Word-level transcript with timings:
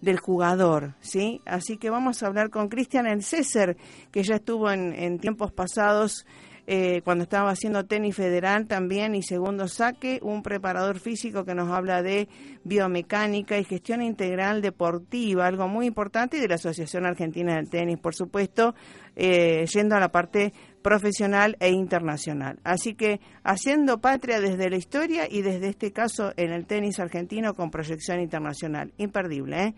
del 0.00 0.18
jugador, 0.18 0.94
¿sí? 1.00 1.40
Así 1.46 1.78
que 1.78 1.88
vamos 1.88 2.22
a 2.22 2.26
hablar 2.26 2.50
con 2.50 2.68
Cristian 2.68 3.06
El 3.06 3.22
César, 3.22 3.76
que 4.10 4.24
ya 4.24 4.34
estuvo 4.34 4.70
en, 4.70 4.92
en 4.92 5.20
tiempos 5.20 5.52
pasados 5.52 6.26
eh, 6.66 7.02
cuando 7.02 7.24
estaba 7.24 7.50
haciendo 7.50 7.86
tenis 7.86 8.14
federal 8.14 8.66
también 8.66 9.14
y 9.14 9.22
segundo 9.22 9.66
saque, 9.66 10.20
un 10.22 10.42
preparador 10.42 11.00
físico 11.00 11.44
que 11.44 11.54
nos 11.54 11.70
habla 11.70 12.02
de 12.02 12.28
biomecánica 12.62 13.58
y 13.58 13.64
gestión 13.64 14.00
integral 14.00 14.62
deportiva, 14.62 15.46
algo 15.46 15.66
muy 15.66 15.86
importante, 15.86 16.36
y 16.36 16.40
de 16.40 16.48
la 16.48 16.54
Asociación 16.54 17.04
Argentina 17.04 17.56
del 17.56 17.68
Tenis, 17.68 17.98
por 17.98 18.14
supuesto, 18.14 18.76
eh, 19.16 19.66
yendo 19.72 19.96
a 19.96 20.00
la 20.00 20.12
parte 20.12 20.52
profesional 20.82 21.56
e 21.58 21.70
internacional. 21.70 22.58
Así 22.62 22.94
que 22.94 23.20
haciendo 23.42 24.00
patria 24.00 24.40
desde 24.40 24.70
la 24.70 24.76
historia 24.76 25.26
y 25.28 25.42
desde 25.42 25.68
este 25.68 25.92
caso 25.92 26.32
en 26.36 26.52
el 26.52 26.66
tenis 26.66 27.00
argentino 27.00 27.54
con 27.54 27.70
proyección 27.70 28.20
internacional. 28.20 28.92
Imperdible, 28.98 29.62
¿eh? 29.64 29.74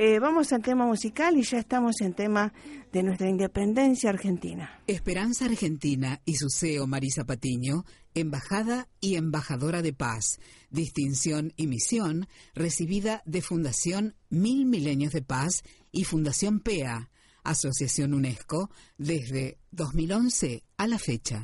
Eh, 0.00 0.20
vamos 0.20 0.52
al 0.52 0.62
tema 0.62 0.86
musical 0.86 1.36
y 1.36 1.42
ya 1.42 1.58
estamos 1.58 2.00
en 2.02 2.14
tema 2.14 2.52
de 2.92 3.02
nuestra 3.02 3.28
independencia 3.28 4.10
argentina. 4.10 4.80
Esperanza 4.86 5.46
Argentina 5.46 6.20
y 6.24 6.36
su 6.36 6.50
CEO 6.50 6.86
Marisa 6.86 7.24
Patiño, 7.24 7.84
embajada 8.14 8.86
y 9.00 9.16
embajadora 9.16 9.82
de 9.82 9.92
paz, 9.92 10.38
distinción 10.70 11.52
y 11.56 11.66
misión 11.66 12.28
recibida 12.54 13.22
de 13.26 13.42
Fundación 13.42 14.14
Mil 14.30 14.66
Milenios 14.66 15.12
de 15.12 15.22
Paz 15.22 15.64
y 15.90 16.04
Fundación 16.04 16.60
PEA, 16.60 17.10
Asociación 17.42 18.14
UNESCO, 18.14 18.70
desde 18.98 19.58
2011 19.72 20.62
a 20.76 20.86
la 20.86 21.00
fecha. 21.00 21.42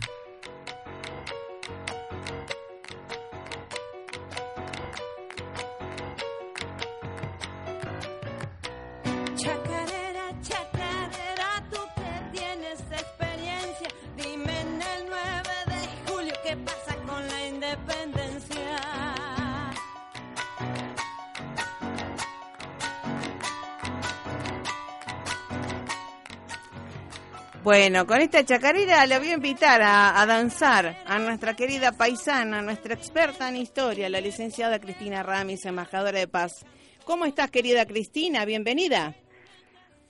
Bueno, 27.64 28.06
con 28.06 28.20
esta 28.20 28.44
chacarera 28.44 29.06
le 29.06 29.19
voy 29.19 29.28
a 29.28 29.37
invitar 29.37 29.81
a, 29.81 30.20
a 30.20 30.26
danzar 30.26 30.96
a 31.06 31.19
nuestra 31.19 31.56
querida 31.56 31.93
paisana, 31.93 32.61
nuestra 32.61 32.93
experta 32.93 33.49
en 33.49 33.56
historia, 33.56 34.11
la 34.11 34.20
licenciada 34.20 34.78
Cristina 34.78 35.22
Ramis, 35.22 35.64
embajadora 35.64 36.19
de 36.19 36.28
paz. 36.28 36.66
¿Cómo 37.06 37.25
estás, 37.25 37.50
querida 37.50 37.87
Cristina? 37.87 38.44
Bienvenida. 38.44 39.14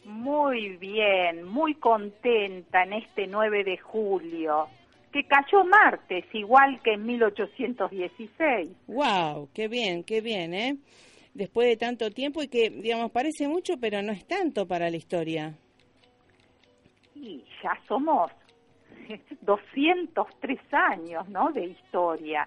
Muy 0.04 0.78
bien, 0.78 1.44
muy 1.44 1.76
contenta 1.76 2.82
en 2.82 2.94
este 2.94 3.28
9 3.28 3.62
de 3.62 3.78
julio, 3.78 4.66
que 5.12 5.24
cayó 5.24 5.64
martes, 5.64 6.24
igual 6.32 6.80
que 6.82 6.94
en 6.94 7.06
1816. 7.06 8.68
¡Wow! 8.88 9.48
¡Qué 9.54 9.68
bien, 9.68 10.02
qué 10.02 10.20
bien, 10.20 10.54
eh! 10.54 10.76
Después 11.34 11.68
de 11.68 11.76
tanto 11.76 12.10
tiempo 12.10 12.42
y 12.42 12.48
que, 12.48 12.70
digamos, 12.70 13.12
parece 13.12 13.46
mucho, 13.46 13.74
pero 13.80 14.02
no 14.02 14.10
es 14.10 14.26
tanto 14.26 14.66
para 14.66 14.90
la 14.90 14.96
historia. 14.96 15.54
Y 17.26 17.42
ya 17.62 17.78
somos 17.88 18.30
203 19.42 20.58
años, 20.72 21.28
¿no? 21.28 21.50
De 21.52 21.66
historia. 21.66 22.46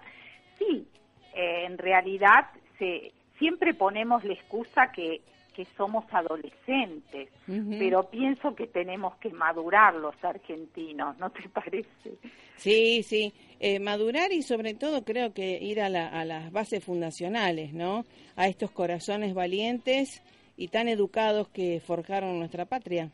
Sí, 0.58 0.86
eh, 1.34 1.64
en 1.66 1.78
realidad 1.78 2.46
se, 2.78 3.12
siempre 3.38 3.74
ponemos 3.74 4.24
la 4.24 4.34
excusa 4.34 4.90
que, 4.92 5.20
que 5.54 5.64
somos 5.76 6.04
adolescentes, 6.12 7.30
pero 7.78 8.04
pienso 8.10 8.54
que 8.54 8.66
tenemos 8.68 9.16
que 9.16 9.30
madurar 9.30 9.94
los 9.94 10.14
argentinos, 10.22 11.18
¿no 11.18 11.30
te 11.30 11.48
parece? 11.48 12.16
Sí, 12.56 13.02
sí, 13.02 13.32
eh, 13.60 13.80
madurar 13.80 14.32
y 14.32 14.42
sobre 14.42 14.74
todo 14.74 15.04
creo 15.04 15.32
que 15.32 15.58
ir 15.60 15.80
a, 15.80 15.88
la- 15.88 16.08
a 16.08 16.24
las 16.24 16.52
bases 16.52 16.84
fundacionales, 16.84 17.72
¿no? 17.72 18.04
A 18.36 18.46
estos 18.48 18.70
corazones 18.70 19.34
valientes 19.34 20.22
y 20.56 20.68
tan 20.68 20.88
educados 20.88 21.48
que 21.48 21.80
forjaron 21.80 22.38
nuestra 22.38 22.64
patria. 22.64 23.10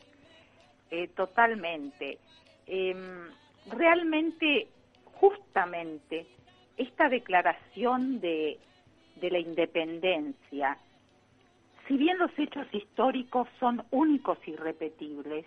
Eh, 0.97 1.09
totalmente. 1.09 2.19
Em, 2.69 3.29
realmente, 3.67 4.69
justamente, 5.15 6.25
esta 6.77 7.09
declaración 7.09 8.21
de, 8.21 8.61
de 9.17 9.31
la 9.31 9.41
independencia, 9.41 10.79
si 11.89 11.97
bien 11.97 12.17
los 12.19 12.31
hechos 12.39 12.69
históricos 12.73 13.49
son 13.59 13.83
únicos 13.91 14.39
y 14.47 14.53
irrepetibles, 14.53 15.45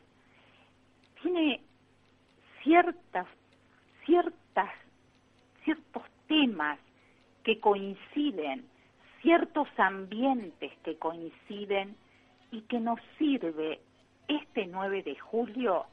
tiene 1.21 1.61
ciertas, 2.61 3.27
ciertas, 4.05 4.71
ciertos 5.63 6.03
temas 6.27 6.77
que 7.45 7.61
coinciden, 7.61 8.65
ciertos 9.21 9.69
ambientes 9.77 10.73
que 10.83 10.97
coinciden 10.97 11.95
y 12.51 12.63
que 12.63 12.81
nos 12.81 12.99
sirve 13.17 13.79
este 14.27 14.67
9 14.67 15.03
de 15.03 15.15
julio 15.15 15.85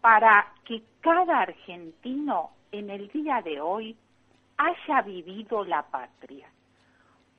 para 0.00 0.52
que 0.64 0.82
cada 1.00 1.40
argentino 1.40 2.50
en 2.72 2.90
el 2.90 3.08
día 3.08 3.40
de 3.42 3.60
hoy 3.60 3.96
haya 4.56 5.02
vivido 5.02 5.64
la 5.64 5.82
patria. 5.82 6.48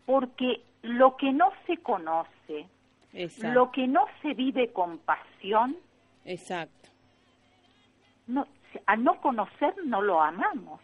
Porque 0.05 0.61
lo 0.81 1.15
que 1.17 1.31
no 1.31 1.51
se 1.65 1.77
conoce, 1.77 2.67
Exacto. 3.13 3.53
lo 3.53 3.71
que 3.71 3.87
no 3.87 4.05
se 4.21 4.33
vive 4.33 4.71
con 4.71 4.97
pasión, 4.99 5.77
Exacto. 6.25 6.89
no, 8.27 8.47
al 8.85 9.03
no 9.03 9.19
conocer 9.21 9.75
no 9.85 10.01
lo 10.01 10.21
amamos. 10.21 10.81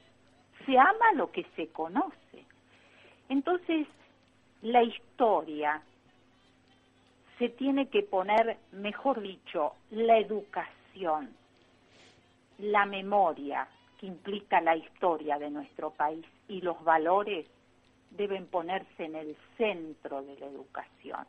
Se 0.66 0.78
ama 0.78 1.14
lo 1.16 1.32
que 1.32 1.46
se 1.56 1.68
conoce. 1.70 2.46
Entonces, 3.30 3.88
la 4.62 4.84
historia 4.84 5.82
se 7.40 7.50
tiene 7.50 7.88
que 7.88 8.04
poner, 8.04 8.58
mejor 8.74 9.22
dicho, 9.22 9.74
la 9.92 10.20
educación, 10.20 11.30
la 12.60 12.86
memoria 12.86 13.68
que 13.98 14.08
implica 14.08 14.62
la 14.62 14.76
historia 14.76 15.40
de 15.40 15.50
nuestro 15.50 15.92
país 15.92 16.26
y 16.50 16.62
los 16.62 16.84
valores 16.84 17.46
deben 18.12 18.46
ponerse 18.46 19.06
en 19.06 19.16
el 19.16 19.36
centro 19.58 20.22
de 20.22 20.38
la 20.38 20.48
educación. 20.48 21.26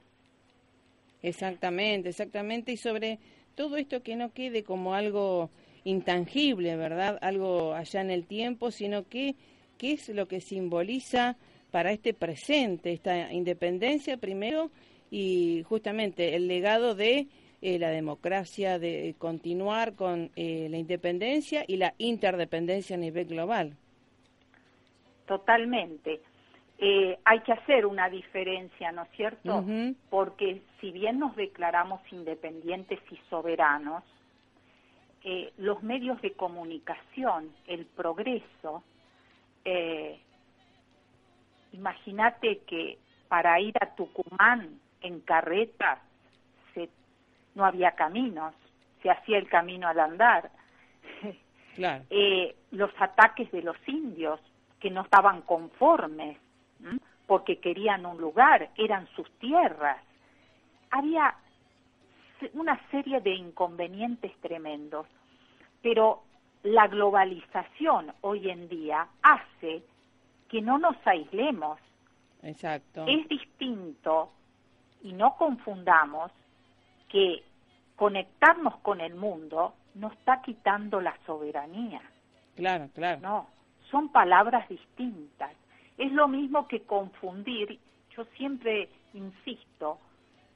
Exactamente, 1.22 2.08
exactamente. 2.08 2.72
Y 2.72 2.76
sobre 2.76 3.18
todo 3.54 3.76
esto 3.76 4.02
que 4.02 4.16
no 4.16 4.32
quede 4.32 4.64
como 4.64 4.94
algo 4.94 5.50
intangible, 5.84 6.76
¿verdad? 6.76 7.18
Algo 7.22 7.74
allá 7.74 8.00
en 8.00 8.10
el 8.10 8.26
tiempo, 8.26 8.70
sino 8.70 9.06
que 9.08 9.36
es 9.80 10.08
lo 10.08 10.26
que 10.26 10.40
simboliza 10.40 11.36
para 11.70 11.92
este 11.92 12.14
presente, 12.14 12.92
esta 12.92 13.32
independencia 13.32 14.16
primero 14.16 14.70
y 15.10 15.64
justamente 15.68 16.36
el 16.36 16.48
legado 16.48 16.94
de 16.94 17.26
eh, 17.62 17.78
la 17.78 17.90
democracia, 17.90 18.78
de 18.78 19.14
continuar 19.18 19.94
con 19.94 20.30
eh, 20.36 20.68
la 20.70 20.78
independencia 20.78 21.64
y 21.66 21.76
la 21.76 21.94
interdependencia 21.98 22.96
a 22.96 22.98
nivel 22.98 23.26
global. 23.26 23.76
Totalmente. 25.26 26.20
Eh, 26.82 27.18
hay 27.26 27.40
que 27.40 27.52
hacer 27.52 27.84
una 27.84 28.08
diferencia, 28.08 28.90
¿no 28.90 29.02
es 29.02 29.10
cierto? 29.10 29.62
Porque 30.08 30.62
si 30.80 30.90
bien 30.92 31.18
nos 31.18 31.36
declaramos 31.36 32.00
independientes 32.10 32.98
y 33.10 33.18
soberanos, 33.28 34.02
eh, 35.22 35.52
los 35.58 35.82
medios 35.82 36.20
de 36.22 36.32
comunicación, 36.32 37.50
el 37.66 37.84
progreso, 37.84 38.82
eh, 39.66 40.18
imagínate 41.72 42.60
que 42.66 42.96
para 43.28 43.60
ir 43.60 43.74
a 43.82 43.94
Tucumán 43.94 44.80
en 45.00 45.20
carreta 45.20 46.00
se, 46.74 46.88
no 47.54 47.64
había 47.64 47.92
caminos, 47.92 48.54
se 49.02 49.10
hacía 49.10 49.38
el 49.38 49.48
camino 49.48 49.88
al 49.88 50.00
andar. 50.00 50.50
Claro. 51.76 52.04
eh, 52.10 52.56
los 52.72 52.90
ataques 52.98 53.50
de 53.52 53.62
los 53.62 53.76
indios 53.86 54.40
que 54.80 54.90
no 54.90 55.02
estaban 55.02 55.42
conformes 55.42 56.36
¿m? 56.84 56.98
porque 57.26 57.58
querían 57.58 58.04
un 58.06 58.20
lugar, 58.20 58.70
eran 58.76 59.06
sus 59.14 59.30
tierras. 59.38 59.98
Había 60.90 61.36
una 62.54 62.80
serie 62.90 63.20
de 63.20 63.34
inconvenientes 63.34 64.32
tremendos, 64.40 65.06
pero 65.80 66.22
la 66.64 66.88
globalización 66.88 68.12
hoy 68.22 68.50
en 68.50 68.68
día 68.68 69.06
hace 69.22 69.82
que 70.48 70.60
no 70.60 70.78
nos 70.78 70.96
aislemos. 71.06 71.78
Exacto. 72.42 73.04
Es 73.06 73.28
distinto 73.28 74.32
y 75.02 75.12
no 75.12 75.36
confundamos 75.36 76.30
que 77.08 77.42
conectarnos 77.96 78.78
con 78.78 79.00
el 79.00 79.14
mundo 79.14 79.74
no 79.94 80.08
está 80.08 80.40
quitando 80.42 81.00
la 81.00 81.16
soberanía. 81.26 82.00
Claro, 82.56 82.88
claro. 82.94 83.20
No, 83.20 83.46
son 83.90 84.10
palabras 84.10 84.68
distintas. 84.68 85.52
Es 85.98 86.12
lo 86.12 86.28
mismo 86.28 86.66
que 86.68 86.82
confundir, 86.82 87.78
yo 88.16 88.24
siempre 88.36 88.88
insisto, 89.12 89.98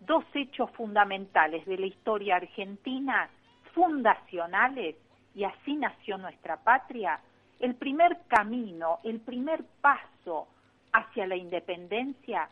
dos 0.00 0.24
hechos 0.34 0.70
fundamentales 0.72 1.66
de 1.66 1.78
la 1.78 1.86
historia 1.86 2.36
argentina, 2.36 3.28
fundacionales, 3.74 4.96
y 5.34 5.44
así 5.44 5.74
nació 5.74 6.16
nuestra 6.16 6.56
patria. 6.58 7.20
El 7.58 7.74
primer 7.74 8.22
camino, 8.28 9.00
el 9.02 9.20
primer 9.20 9.64
paso 9.80 10.46
hacia 10.92 11.26
la 11.26 11.36
independencia 11.36 12.48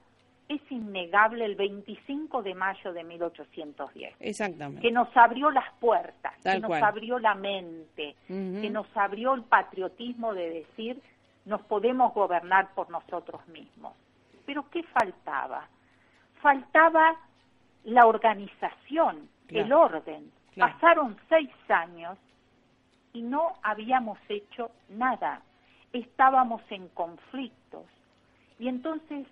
es 0.54 0.72
innegable 0.72 1.44
el 1.44 1.54
25 1.56 2.42
de 2.42 2.54
mayo 2.54 2.92
de 2.92 3.04
1810 3.04 4.14
Exactamente. 4.20 4.82
que 4.82 4.90
nos 4.90 5.08
abrió 5.16 5.50
las 5.50 5.70
puertas, 5.80 6.34
Tal 6.42 6.54
que 6.54 6.60
nos 6.60 6.68
cual. 6.68 6.84
abrió 6.84 7.18
la 7.18 7.34
mente, 7.34 8.14
que 8.26 8.70
nos 8.70 8.86
abrió 8.96 9.34
el 9.34 9.42
patriotismo 9.42 10.34
de 10.34 10.50
decir 10.50 11.00
nos 11.44 11.60
podemos 11.62 12.14
gobernar 12.14 12.72
por 12.74 12.88
nosotros 12.90 13.46
mismos. 13.48 13.94
Pero 14.46 14.68
¿qué 14.70 14.82
faltaba? 14.84 15.66
Faltaba 16.40 17.16
la 17.84 18.06
organización, 18.06 19.28
Claro. 19.46 19.64
el 19.66 19.72
orden. 19.72 20.32
Claro. 20.54 20.72
Pasaron 20.74 21.16
seis 21.28 21.50
años 21.68 22.16
y 23.12 23.22
no 23.22 23.54
habíamos 23.62 24.18
hecho 24.28 24.70
nada. 24.88 25.42
Estábamos 25.92 26.62
en 26.70 26.88
conflictos. 26.88 27.86
Y 28.58 28.68
entonces 28.68 29.26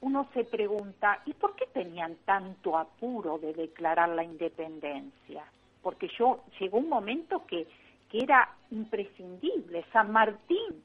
uno 0.00 0.28
se 0.32 0.44
pregunta, 0.44 1.22
¿y 1.26 1.32
por 1.34 1.56
qué 1.56 1.66
tenían 1.66 2.16
tanto 2.24 2.78
apuro 2.78 3.38
de 3.38 3.52
declarar 3.52 4.08
la 4.10 4.22
independencia? 4.22 5.44
Porque 5.82 6.08
yo 6.18 6.44
llegó 6.60 6.78
un 6.78 6.88
momento 6.88 7.44
que, 7.46 7.66
que 8.08 8.18
era 8.22 8.48
imprescindible. 8.70 9.84
San 9.92 10.12
Martín 10.12 10.82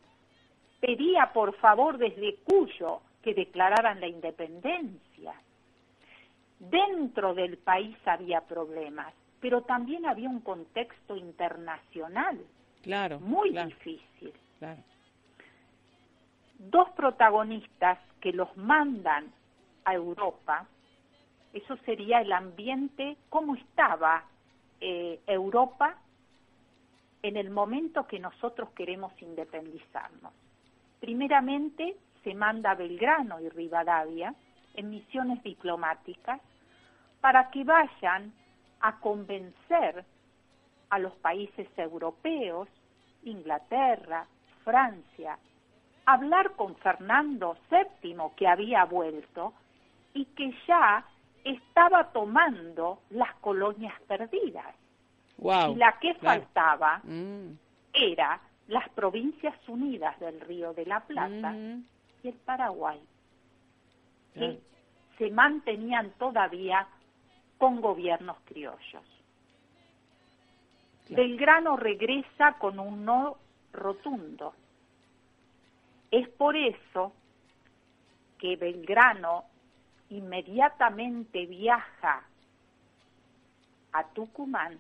pedía 0.80 1.32
por 1.34 1.56
favor 1.58 1.98
desde 1.98 2.38
Cuyo 2.44 3.02
que 3.22 3.34
declararan 3.34 4.00
la 4.02 4.08
independencia. 4.08 5.34
Dentro 6.60 7.34
del 7.34 7.58
país 7.58 7.96
había 8.06 8.42
problemas, 8.42 9.14
pero 9.40 9.62
también 9.62 10.06
había 10.06 10.30
un 10.30 10.40
contexto 10.42 11.16
internacional 11.16 12.40
Claro. 12.82 13.20
muy 13.20 13.52
claro, 13.52 13.70
difícil. 13.70 14.34
claro. 14.60 14.82
Dos 16.70 16.90
protagonistas 16.92 18.00
que 18.22 18.32
los 18.32 18.56
mandan 18.56 19.32
a 19.84 19.94
Europa, 19.94 20.66
eso 21.52 21.76
sería 21.86 22.22
el 22.22 22.32
ambiente, 22.32 23.18
cómo 23.30 23.56
estaba 23.56 24.24
eh, 24.80 25.20
Europa 25.28 25.98
en 27.22 27.38
el 27.38 27.50
momento 27.50 28.08
que 28.08 28.20
nosotros 28.20 28.70
queremos 28.72 29.12
independizarnos. 29.22 30.34
Primeramente 31.00 31.98
se 32.24 32.34
manda 32.34 32.72
a 32.72 32.76
Belgrano 32.76 33.42
y 33.42 33.50
Rivadavia 33.50 34.34
en 34.74 34.90
misiones 34.90 35.44
diplomáticas 35.44 36.40
para 37.20 37.50
que 37.52 37.64
vayan 37.64 38.34
a 38.80 39.00
convencer 39.00 40.06
a 40.90 41.00
los 41.00 41.14
países 41.16 41.68
europeos, 41.78 42.70
Inglaterra, 43.24 44.26
Francia, 44.64 45.38
hablar 46.06 46.52
con 46.52 46.76
Fernando 46.78 47.58
VII 47.70 48.18
que 48.36 48.48
había 48.48 48.86
vuelto 48.86 49.54
y 50.14 50.26
que 50.26 50.54
ya 50.68 51.06
estaba 51.44 52.12
tomando 52.12 53.00
las 53.10 53.34
colonias 53.36 53.94
perdidas. 54.08 54.76
Wow. 55.38 55.74
y 55.74 55.76
la 55.76 55.98
que 56.00 56.14
claro. 56.16 56.42
faltaba 56.42 57.02
Mm, 57.04 57.58
era 57.92 58.40
las 58.68 58.88
provincias 58.90 59.56
unidas 59.68 60.18
del 60.20 60.40
Río 60.42 60.74
de 60.74 60.86
la 60.86 61.02
Plata 61.02 61.52
mm, 61.52 61.84
y 62.24 62.28
el 62.28 62.36
Paraguay, 62.36 63.02
que 64.34 64.60
se 65.18 65.30
mantenían 65.32 66.12
todavía 66.12 66.88
con 67.58 67.82
gobiernos 67.82 68.38
criollos. 68.46 69.04
Claro. 71.08 71.24
Belgrano 71.24 71.78
regresa 71.78 72.54
con 72.60 72.80
un 72.80 73.04
no 73.04 73.38
rotundo. 73.74 74.54
Es 76.14 76.30
por 76.30 76.56
eso 76.56 77.12
que 78.38 78.56
Belgrano 78.56 79.46
inmediatamente 80.12 81.48
viaja 81.48 82.22
a 83.94 84.04
Tucumán 84.10 84.78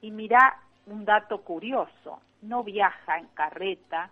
y 0.00 0.10
mira 0.10 0.60
un 0.86 1.04
dato 1.04 1.42
curioso, 1.42 2.20
no 2.42 2.64
viaja 2.64 3.18
en 3.18 3.28
carreta, 3.28 4.10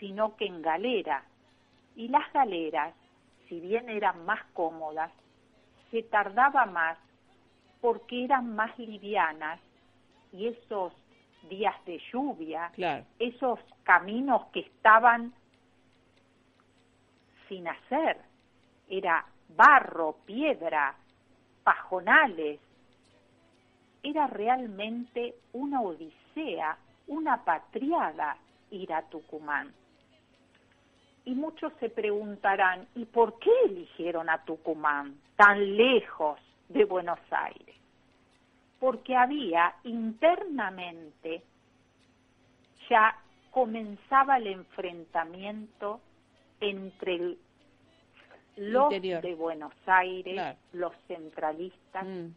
sino 0.00 0.34
que 0.34 0.46
en 0.46 0.60
galera. 0.60 1.22
Y 1.94 2.08
las 2.08 2.32
galeras, 2.32 2.92
si 3.48 3.60
bien 3.60 3.88
eran 3.88 4.24
más 4.24 4.44
cómodas, 4.54 5.12
se 5.92 6.02
tardaba 6.02 6.66
más 6.66 6.98
porque 7.80 8.24
eran 8.24 8.56
más 8.56 8.76
livianas 8.76 9.60
y 10.32 10.48
esos 10.48 10.92
días 11.48 11.74
de 11.84 12.00
lluvia, 12.12 12.70
Claro. 12.74 13.04
esos 13.18 13.58
caminos 13.84 14.46
que 14.52 14.60
estaban 14.60 15.32
sin 17.48 17.66
hacer, 17.68 18.18
era 18.88 19.24
barro, 19.56 20.16
piedra, 20.24 20.94
pajonales, 21.64 22.60
era 24.02 24.26
realmente 24.26 25.34
una 25.52 25.80
odisea, 25.82 26.76
una 27.08 27.44
patriada 27.44 28.36
ir 28.70 28.92
a 28.92 29.02
Tucumán. 29.02 29.72
Y 31.24 31.34
muchos 31.34 31.72
se 31.80 31.90
preguntarán, 31.90 32.86
¿y 32.94 33.04
por 33.04 33.38
qué 33.38 33.50
eligieron 33.66 34.30
a 34.30 34.42
Tucumán, 34.44 35.20
tan 35.36 35.76
lejos 35.76 36.40
de 36.68 36.84
Buenos 36.84 37.18
Aires? 37.30 37.76
Porque 38.80 39.14
había 39.14 39.74
internamente, 39.84 41.42
ya 42.88 43.16
comenzaba 43.50 44.38
el 44.38 44.46
enfrentamiento 44.48 46.00
entre 46.60 47.14
el- 47.14 47.38
los 48.56 48.84
Interior. 48.92 49.22
de 49.22 49.34
Buenos 49.34 49.72
Aires, 49.86 50.34
Claro. 50.34 50.58
los 50.72 50.92
centralistas, 51.06 52.04
Mm, 52.06 52.28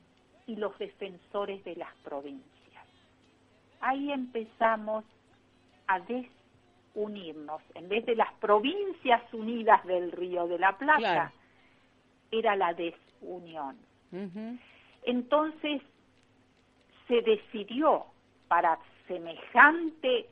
y 0.47 0.55
los 0.57 0.77
defensores 0.77 1.63
de 1.63 1.75
las 1.77 1.93
provincias. 2.03 2.85
Ahí 3.79 4.11
empezamos 4.11 5.05
a 5.87 5.99
desunirnos. 6.01 7.61
En 7.75 7.87
vez 7.89 8.05
de 8.05 8.15
las 8.15 8.31
provincias 8.33 9.21
unidas 9.33 9.83
del 9.85 10.11
Río 10.11 10.47
de 10.47 10.59
la 10.59 10.77
Plata, 10.77 10.97
Claro. 10.99 11.31
era 12.31 12.55
la 12.57 12.73
desunión. 12.73 13.77
Entonces 15.05 15.81
se 17.07 17.21
decidió 17.21 18.05
para 18.47 18.77
semejante 19.07 20.27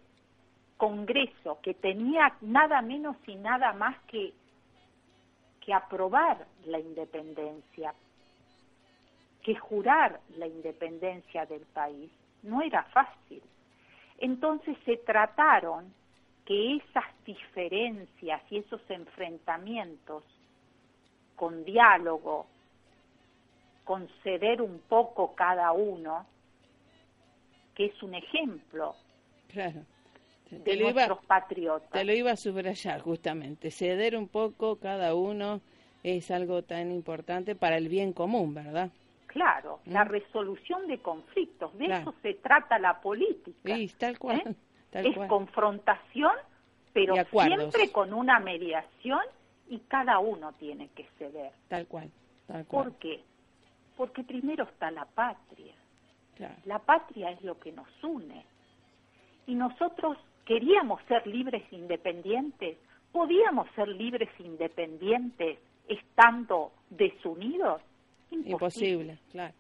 congreso 0.78 1.60
que 1.62 1.74
tenía 1.74 2.34
nada 2.42 2.82
menos 2.82 3.16
y 3.28 3.36
nada 3.36 3.74
más 3.74 3.96
que, 4.08 4.34
que 5.60 5.74
aprobar 5.74 6.46
la 6.66 6.80
independencia, 6.80 7.94
que 9.44 9.56
jurar 9.56 10.20
la 10.38 10.48
independencia 10.48 11.46
del 11.46 11.62
país, 11.68 12.10
no 12.44 12.62
era 12.62 12.84
fácil. 12.86 13.42
Entonces 14.18 14.78
se 14.86 14.98
trataron 14.98 15.94
que 16.46 16.78
esas 16.78 17.06
diferencias 17.25 18.42
y 18.50 18.58
esos 18.58 18.82
enfrentamientos 18.90 20.24
con 21.36 21.63
diálogo, 21.63 22.46
conceder 23.84 24.62
un 24.62 24.80
poco 24.88 25.34
cada 25.34 25.72
uno, 25.72 26.25
que 27.75 27.86
es 27.86 28.04
un 28.04 28.16
ejemplo 28.16 28.96
Claro. 29.48 29.82
Te 30.50 30.60
de 30.60 30.75
iba, 30.75 30.92
nuestros 30.92 31.25
patriotas. 31.25 31.90
te 31.92 32.04
lo 32.04 32.13
iba 32.13 32.32
a 32.32 32.36
subrayar 32.36 33.00
justamente. 33.01 33.72
Ceder 33.72 34.18
un 34.18 34.28
poco 34.28 34.78
cada 34.78 35.16
uno 35.16 35.62
es 36.04 36.30
algo 36.32 36.63
tan 36.63 36.92
importante 36.92 37.56
para 37.56 37.78
el 37.78 37.88
bien 37.88 38.12
común, 38.12 38.54
¿verdad? 38.54 38.90
Claro, 39.28 39.80
la 39.86 40.04
¿Mm? 40.04 40.10
resolución 40.10 40.88
de 40.88 40.98
conflictos, 41.00 41.78
de 41.78 41.86
Claro. 41.86 42.01
eso 42.12 42.16
se 42.22 42.34
trata 42.34 42.80
la 42.80 43.00
política. 43.00 43.75
Sí, 43.75 43.88
tal 43.98 44.20
cual. 44.20 44.42
¿eh? 44.46 44.56
Tal 44.90 45.06
es 45.06 45.16
cual. 45.16 45.28
confrontación, 45.30 46.34
pero 46.92 47.13
siempre 47.32 47.90
con 47.94 48.12
una 48.13 48.40
mediación 48.42 49.22
y 49.70 49.80
cada 49.88 50.20
uno 50.20 50.51
tiene 50.60 50.90
que 50.90 51.06
ceder. 51.18 51.51
Tal 51.70 51.88
cual. 51.88 52.10
Tal 52.48 52.66
cual. 52.66 52.90
¿Por 52.90 53.00
qué? 53.00 53.24
Porque 53.96 54.24
primero 54.24 54.66
está 54.66 54.92
la 54.92 55.06
patria. 55.06 55.74
Claro. 56.35 56.55
La 56.65 56.79
patria 56.79 57.31
es 57.31 57.41
lo 57.43 57.59
que 57.59 57.71
nos 57.71 57.88
une. 58.03 58.45
Y 59.47 59.55
nosotros 59.55 60.17
queríamos 60.45 61.01
ser 61.07 61.25
libres 61.27 61.63
e 61.71 61.75
independientes. 61.75 62.77
¿Podíamos 63.11 63.69
ser 63.75 63.88
libres 63.88 64.29
e 64.39 64.43
independientes 64.43 65.59
estando 65.88 66.71
desunidos? 66.89 67.81
Imposible, 68.31 69.17
claro. 69.31 69.53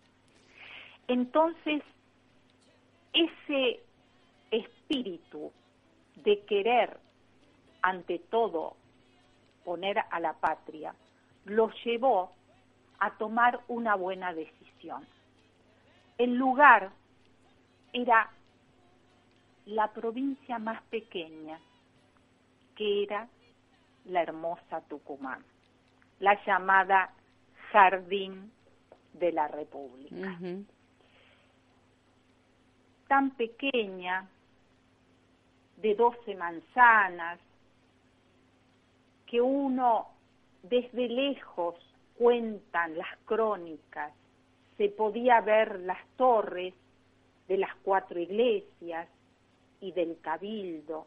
Entonces, 1.07 1.83
ese 3.13 3.81
espíritu 4.49 5.51
de 6.15 6.39
querer, 6.45 6.97
ante 7.81 8.19
todo, 8.19 8.75
poner 9.65 9.97
a 10.09 10.19
la 10.19 10.33
patria, 10.33 10.95
los 11.45 11.73
llevó 11.83 12.31
a 12.99 13.17
tomar 13.17 13.59
una 13.67 13.95
buena 13.95 14.33
decisión. 14.33 15.05
El 16.21 16.35
lugar 16.35 16.91
era 17.93 18.29
la 19.65 19.91
provincia 19.91 20.59
más 20.59 20.79
pequeña, 20.83 21.59
que 22.75 23.01
era 23.01 23.27
la 24.05 24.21
hermosa 24.21 24.81
Tucumán, 24.81 25.43
la 26.19 26.39
llamada 26.45 27.11
Jardín 27.71 28.51
de 29.13 29.31
la 29.31 29.47
República. 29.47 30.37
Tan 33.07 33.31
pequeña, 33.31 34.29
de 35.77 35.95
12 35.95 36.35
manzanas, 36.35 37.39
que 39.25 39.41
uno 39.41 40.09
desde 40.61 41.09
lejos, 41.09 41.73
cuentan 42.15 42.95
las 42.95 43.17
crónicas, 43.25 44.13
se 44.81 44.89
podía 44.89 45.39
ver 45.41 45.79
las 45.81 46.03
torres 46.17 46.73
de 47.47 47.55
las 47.55 47.69
cuatro 47.83 48.19
iglesias 48.19 49.07
y 49.79 49.91
del 49.91 50.17
cabildo, 50.21 51.05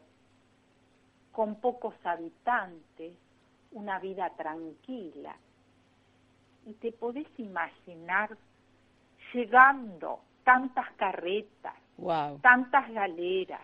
con 1.33 1.55
pocos 1.59 1.93
habitantes, 2.05 3.17
una 3.73 3.99
vida 3.99 4.29
tranquila. 4.37 5.35
Y 6.65 6.71
te 6.75 6.93
podés 6.93 7.27
imaginar 7.37 8.37
llegando 9.33 10.21
tantas 10.45 10.89
carretas, 10.93 11.73
Wow. 11.97 12.39
tantas 12.39 12.89
galeras, 12.93 13.61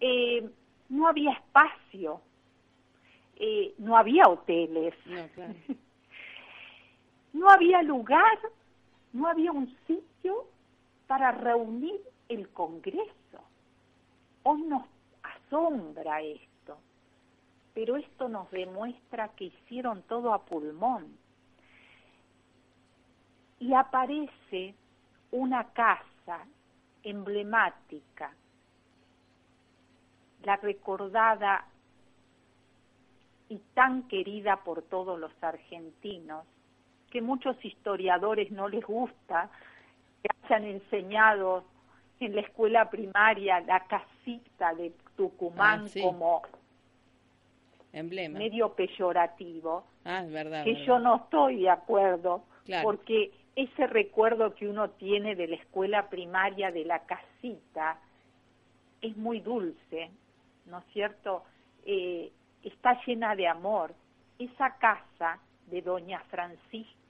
eh, 0.00 0.50
no 0.90 1.08
había 1.08 1.32
espacio, 1.32 2.20
eh, 3.36 3.72
no 3.78 3.96
había 3.96 4.24
hoteles, 4.28 4.94
No, 5.06 5.26
claro. 5.28 5.54
no 7.32 7.48
había 7.48 7.80
lugar, 7.82 8.38
no 9.14 9.28
había 9.28 9.52
un 9.52 9.74
sitio 9.86 10.46
para 11.06 11.30
reunir 11.30 12.00
el 12.28 12.48
Congreso. 12.50 13.40
Hoy 14.42 14.62
nos 14.62 14.82
asombra 15.22 16.20
esto, 16.20 16.76
pero 17.72 17.96
esto 17.96 18.28
nos 18.28 18.50
demuestra 18.50 19.28
que 19.28 19.44
hicieron 19.44 20.02
todo 20.02 20.34
a 20.34 20.44
pulmón. 20.44 21.16
Y 23.60 23.72
aparece 23.72 24.74
una 25.30 25.72
casa 25.72 26.44
emblemática, 27.04 28.34
la 30.42 30.56
recordada 30.56 31.66
y 33.48 33.58
tan 33.74 34.08
querida 34.08 34.56
por 34.64 34.82
todos 34.82 35.18
los 35.20 35.32
argentinos, 35.40 36.44
que 37.14 37.22
muchos 37.22 37.56
historiadores 37.64 38.50
no 38.50 38.68
les 38.68 38.84
gusta 38.84 39.48
que 40.20 40.28
hayan 40.46 40.64
enseñado 40.64 41.64
en 42.18 42.34
la 42.34 42.40
escuela 42.40 42.90
primaria 42.90 43.60
la 43.60 43.84
casita 43.86 44.74
de 44.74 44.92
Tucumán 45.16 45.82
Ah, 45.84 45.88
sí. 45.88 46.02
como 46.02 46.42
Emblema. 47.92 48.36
medio 48.40 48.74
peyorativo, 48.74 49.84
Ah, 50.04 50.22
es 50.24 50.32
verdad. 50.32 50.64
que 50.64 50.72
verdad. 50.72 50.86
yo 50.86 50.98
no 50.98 51.16
estoy 51.16 51.60
de 51.62 51.70
acuerdo, 51.70 52.42
Claro. 52.64 52.82
porque 52.82 53.30
ese 53.54 53.86
recuerdo 53.86 54.52
que 54.56 54.66
uno 54.68 54.90
tiene 54.90 55.36
de 55.36 55.46
la 55.46 55.54
escuela 55.54 56.08
primaria, 56.10 56.72
de 56.72 56.84
la 56.84 56.98
casita, 57.06 58.00
es 59.00 59.16
muy 59.16 59.38
dulce, 59.38 60.10
¿no 60.66 60.78
es 60.78 60.84
cierto? 60.92 61.44
Eh, 61.86 62.32
está 62.64 63.00
llena 63.06 63.36
de 63.36 63.46
amor. 63.46 63.94
Esa 64.36 64.76
casa 64.78 65.38
de 65.66 65.80
doña 65.80 66.18
Francisca 66.28 67.03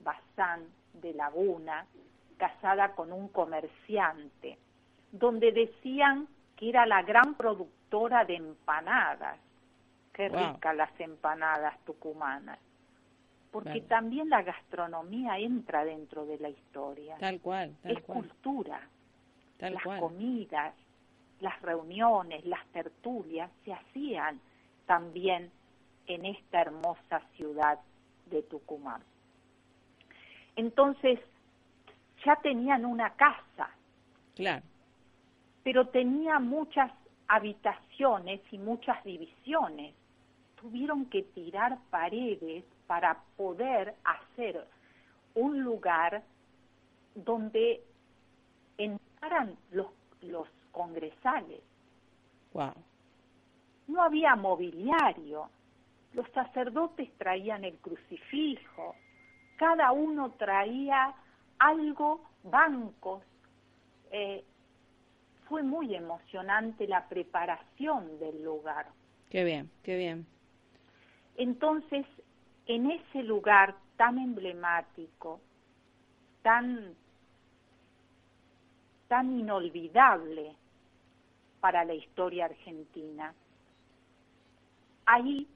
Bazán 0.00 0.66
de 0.94 1.14
Laguna, 1.14 1.86
casada 2.36 2.94
con 2.94 3.12
un 3.12 3.28
comerciante, 3.28 4.58
donde 5.12 5.52
decían 5.52 6.26
que 6.56 6.68
era 6.70 6.86
la 6.86 7.02
gran 7.02 7.34
productora 7.34 8.24
de 8.24 8.36
empanadas. 8.36 9.38
Qué 10.12 10.28
Wow. 10.28 10.54
ricas 10.54 10.76
las 10.76 11.00
empanadas 11.00 11.78
tucumanas. 11.84 12.58
Porque 13.50 13.82
también 13.82 14.28
la 14.30 14.42
gastronomía 14.42 15.38
entra 15.38 15.84
dentro 15.84 16.24
de 16.26 16.38
la 16.38 16.48
historia. 16.48 17.16
Tal 17.18 17.40
cual, 17.40 17.76
tal 17.82 17.92
es 17.92 18.02
cual. 18.02 18.18
cultura. 18.18 18.80
Tal 19.58 19.74
las 19.74 19.82
cual. 19.82 20.00
comidas, 20.00 20.74
las 21.40 21.60
reuniones, 21.60 22.44
las 22.46 22.64
tertulias 22.68 23.50
se 23.64 23.72
hacían 23.74 24.40
también 24.86 25.50
en 26.06 26.24
esta 26.24 26.62
hermosa 26.62 27.20
ciudad 27.36 27.78
de 28.26 28.42
Tucumán. 28.42 29.02
Entonces, 30.56 31.18
ya 32.24 32.36
tenían 32.36 32.84
una 32.84 33.10
casa, 33.10 33.70
Claro. 34.34 34.62
pero 35.62 35.88
tenía 35.88 36.38
muchas 36.38 36.90
habitaciones 37.28 38.40
y 38.50 38.58
muchas 38.58 39.02
divisiones. 39.04 39.94
Tuvieron 40.60 41.06
que 41.06 41.22
tirar 41.22 41.78
paredes 41.90 42.64
para 42.86 43.18
poder 43.36 43.94
hacer 44.04 44.66
un 45.34 45.62
lugar 45.62 46.22
donde 47.14 47.82
entraran 48.78 49.56
los, 49.70 49.88
los 50.20 50.48
congresales. 50.70 51.60
Wow. 52.52 52.74
No 53.88 54.02
había 54.02 54.36
mobiliario. 54.36 55.48
Los 56.12 56.28
sacerdotes 56.30 57.10
traían 57.18 57.64
el 57.64 57.76
crucifijo. 57.78 58.94
Cada 59.62 59.92
uno 59.92 60.32
traía 60.32 61.14
algo, 61.60 62.20
bancos. 62.42 63.22
Eh, 64.10 64.42
fue 65.48 65.62
muy 65.62 65.94
emocionante 65.94 66.88
la 66.88 67.08
preparación 67.08 68.18
del 68.18 68.42
lugar. 68.42 68.86
Qué 69.30 69.44
bien, 69.44 69.70
qué 69.84 69.96
bien. 69.96 70.26
Entonces, 71.36 72.04
en 72.66 72.90
ese 72.90 73.22
lugar 73.22 73.76
tan 73.96 74.18
emblemático, 74.18 75.40
tan, 76.42 76.96
tan 79.06 79.38
inolvidable 79.38 80.56
para 81.60 81.84
la 81.84 81.94
historia 81.94 82.46
argentina, 82.46 83.32
ahí 85.06 85.46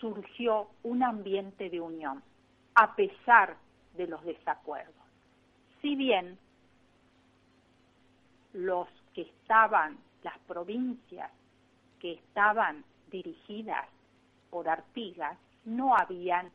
surgió 0.00 0.66
un 0.82 1.04
ambiente 1.04 1.70
de 1.70 1.80
unión, 1.80 2.24
a 2.74 2.94
pesar 2.94 3.56
de 3.96 4.06
los 4.06 4.22
desacuerdos. 4.24 4.94
Si 5.80 5.96
bien 5.96 6.38
los 8.52 8.88
que 9.14 9.22
estaban, 9.22 9.98
las 10.22 10.38
provincias 10.40 11.30
que 11.98 12.14
estaban 12.14 12.84
dirigidas 13.10 13.88
por 14.50 14.68
Artigas, 14.68 15.38
no 15.64 15.96
habían 15.96 16.50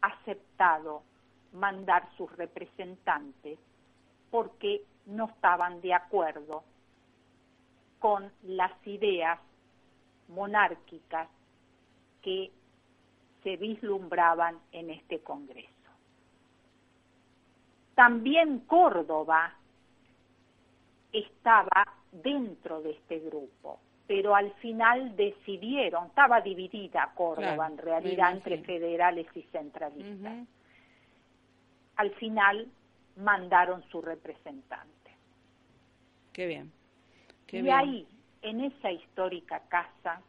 aceptado 0.00 1.02
mandar 1.52 2.08
sus 2.16 2.30
representantes 2.36 3.58
porque 4.30 4.84
no 5.06 5.26
estaban 5.26 5.80
de 5.80 5.94
acuerdo 5.94 6.64
con 7.98 8.32
las 8.42 8.72
ideas 8.86 9.38
monárquicas 10.28 11.28
que 12.22 12.50
se 13.42 13.56
vislumbraban 13.56 14.58
en 14.72 14.90
este 14.90 15.20
Congreso. 15.20 15.68
También 17.94 18.60
Córdoba 18.60 19.54
estaba 21.12 21.86
dentro 22.10 22.80
de 22.80 22.92
este 22.92 23.18
grupo, 23.20 23.80
pero 24.06 24.34
al 24.34 24.52
final 24.54 25.14
decidieron, 25.16 26.06
estaba 26.06 26.40
dividida 26.40 27.12
Córdoba 27.14 27.54
Claro, 27.54 27.72
en 27.72 27.78
realidad 27.78 28.32
entre 28.32 28.58
federales 28.58 29.26
y 29.34 29.42
centralistas. 29.44 30.46
Al 31.96 32.10
final 32.12 32.68
mandaron 33.16 33.82
su 33.90 34.00
representante. 34.00 34.88
Qué 36.32 36.46
bien. 36.46 36.72
Qué 37.46 37.58
y 37.58 37.62
bien. 37.62 37.74
ahí, 37.74 38.08
en 38.40 38.60
esa 38.62 38.90
histórica 38.90 39.60
casa, 39.68 40.22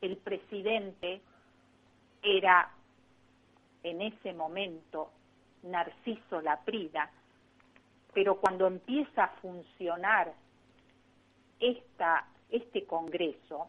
el 0.00 0.16
presidente 0.16 1.20
era 2.22 2.70
en 3.82 4.02
ese 4.02 4.32
momento 4.32 5.10
Narciso 5.62 6.40
Laprida, 6.40 7.10
pero 8.12 8.36
cuando 8.36 8.66
empieza 8.66 9.24
a 9.24 9.36
funcionar 9.40 10.32
esta, 11.58 12.26
este 12.50 12.84
Congreso 12.84 13.68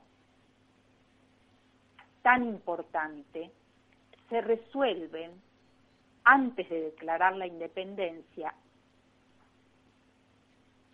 tan 2.21 2.43
importante, 2.43 3.51
se 4.29 4.41
resuelven, 4.41 5.31
antes 6.23 6.69
de 6.69 6.81
declarar 6.81 7.35
la 7.35 7.47
independencia, 7.47 8.53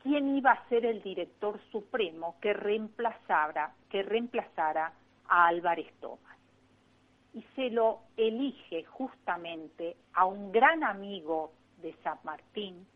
quién 0.01 0.37
iba 0.37 0.51
a 0.51 0.69
ser 0.69 0.85
el 0.85 1.01
director 1.03 1.59
supremo 1.69 2.37
que 2.41 2.53
reemplazara, 2.53 3.73
que 3.89 4.03
reemplazara 4.03 4.93
a 5.27 5.47
Álvarez 5.47 5.91
Tomás. 5.99 6.37
Y 7.33 7.43
se 7.55 7.69
lo 7.69 7.99
elige 8.15 8.83
justamente 8.85 9.95
a 10.13 10.25
un 10.25 10.51
gran 10.51 10.83
amigo 10.83 11.51
de 11.81 11.93
San 12.03 12.17
Martín 12.23 12.87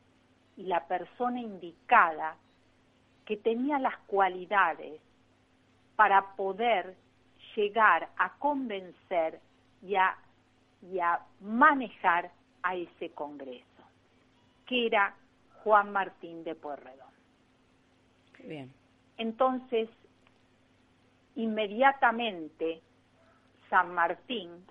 y 0.57 0.63
la 0.63 0.87
persona 0.87 1.39
indicada 1.39 2.35
que 3.25 3.37
tenía 3.37 3.79
las 3.79 3.97
cualidades 4.07 5.01
para 5.95 6.35
poder 6.35 6.95
llegar 7.55 8.09
a 8.17 8.33
convencer 8.39 9.39
y 9.81 9.95
a, 9.95 10.17
y 10.81 10.99
a 10.99 11.19
manejar 11.41 12.31
a 12.63 12.75
ese 12.75 13.11
Congreso, 13.11 13.65
que 14.65 14.87
era 14.87 15.15
Juan 15.63 15.91
Martín 15.91 16.43
de 16.43 16.55
Pueyrredón. 16.55 17.11
Bien. 18.43 18.73
Entonces, 19.17 19.89
inmediatamente 21.35 22.81
San 23.69 23.93
Martín 23.93 24.65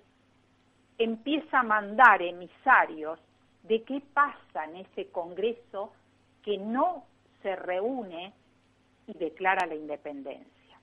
empieza 0.97 1.59
a 1.59 1.63
mandar 1.63 2.21
emisarios 2.21 3.19
de 3.63 3.83
qué 3.83 4.01
pasa 4.13 4.65
en 4.65 4.77
ese 4.77 5.09
Congreso 5.09 5.93
que 6.43 6.57
no 6.57 7.05
se 7.41 7.55
reúne 7.55 8.33
y 9.07 9.13
declara 9.13 9.65
la 9.65 9.75
independencia. 9.75 10.79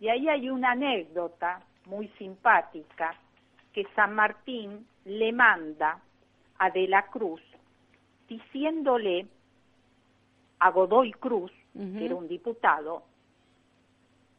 Y 0.00 0.08
ahí 0.08 0.28
hay 0.28 0.50
una 0.50 0.72
anécdota 0.72 1.62
muy 1.86 2.08
simpática 2.18 3.14
que 3.72 3.86
San 3.94 4.14
Martín 4.14 4.86
le 5.04 5.32
manda 5.32 6.00
a 6.58 6.70
De 6.70 6.86
la 6.86 7.06
Cruz 7.06 7.42
diciéndole 8.28 9.26
a 10.58 10.70
Godoy 10.70 11.12
Cruz, 11.12 11.52
que 11.72 12.06
era 12.06 12.14
un 12.14 12.28
diputado, 12.28 13.02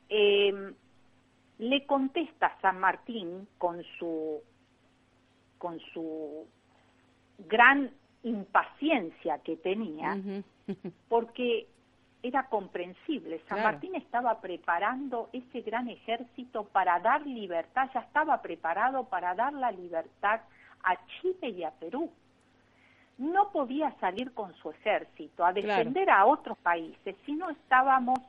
eh, 0.09 0.73
le 1.59 1.85
contesta 1.85 2.55
San 2.61 2.79
Martín 2.79 3.47
con 3.57 3.83
su 3.97 4.41
con 5.57 5.79
su 5.93 6.45
gran 7.47 7.89
impaciencia 8.23 9.39
que 9.39 9.55
tenía, 9.57 10.17
porque 11.09 11.67
era 12.23 12.47
comprensible. 12.49 13.37
San 13.47 13.57
Claro. 13.59 13.63
Martín 13.63 13.95
estaba 13.95 14.41
preparando 14.41 15.29
ese 15.31 15.61
gran 15.61 15.87
ejército 15.89 16.65
para 16.65 16.99
dar 16.99 17.25
libertad, 17.25 17.89
ya 17.93 18.01
estaba 18.01 18.41
preparado 18.41 19.05
para 19.05 19.33
dar 19.35 19.53
la 19.53 19.71
libertad 19.71 20.41
a 20.83 20.95
Chile 21.21 21.49
y 21.49 21.63
a 21.63 21.71
Perú. 21.71 22.11
No 23.17 23.51
podía 23.51 23.91
salir 23.99 24.33
con 24.33 24.53
su 24.55 24.71
ejército 24.71 25.45
a 25.45 25.53
Claro. 25.53 25.67
defender 25.67 26.09
a 26.09 26.25
otros 26.25 26.57
países 26.59 27.15
si 27.25 27.33
no 27.33 27.49
estábamos, 27.49 28.19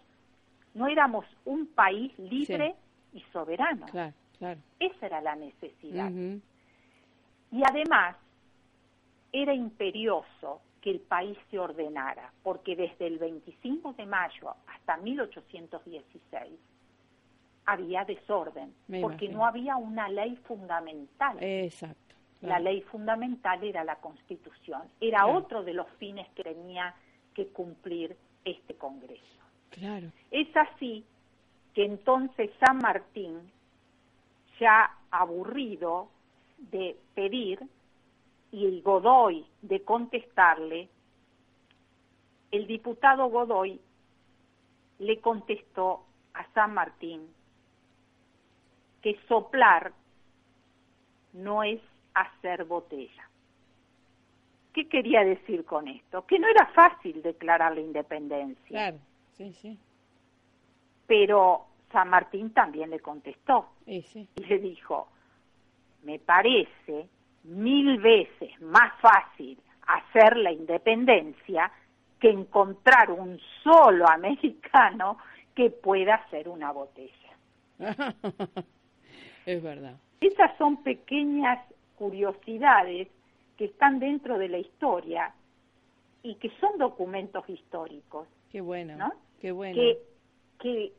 no 0.77 0.87
éramos 0.89 1.25
un 1.45 1.67
país 1.67 2.17
libre 2.19 2.75
y 3.13 3.21
soberano. 3.33 3.87
Claro, 3.87 4.15
claro. 4.39 4.61
Esa 4.79 5.07
era 5.07 5.21
la 5.21 5.35
necesidad. 5.37 6.11
Y 6.11 7.63
además 7.69 8.17
era 9.33 9.55
imperioso 9.55 10.61
que 10.81 10.91
el 10.91 11.01
país 11.01 11.37
se 11.51 11.59
ordenara, 11.59 12.33
porque 12.43 12.77
desde 12.77 13.07
el 13.07 13.19
25 13.19 13.95
de 13.95 14.07
mayo 14.07 14.55
hasta 14.67 14.97
1816 14.99 16.59
había 17.65 18.05
desorden, 18.05 18.73
Me 18.87 19.01
porque 19.01 19.25
imagino. 19.25 19.39
no 19.39 19.47
había 19.47 19.77
una 19.77 20.09
ley 20.09 20.37
fundamental. 20.47 21.37
Exacto. 21.41 22.15
La 22.43 22.61
ley 22.61 22.83
fundamental 22.83 23.65
era 23.65 23.83
la 23.83 23.97
Constitución, 23.97 24.83
era 25.01 25.21
Claro. 25.23 25.39
otro 25.39 25.65
de 25.65 25.73
los 25.75 25.89
fines 25.99 26.29
que 26.37 26.45
tenía 26.45 26.95
que 27.35 27.49
cumplir 27.49 28.17
este 28.45 28.75
Congreso. 28.75 29.23
Claro. 29.71 30.11
Es 30.31 30.49
así 30.57 31.05
que 31.75 31.85
entonces 31.85 32.51
San 32.65 32.79
Martín, 32.79 33.53
ya 34.59 34.91
aburrido 35.11 36.09
de 36.59 36.97
pedir 37.15 37.61
y 38.51 38.65
el 38.65 38.83
Godoy 38.83 39.45
de 39.63 39.83
contestarle, 39.83 40.89
el 42.51 42.67
diputado 42.67 43.29
Godoy 43.29 43.79
le 44.99 45.21
contestó 45.21 46.05
a 46.33 46.47
San 46.55 46.73
Martín 46.73 47.29
que 49.03 49.19
soplar 49.29 49.93
no 51.33 51.63
es 51.63 51.81
hacer 52.15 52.65
botella. 52.65 53.29
¿Qué 54.73 54.89
quería 54.89 55.25
decir 55.25 55.65
con 55.65 55.89
esto? 55.89 56.27
Que 56.27 56.39
no 56.39 56.49
era 56.49 56.67
fácil 56.69 57.23
declarar 57.23 57.75
la 57.75 57.81
independencia 57.81 58.69
Claro. 58.69 58.99
Sí, 59.37 59.53
sí. 59.53 59.79
pero 61.07 61.67
San 61.93 62.09
Martín 62.09 62.51
también 62.51 62.91
le 62.91 63.01
contestó 63.01 63.71
Y 63.87 64.03
sí. 64.03 64.29
y 64.37 64.45
le 64.45 64.59
dijo, 64.59 65.09
me 66.03 66.19
parece 66.19 67.09
mil 67.45 67.99
veces 67.99 68.61
más 68.61 68.93
fácil 69.01 69.59
hacer 69.87 70.37
la 70.37 70.51
independencia 70.51 71.71
que 72.19 72.31
encontrar 72.31 73.11
un 73.11 73.39
solo 73.63 74.09
americano 74.09 75.19
que 75.55 75.71
pueda 75.71 76.15
hacer 76.15 76.49
una 76.49 76.73
botella. 76.73 77.13
es 79.47 79.63
verdad. 79.63 79.97
Esas 80.21 80.57
son 80.59 80.83
pequeñas 80.83 81.61
curiosidades 81.97 83.09
que 83.57 83.67
están 83.67 83.99
dentro 83.99 84.39
de 84.39 84.49
la 84.49 84.59
historia 84.59 85.33
y 86.23 86.35
que 86.37 86.51
son 86.61 86.79
documentos 86.79 87.49
históricos. 87.49 88.27
Qué 88.51 88.61
bueno. 88.61 88.97
¿no? 88.97 89.13
Qué 89.41 89.53
bueno. 89.53 89.75
que, 89.75 89.99
que 90.61 90.93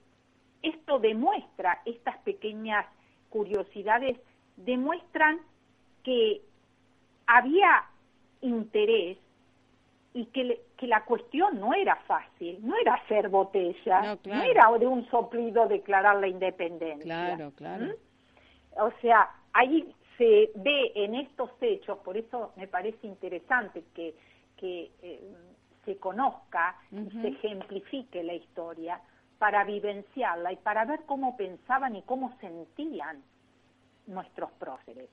esto 0.62 1.00
demuestra, 1.00 1.82
estas 1.86 2.18
pequeñas 2.20 2.86
curiosidades 3.30 4.18
demuestran 4.58 5.40
que 6.04 6.42
había 7.26 7.84
interés 8.42 9.18
y 10.14 10.26
que, 10.28 10.44
le- 10.44 10.62
que 10.78 10.88
la 10.88 11.04
cuestión 11.06 11.60
no 11.60 11.74
era 11.74 11.96
fácil, 12.08 12.60
no 12.66 12.76
era 12.78 12.96
hacer 12.96 13.30
botella, 13.30 14.02
No, 14.02 14.18
claro. 14.18 14.50
era 14.50 14.78
de 14.80 14.88
un 14.88 15.08
soplido 15.10 15.68
declarar 15.68 16.16
la 16.18 16.28
independencia. 16.28 17.04
Claro, 17.04 17.52
claro. 17.56 17.86
¿Mm? 17.86 18.82
O 18.82 18.92
sea, 19.02 19.30
ahí 19.54 19.94
se 20.18 20.52
ve 20.56 20.92
en 20.96 21.16
estos 21.16 21.52
hechos, 21.62 22.00
por 22.00 22.18
eso 22.18 22.52
me 22.56 22.68
parece 22.68 23.06
interesante 23.06 23.84
que, 23.94 24.16
que 24.56 24.90
eh, 25.04 25.36
se 25.88 25.96
conozca 25.96 26.76
y 26.92 27.10
se 27.22 27.30
ejemplifique 27.30 28.22
la 28.22 28.34
historia 28.34 29.00
para 29.40 29.64
vivenciarla 29.64 30.52
y 30.52 30.58
para 30.58 30.84
ver 30.84 31.02
cómo 31.06 31.38
pensaban 31.38 31.96
y 31.96 32.02
cómo 32.02 32.38
sentían 32.42 33.24
nuestros 34.06 34.52
próceres. 34.60 35.10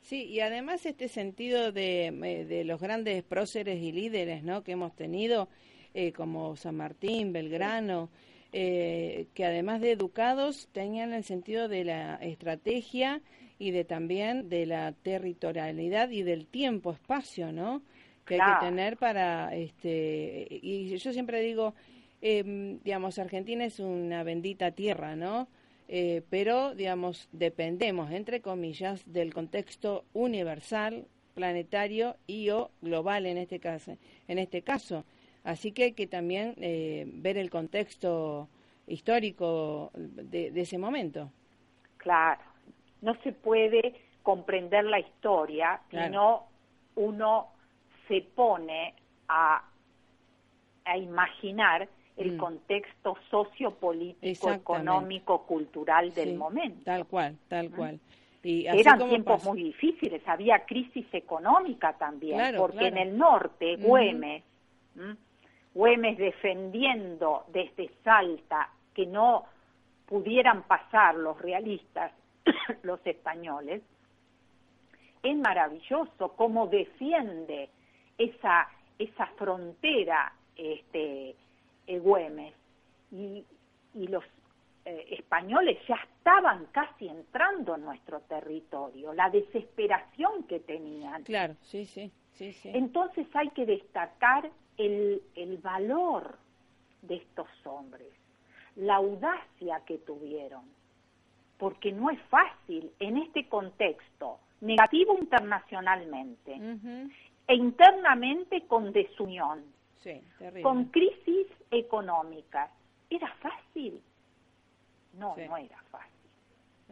Sí, 0.00 0.26
y 0.26 0.40
además 0.40 0.86
este 0.86 1.08
sentido 1.08 1.72
de, 1.72 2.06
eh, 2.06 2.44
de 2.44 2.64
los 2.64 2.80
grandes 2.80 3.24
próceres 3.24 3.82
y 3.82 3.90
líderes 3.90 4.44
¿no? 4.44 4.62
que 4.62 4.72
hemos 4.72 4.94
tenido, 4.94 5.48
eh, 5.92 6.12
como 6.12 6.54
San 6.54 6.76
Martín, 6.76 7.32
Belgrano, 7.32 8.08
eh, 8.52 9.26
que 9.34 9.44
además 9.44 9.80
de 9.80 9.90
educados 9.90 10.68
tenían 10.72 11.12
el 11.12 11.24
sentido 11.24 11.66
de 11.66 11.84
la 11.84 12.16
estrategia 12.16 13.20
y 13.58 13.72
de 13.72 13.84
también 13.84 14.48
de 14.48 14.66
la 14.66 14.92
territorialidad 14.92 16.10
y 16.10 16.22
del 16.22 16.46
tiempo, 16.46 16.92
espacio, 16.92 17.52
¿no? 17.52 17.82
Que 18.24 18.40
hay 18.40 18.54
que 18.54 18.66
tener 18.66 18.96
para, 18.96 19.54
este, 19.54 20.46
y 20.50 20.96
yo 20.96 21.12
siempre 21.12 21.40
digo, 21.40 21.74
eh, 22.20 22.78
digamos, 22.84 23.18
Argentina 23.18 23.64
es 23.64 23.80
una 23.80 24.22
bendita 24.22 24.70
tierra, 24.70 25.16
¿no? 25.16 25.48
Eh, 25.88 26.22
pero, 26.30 26.74
digamos, 26.74 27.28
dependemos, 27.32 28.10
entre 28.12 28.40
comillas, 28.40 29.02
del 29.12 29.34
contexto 29.34 30.04
universal, 30.14 31.04
planetario 31.34 32.16
y 32.26 32.50
o 32.50 32.70
global 32.80 33.26
en 33.26 33.38
este 33.38 33.58
caso. 33.58 33.96
En 34.28 34.38
este 34.38 34.62
caso. 34.62 35.04
Así 35.44 35.72
que 35.72 35.84
hay 35.84 35.92
que 35.92 36.06
también 36.06 36.54
eh, 36.58 37.04
ver 37.06 37.36
el 37.36 37.50
contexto 37.50 38.48
histórico 38.86 39.90
de, 39.94 40.50
de 40.52 40.60
ese 40.60 40.78
momento. 40.78 41.30
Claro, 41.96 42.40
no 43.00 43.14
se 43.22 43.32
puede 43.32 43.94
comprender 44.22 44.84
la 44.84 45.00
historia 45.00 45.80
Claro. 45.88 46.06
si 46.06 46.12
no 46.12 46.46
uno 46.94 47.51
se 48.12 48.20
pone 48.34 48.94
a, 49.28 49.62
a 50.84 50.96
imaginar 50.98 51.88
el 52.18 52.32
Mm. 52.32 52.36
contexto 52.36 53.16
sociopolítico, 53.30 54.52
económico, 54.52 55.46
cultural 55.46 56.12
del 56.12 56.30
Sí, 56.32 56.36
momento. 56.36 56.84
Tal 56.84 57.06
cual, 57.06 57.38
tal 57.48 57.70
cual. 57.70 57.98
Y 58.42 58.66
así 58.66 58.80
Eran 58.80 58.98
como 58.98 59.08
tiempos 59.10 59.38
pasó- 59.38 59.50
muy 59.54 59.62
difíciles, 59.62 60.20
había 60.28 60.66
crisis 60.66 61.06
económica 61.14 61.94
también, 61.94 62.36
Claro, 62.36 62.58
porque 62.58 62.78
claro. 62.78 62.96
en 62.96 63.02
el 63.08 63.16
norte. 63.16 63.76
Güemes, 63.76 64.42
¿m? 64.94 65.16
Güemes 65.72 66.18
defendiendo 66.18 67.44
desde 67.48 67.90
Salta 68.04 68.68
que 68.92 69.06
no 69.06 69.46
pudieran 70.04 70.64
pasar 70.64 71.14
los 71.14 71.40
realistas, 71.40 72.12
los 72.82 73.00
españoles, 73.06 73.80
es 75.22 75.36
maravilloso 75.38 76.32
cómo 76.36 76.66
defiende 76.66 77.70
esa, 78.18 78.68
esa 78.98 79.26
frontera 79.38 80.32
este, 80.56 81.34
eh, 81.86 81.98
Güemes. 81.98 82.54
Y, 83.10 83.44
y 83.94 84.06
los 84.08 84.24
eh, 84.84 85.06
españoles 85.10 85.78
ya 85.86 85.94
estaban 85.94 86.66
casi 86.72 87.08
entrando 87.08 87.76
en 87.76 87.84
nuestro 87.84 88.20
territorio, 88.20 89.12
la 89.12 89.30
desesperación 89.30 90.44
que 90.44 90.60
tenían. 90.60 91.22
Claro, 91.24 91.54
sí, 91.62 91.84
sí, 91.84 92.10
sí, 92.32 92.52
sí. 92.52 92.70
Entonces 92.74 93.26
hay 93.34 93.50
que 93.50 93.66
destacar 93.66 94.50
el, 94.76 95.22
el 95.34 95.58
valor 95.58 96.36
de 97.02 97.16
estos 97.16 97.48
hombres, 97.64 98.08
la 98.76 98.96
audacia 98.96 99.82
que 99.86 99.98
tuvieron, 99.98 100.64
porque 101.58 101.92
no 101.92 102.10
es 102.10 102.20
fácil 102.22 102.90
en 102.98 103.18
este 103.18 103.46
contexto 103.48 104.38
negativo 104.60 105.16
internacionalmente. 105.18 106.58
E 107.52 107.54
internamente 107.54 108.66
con 108.66 108.92
desunión, 108.92 109.62
Sí, 110.02 110.18
con 110.62 110.86
crisis 110.86 111.46
económicas. 111.70 112.70
¿Era 113.10 113.28
fácil? 113.34 114.00
No, 115.12 115.34
Sí. 115.36 115.42
no 115.46 115.56
era 115.58 115.76
fácil. 115.90 116.30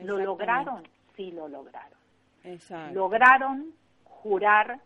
¿Lo 0.07 0.19
lograron? 0.19 0.87
Sí, 1.17 1.33
lo 1.33 1.49
lograron. 1.49 1.99
Exacto. 2.45 2.95
lograron 2.95 3.73
jurar 4.05 4.79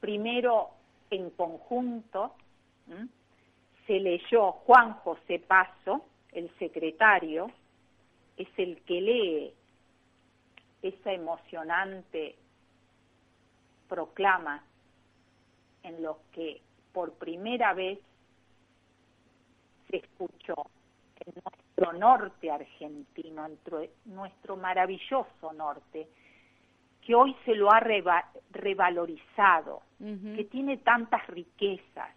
primero 0.00 0.68
en 1.10 1.30
conjunto, 1.30 2.34
¿m? 2.88 3.08
se 3.86 3.98
leyó 3.98 4.52
Juan 4.52 4.92
José 5.02 5.38
Paso, 5.38 6.04
el 6.32 6.50
secretario, 6.58 7.50
es 8.36 8.48
el 8.58 8.82
que 8.82 9.00
lee 9.00 9.54
esa 10.82 11.12
emocionante 11.12 12.36
proclama 13.90 14.62
en 15.82 16.02
los 16.02 16.16
que 16.32 16.62
por 16.92 17.12
primera 17.14 17.74
vez 17.74 17.98
se 19.90 19.96
escuchó 19.98 20.54
en 21.26 21.34
nuestro 21.44 21.92
norte 21.98 22.50
argentino, 22.50 23.48
nuestro, 23.48 23.82
nuestro 24.06 24.56
maravilloso 24.56 25.52
norte, 25.52 26.08
que 27.02 27.14
hoy 27.14 27.36
se 27.44 27.54
lo 27.54 27.72
ha 27.72 27.80
reva- 27.80 28.30
revalorizado, 28.52 29.82
que 29.98 30.44
tiene 30.44 30.78
tantas 30.78 31.26
riquezas, 31.26 32.10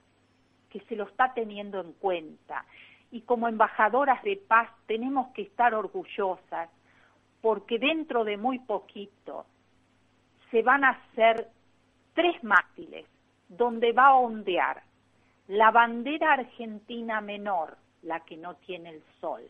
que 0.70 0.80
se 0.82 0.96
lo 0.96 1.06
está 1.06 1.34
teniendo 1.34 1.82
en 1.82 1.94
cuenta. 1.94 2.66
Y 3.12 3.22
como 3.22 3.48
embajadoras 3.48 4.22
de 4.24 4.38
paz 4.38 4.70
tenemos 4.86 5.34
que 5.34 5.44
estar 5.44 5.74
orgullosas 5.74 6.70
porque 7.42 7.78
dentro 7.78 8.24
de 8.24 8.38
muy 8.38 8.60
poquito 8.60 9.46
se 10.50 10.62
van 10.62 10.84
a 10.84 10.92
hacer 10.92 11.50
tres 12.14 12.44
mástiles 12.44 13.06
donde 13.48 13.92
va 13.92 14.08
a 14.08 14.16
ondear 14.16 14.82
la 15.48 15.72
bandera 15.72 16.34
argentina 16.34 17.22
menor, 17.22 17.78
la 18.02 18.22
que 18.22 18.38
no 18.38 18.56
tiene 18.56 18.90
el 18.90 19.04
sol, 19.20 19.42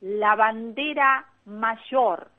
la 0.00 0.36
bandera 0.36 1.26
mayor, 1.44 2.30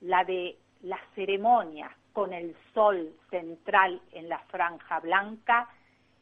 la 0.00 0.24
de 0.24 0.56
las 0.82 1.00
ceremonias 1.14 1.90
con 2.12 2.32
el 2.32 2.56
sol 2.72 3.12
central 3.30 4.00
en 4.12 4.28
la 4.28 4.38
franja 4.38 5.00
blanca, 5.00 5.68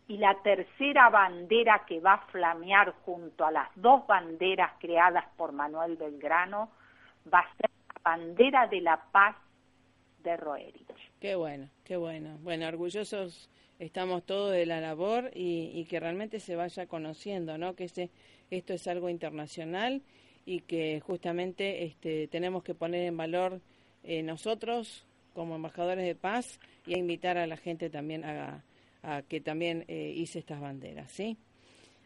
y 0.09 0.19
la 0.19 0.35
tercera 0.43 1.09
bandera 1.11 1.85
que 1.87 2.01
va 2.01 2.15
a 2.15 2.27
flamear 2.27 2.93
junto 3.05 3.47
a 3.47 3.51
las 3.51 3.69
dos 3.77 4.07
banderas 4.07 4.73
creadas 4.79 5.25
por 5.37 5.53
Manuel 5.53 5.97
Belgrano 5.97 6.71
va 7.33 7.38
a 7.41 7.57
ser 7.57 7.71
la 7.71 8.01
bandera 8.11 8.67
de 8.67 8.81
la 8.81 8.97
paz 8.97 9.37
de 10.23 10.37
Roerich. 10.37 11.12
Qué 11.21 11.35
bueno, 11.35 11.69
qué 11.92 11.98
bueno. 11.98 12.38
Bueno, 12.42 12.66
orgullosos 12.68 13.50
estamos 13.78 14.24
todos 14.24 14.50
de 14.50 14.64
la 14.64 14.81
labor 14.81 15.31
y, 15.35 15.85
que 15.90 16.00
realmente 16.00 16.40
se 16.40 16.57
vaya 16.57 16.87
conociendo, 16.87 17.59
¿no? 17.59 17.74
Que 17.76 17.85
este, 17.85 18.09
esto 18.50 18.72
es 18.72 18.87
algo 18.87 19.11
internacional 19.11 20.00
y 20.46 20.61
que 20.61 21.00
justamente 21.00 21.85
este, 21.85 22.28
tenemos 22.28 22.62
que 22.62 22.72
poner 22.72 23.05
en 23.05 23.18
valor 23.18 23.61
eh, 24.05 24.22
nosotros 24.22 25.05
como 25.35 25.57
embajadores 25.57 26.07
de 26.07 26.14
paz 26.14 26.61
y 26.87 26.94
a 26.94 26.96
invitar 26.96 27.37
a 27.37 27.46
la 27.46 27.59
gente 27.59 27.90
también 27.90 28.24
a, 28.24 28.64
que 29.28 29.42
también 29.42 29.85
eh, 29.87 30.14
hice 30.16 30.38
estas 30.38 30.62
banderas, 30.62 31.12
¿sí? 31.12 31.37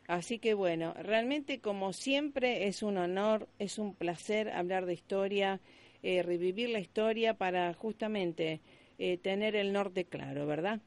Así 0.08 0.40
que 0.40 0.54
bueno, 0.54 0.94
realmente 0.94 1.60
como 1.60 1.92
siempre 1.92 2.66
es 2.66 2.82
un 2.82 2.96
honor, 2.96 3.46
es 3.60 3.78
un 3.78 3.94
placer 3.94 4.48
hablar 4.48 4.84
de 4.84 4.94
historia, 4.94 5.60
eh, 6.02 6.24
revivir 6.24 6.70
la 6.70 6.80
historia 6.80 7.34
para 7.34 7.72
justamente 7.74 8.60
eh, 8.98 9.18
tener 9.18 9.56
el 9.56 9.72
norte 9.72 10.04
claro, 10.04 10.46
¿verdad? 10.46 10.80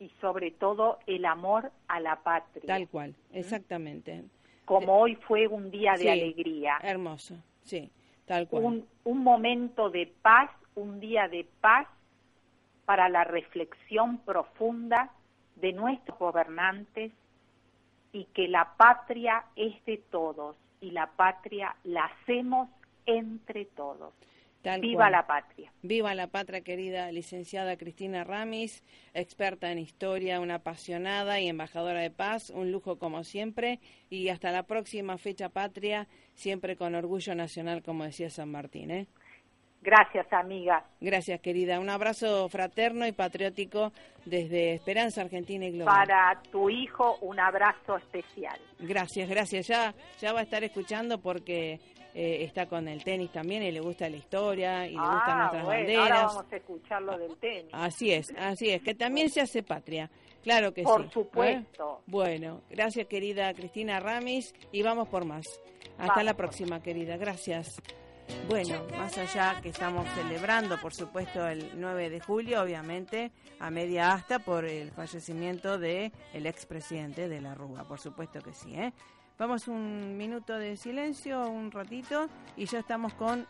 Y 0.00 0.10
sobre 0.20 0.50
todo 0.50 0.98
el 1.06 1.24
amor 1.24 1.70
a 1.88 2.00
la 2.00 2.16
patria, 2.22 2.66
Tal 2.66 2.88
cual, 2.88 3.14
exactamente. 3.32 4.24
como 4.64 4.98
hoy 4.98 5.14
fue 5.16 5.46
un 5.46 5.70
día 5.70 5.92
de 5.92 5.98
Sí, 5.98 6.08
alegría, 6.08 6.78
Hermoso, 6.82 7.36
sí, 7.62 7.90
tal 8.26 8.48
cual. 8.48 8.64
un, 8.64 8.86
un 9.04 9.18
momento 9.22 9.90
de 9.90 10.12
paz, 10.22 10.50
un 10.74 11.00
día 11.00 11.28
de 11.28 11.46
paz 11.60 11.86
para 12.84 13.08
la 13.08 13.24
reflexión 13.24 14.18
profunda 14.18 15.10
de 15.56 15.72
nuestros 15.72 16.18
gobernantes 16.18 17.12
y 18.12 18.24
que 18.34 18.48
la 18.48 18.74
patria 18.76 19.44
es 19.56 19.82
de 19.86 19.98
todos 20.10 20.56
y 20.80 20.90
la 20.90 21.06
patria 21.06 21.74
la 21.84 22.04
hacemos 22.06 22.68
entre 23.06 23.64
todos. 23.66 24.12
Tal 24.64 24.80
Viva 24.80 25.02
cual. 25.02 25.12
la 25.12 25.26
patria. 25.26 25.70
Viva 25.82 26.14
la 26.14 26.26
patria 26.26 26.62
querida 26.62 27.12
licenciada 27.12 27.76
Cristina 27.76 28.24
Ramis, 28.24 28.82
experta 29.12 29.70
en 29.70 29.78
historia, 29.78 30.40
una 30.40 30.56
apasionada 30.56 31.38
y 31.38 31.48
embajadora 31.48 32.00
de 32.00 32.10
paz, 32.10 32.50
un 32.50 32.72
lujo 32.72 32.98
como 32.98 33.22
siempre 33.22 33.78
y 34.08 34.30
hasta 34.30 34.50
la 34.50 34.62
próxima 34.64 35.18
fecha 35.18 35.50
patria, 35.50 36.08
siempre 36.32 36.76
con 36.76 36.94
orgullo 36.94 37.34
nacional 37.34 37.82
como 37.82 38.04
decía 38.04 38.30
San 38.30 38.50
Martín. 38.50 38.90
¿eh? 38.90 39.06
Gracias, 39.82 40.26
amiga. 40.32 40.82
Gracias 40.98 41.40
querida, 41.42 41.78
un 41.78 41.90
abrazo 41.90 42.48
fraterno 42.48 43.06
y 43.06 43.12
patriótico 43.12 43.92
desde 44.24 44.72
Esperanza 44.72 45.20
Argentina 45.20 45.66
y 45.66 45.72
Global. 45.72 45.94
Para 45.94 46.40
tu 46.50 46.70
hijo, 46.70 47.18
un 47.20 47.38
abrazo 47.38 47.98
especial. 47.98 48.58
Gracias, 48.78 49.28
gracias. 49.28 49.66
Ya, 49.66 49.94
ya 50.18 50.32
va 50.32 50.40
a 50.40 50.42
estar 50.44 50.64
escuchando 50.64 51.20
porque 51.20 51.80
eh, 52.14 52.44
está 52.44 52.66
con 52.66 52.86
el 52.86 53.02
tenis 53.02 53.32
también 53.32 53.62
y 53.64 53.72
le 53.72 53.80
gusta 53.80 54.08
la 54.08 54.16
historia 54.16 54.86
y 54.86 54.92
le 54.92 55.00
gustan 55.00 55.22
ah, 55.26 55.38
nuestras 55.38 55.64
bueno, 55.64 55.80
banderas. 55.80 56.02
ahora 56.10 56.26
vamos 56.26 56.52
a 56.52 56.56
escuchar 56.56 57.02
lo 57.02 57.18
del 57.18 57.36
tenis. 57.38 57.70
Así 57.72 58.12
es, 58.12 58.32
así 58.38 58.70
es, 58.70 58.82
que 58.82 58.94
también 58.94 59.28
se 59.30 59.40
hace 59.40 59.62
patria. 59.62 60.10
Claro 60.42 60.72
que 60.72 60.82
Por 60.82 61.02
sí. 61.02 61.06
¿eh? 61.08 61.10
supuesto. 61.12 62.02
Bueno, 62.06 62.60
gracias 62.70 63.06
querida 63.08 63.52
Cristina 63.54 63.98
Ramis 63.98 64.54
y 64.72 64.82
vamos 64.82 65.08
por 65.08 65.24
más. 65.24 65.44
Hasta 65.98 66.06
Vamos 66.06 66.24
la 66.24 66.32
por 66.32 66.44
próxima 66.46 66.82
querida, 66.82 67.16
gracias. 67.16 67.80
Bueno, 68.48 68.82
más 68.98 69.16
allá 69.18 69.60
que 69.62 69.70
estamos 69.70 70.06
celebrando, 70.14 70.78
por 70.80 70.94
supuesto, 70.94 71.46
el 71.46 71.72
9 71.76 72.10
de 72.10 72.20
julio, 72.20 72.62
obviamente, 72.62 73.32
a 73.58 73.70
media 73.70 74.12
asta 74.12 74.38
por 74.38 74.64
el 74.64 74.90
fallecimiento 74.90 75.78
de 75.78 76.12
el 76.32 76.46
expresidente 76.46 77.28
de 77.28 77.40
la 77.40 77.54
Rúa, 77.54 77.84
por 77.84 78.00
supuesto 78.00 78.40
que 78.40 78.52
sí, 78.52 78.74
¿eh? 78.74 78.92
Vamos 79.36 79.66
un 79.66 80.16
minuto 80.16 80.56
de 80.56 80.76
silencio, 80.76 81.48
un 81.48 81.72
ratito, 81.72 82.28
y 82.56 82.66
ya 82.66 82.78
estamos 82.78 83.14
con 83.14 83.44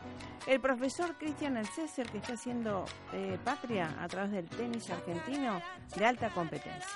el 0.47 0.59
profesor 0.59 1.15
Cristian 1.19 1.57
Alcéser, 1.57 2.09
que 2.09 2.17
está 2.17 2.33
haciendo 2.33 2.85
eh, 3.13 3.37
patria 3.43 3.95
a 4.01 4.07
través 4.07 4.31
del 4.31 4.49
tenis 4.49 4.89
argentino 4.89 5.61
de 5.95 6.05
alta 6.05 6.29
competencia. 6.29 6.89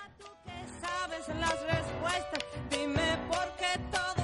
sabes 0.81 1.27
las 1.39 1.61
respuestas. 1.65 2.43
Dime 2.71 3.19
por 3.29 3.55
qué 3.57 3.79
todo 3.91 4.18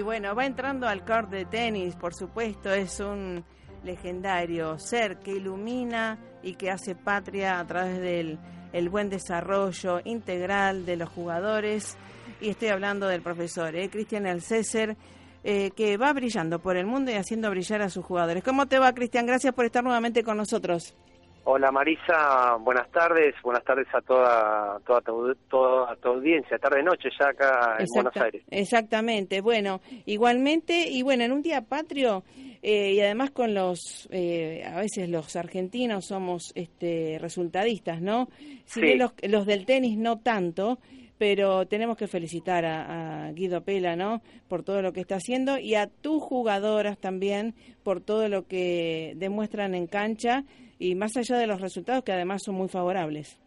Sí, 0.00 0.04
bueno, 0.04 0.34
va 0.34 0.46
entrando 0.46 0.88
al 0.88 1.04
court 1.04 1.28
de 1.28 1.44
tenis, 1.44 1.94
por 1.94 2.14
supuesto, 2.14 2.72
es 2.72 3.00
un 3.00 3.44
legendario 3.84 4.78
ser 4.78 5.18
que 5.18 5.32
ilumina 5.32 6.18
y 6.42 6.54
que 6.54 6.70
hace 6.70 6.94
patria 6.94 7.60
a 7.60 7.66
través 7.66 8.00
del 8.00 8.38
el 8.72 8.88
buen 8.88 9.10
desarrollo 9.10 10.00
integral 10.06 10.86
de 10.86 10.96
los 10.96 11.10
jugadores. 11.10 11.98
Y 12.40 12.48
estoy 12.48 12.68
hablando 12.68 13.08
del 13.08 13.20
profesor, 13.20 13.76
¿eh? 13.76 13.90
Cristian 13.90 14.26
Alcéser, 14.26 14.96
eh, 15.44 15.70
que 15.72 15.98
va 15.98 16.14
brillando 16.14 16.60
por 16.60 16.78
el 16.78 16.86
mundo 16.86 17.10
y 17.10 17.16
haciendo 17.16 17.50
brillar 17.50 17.82
a 17.82 17.90
sus 17.90 18.02
jugadores. 18.02 18.42
¿Cómo 18.42 18.64
te 18.64 18.78
va, 18.78 18.94
Cristian? 18.94 19.26
Gracias 19.26 19.52
por 19.52 19.66
estar 19.66 19.84
nuevamente 19.84 20.24
con 20.24 20.38
nosotros. 20.38 20.94
Hola 21.44 21.72
Marisa, 21.72 22.56
buenas 22.60 22.90
tardes, 22.90 23.34
buenas 23.42 23.64
tardes 23.64 23.86
a 23.94 24.00
toda 24.02 24.78
toda 24.86 25.00
tu, 25.00 25.34
toda 25.48 25.96
tu 25.96 26.08
audiencia, 26.08 26.58
tarde 26.58 26.82
noche 26.82 27.08
ya 27.18 27.30
acá 27.30 27.76
en 27.78 27.86
Buenos 27.94 28.16
Aires. 28.18 28.42
Exactamente, 28.50 29.40
bueno, 29.40 29.80
igualmente, 30.04 30.88
y 30.88 31.02
bueno, 31.02 31.24
en 31.24 31.32
un 31.32 31.40
día 31.42 31.62
patrio, 31.62 32.24
eh, 32.62 32.92
y 32.92 33.00
además 33.00 33.30
con 33.30 33.54
los, 33.54 34.06
eh, 34.12 34.62
a 34.66 34.78
veces 34.80 35.08
los 35.08 35.34
argentinos 35.34 36.06
somos 36.06 36.52
este, 36.54 37.18
resultadistas, 37.18 38.02
¿no? 38.02 38.28
Si 38.66 38.80
Sí. 38.80 38.82
bien 38.82 38.98
los, 38.98 39.12
los 39.22 39.46
del 39.46 39.64
tenis 39.64 39.96
no 39.96 40.18
tanto, 40.20 40.78
pero 41.16 41.66
tenemos 41.66 41.96
que 41.96 42.06
felicitar 42.06 42.64
a, 42.66 43.26
a 43.28 43.32
Guido 43.32 43.62
Pela, 43.62 43.96
¿no? 43.96 44.20
Por 44.46 44.62
todo 44.62 44.82
lo 44.82 44.92
que 44.92 45.00
está 45.00 45.16
haciendo 45.16 45.58
y 45.58 45.74
a 45.74 45.86
tus 45.86 46.22
jugadoras 46.22 46.98
también 46.98 47.54
por 47.82 48.02
todo 48.02 48.28
lo 48.28 48.46
que 48.46 49.14
demuestran 49.16 49.74
en 49.74 49.86
cancha 49.86 50.44
y 50.80 50.94
más 50.94 51.14
allá 51.16 51.36
de 51.38 51.46
los 51.46 51.60
resultados 51.60 52.02
que 52.02 52.12
además 52.12 52.42
son 52.42 52.56
muy 52.56 52.68
favorables. 52.68 53.38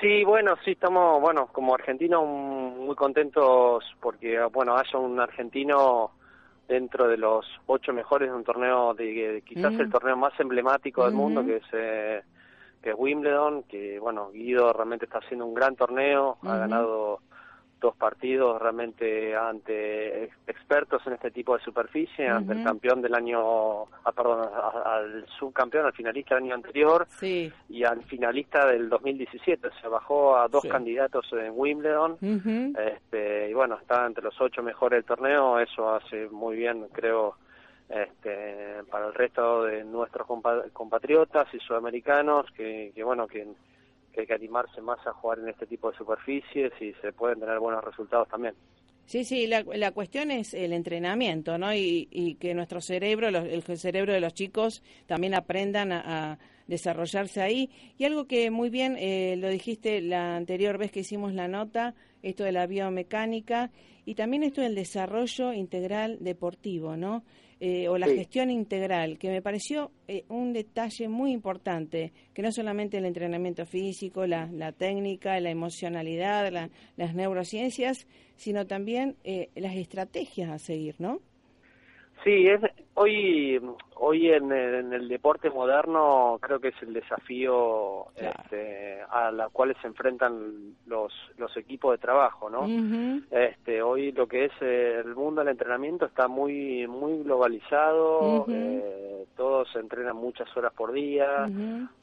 Sí, 0.00 0.24
bueno, 0.24 0.56
sí 0.64 0.72
estamos, 0.72 1.20
bueno, 1.20 1.46
como 1.52 1.74
argentinos 1.74 2.24
mm, 2.26 2.84
muy 2.86 2.96
contentos 2.96 3.84
porque, 4.00 4.40
bueno, 4.52 4.76
haya 4.76 4.98
un 4.98 5.20
argentino 5.20 6.10
dentro 6.66 7.06
de 7.06 7.18
los 7.18 7.46
ocho 7.66 7.92
mejores 7.92 8.30
de 8.30 8.34
un 8.34 8.42
torneo, 8.42 8.94
de, 8.94 9.04
de 9.34 9.42
quizás 9.42 9.72
Mm. 9.74 9.80
el 9.82 9.90
torneo 9.90 10.16
más 10.16 10.32
emblemático 10.40 11.04
del 11.04 11.12
mundo, 11.14 11.40
Ujú. 11.40 11.50
que 11.50 11.56
es 11.56 11.64
eh, 11.72 12.22
que 12.82 12.90
es 12.90 12.96
Wimbledon, 12.98 13.62
que, 13.64 13.98
bueno, 13.98 14.30
Guido 14.30 14.72
realmente 14.72 15.04
está 15.04 15.18
haciendo 15.18 15.46
un 15.46 15.54
gran 15.54 15.76
torneo, 15.76 16.38
ha 16.42 16.48
Ujú. 16.48 16.58
ganado 16.58 17.20
dos 17.84 17.94
partidos 17.96 18.60
realmente 18.62 19.36
ante 19.36 20.24
ex- 20.24 20.36
expertos 20.46 21.06
en 21.06 21.12
este 21.12 21.30
tipo 21.30 21.54
de 21.56 21.62
superficie, 21.62 22.26
ante 22.26 22.54
el 22.54 22.64
campeón 22.64 23.02
del 23.02 23.14
año, 23.14 23.82
ah, 24.04 24.12
perdón, 24.16 24.48
al 24.86 25.26
subcampeón, 25.38 25.84
al 25.84 25.92
finalista 25.92 26.34
del 26.34 26.44
año 26.44 26.54
anterior, 26.54 27.06
Sí. 27.20 27.52
y 27.68 27.84
al 27.84 28.02
finalista 28.04 28.66
del 28.66 28.88
2017. 28.88 29.68
Se 29.82 29.88
bajó 29.88 30.36
a 30.38 30.48
dos 30.48 30.62
Sí. 30.62 30.68
candidatos 30.70 31.30
en 31.34 31.52
Wimbledon. 31.54 32.16
Este, 32.78 33.50
y 33.50 33.52
bueno, 33.52 33.76
está 33.76 34.06
entre 34.06 34.24
los 34.24 34.40
ocho 34.40 34.62
mejores 34.62 34.96
del 34.98 35.04
torneo. 35.04 35.58
Eso 35.60 35.94
hace 35.94 36.28
muy 36.30 36.56
bien, 36.56 36.86
creo, 36.92 37.36
este, 37.88 38.82
para 38.90 39.08
el 39.08 39.14
resto 39.14 39.64
de 39.64 39.84
nuestros 39.84 40.26
compa- 40.26 40.70
compatriotas 40.72 41.52
y 41.52 41.58
sudamericanos, 41.58 42.50
que, 42.52 42.92
que 42.94 43.04
bueno, 43.04 43.26
que, 43.26 43.46
que 44.14 44.22
hay 44.22 44.26
que 44.26 44.34
animarse 44.34 44.80
más 44.80 45.04
a 45.06 45.12
jugar 45.12 45.40
en 45.40 45.48
este 45.48 45.66
tipo 45.66 45.90
de 45.90 45.96
superficies 45.98 46.72
y 46.80 46.92
se 47.02 47.12
pueden 47.12 47.40
tener 47.40 47.58
buenos 47.58 47.84
resultados 47.84 48.28
también. 48.28 48.54
Sí, 49.06 49.24
sí, 49.24 49.46
la, 49.46 49.62
la 49.74 49.92
cuestión 49.92 50.30
es 50.30 50.54
el 50.54 50.72
entrenamiento, 50.72 51.58
¿no? 51.58 51.74
Y, 51.74 52.36
que 52.40 52.54
nuestro 52.54 52.80
cerebro, 52.80 53.30
los- 53.30 53.44
el 53.44 53.62
cerebro 53.78 54.12
de 54.14 54.20
los 54.20 54.32
chicos 54.32 54.82
también 55.06 55.34
aprendan 55.34 55.92
a, 55.92 56.32
a 56.32 56.38
desarrollarse 56.66 57.42
ahí. 57.42 57.70
Y 57.98 58.04
algo 58.04 58.26
que 58.26 58.50
muy 58.50 58.70
bien 58.70 58.96
eh, 58.98 59.36
lo 59.36 59.48
dijiste 59.50 60.00
la 60.00 60.36
anterior 60.36 60.78
vez 60.78 60.90
que 60.90 61.00
hicimos 61.00 61.34
la 61.34 61.48
nota, 61.48 61.94
esto 62.22 62.44
de 62.44 62.52
la 62.52 62.66
biomecánica 62.66 63.70
y 64.06 64.14
también 64.14 64.42
esto 64.42 64.62
del 64.62 64.74
desarrollo 64.74 65.52
integral 65.52 66.16
deportivo, 66.20 66.96
¿no? 66.96 67.24
Eh, 67.66 67.88
o 67.88 67.96
la 67.96 68.08
Sí. 68.08 68.16
gestión 68.16 68.50
integral, 68.50 69.16
que 69.16 69.30
me 69.30 69.40
pareció 69.40 69.90
eh, 70.06 70.24
un 70.28 70.52
detalle 70.52 71.08
muy 71.08 71.32
importante, 71.32 72.12
que 72.34 72.42
no 72.42 72.52
solamente 72.52 72.98
el 72.98 73.06
entrenamiento 73.06 73.64
físico, 73.64 74.26
la, 74.26 74.50
la 74.52 74.72
técnica, 74.72 75.40
la 75.40 75.48
emocionalidad, 75.50 76.52
la- 76.52 76.68
las 76.98 77.14
neurociencias, 77.14 78.06
sino 78.36 78.66
también 78.66 79.16
eh, 79.24 79.48
las 79.54 79.76
estrategias 79.76 80.50
a 80.50 80.58
seguir, 80.58 80.96
¿no? 80.98 81.20
Sí, 82.24 82.48
es, 82.48 82.60
hoy 82.94 83.60
hoy 83.96 84.30
en 84.30 84.50
el, 84.50 84.74
en 84.76 84.92
el 84.94 85.08
deporte 85.08 85.50
moderno 85.50 86.38
creo 86.40 86.58
que 86.58 86.68
es 86.68 86.82
el 86.82 86.94
desafío 86.94 88.06
Claro. 88.16 88.40
este, 88.44 89.02
a 89.10 89.30
la 89.30 89.48
cual 89.50 89.76
se 89.80 89.86
enfrentan 89.86 90.74
los, 90.86 91.12
los 91.36 91.56
equipos 91.56 91.92
de 91.92 91.98
trabajo, 91.98 92.48
¿no? 92.48 92.66
Este, 93.30 93.82
hoy 93.82 94.12
lo 94.12 94.26
que 94.26 94.46
es 94.46 94.52
el 94.60 95.14
mundo 95.14 95.40
del 95.40 95.50
entrenamiento 95.50 96.06
está 96.06 96.28
muy 96.28 96.86
muy 96.86 97.22
globalizado, 97.22 98.42
Ujú. 98.42 98.52
eh, 98.52 99.26
todos 99.36 99.74
entrenan 99.76 100.16
muchas 100.16 100.54
horas 100.56 100.72
por 100.72 100.92
día, 100.92 101.48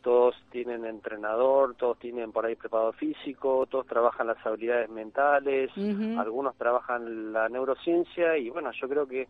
todos 0.01 0.35
tienen 0.51 0.85
entrenador, 0.85 1.75
todos 1.75 1.97
tienen 1.97 2.31
por 2.31 2.45
ahí 2.45 2.55
preparador 2.55 2.95
físico, 2.95 3.65
todos 3.67 3.87
trabajan 3.87 4.27
las 4.27 4.45
habilidades 4.45 4.89
mentales, 4.89 5.71
algunos 6.17 6.55
trabajan 6.57 7.33
la 7.33 7.49
neurociencia 7.49 8.37
y 8.37 8.49
bueno, 8.49 8.71
yo 8.79 8.87
creo 8.87 9.07
que 9.07 9.27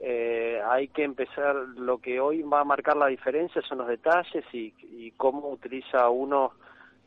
eh, 0.00 0.60
hay 0.66 0.88
que 0.88 1.04
empezar, 1.04 1.54
lo 1.76 1.98
que 1.98 2.20
hoy 2.20 2.42
va 2.42 2.60
a 2.60 2.64
marcar 2.64 2.96
la 2.96 3.06
diferencia 3.06 3.60
son 3.62 3.78
los 3.78 3.86
detalles 3.88 4.44
y, 4.52 4.72
y 4.82 5.12
cómo 5.12 5.50
utiliza 5.50 6.08
uno 6.08 6.52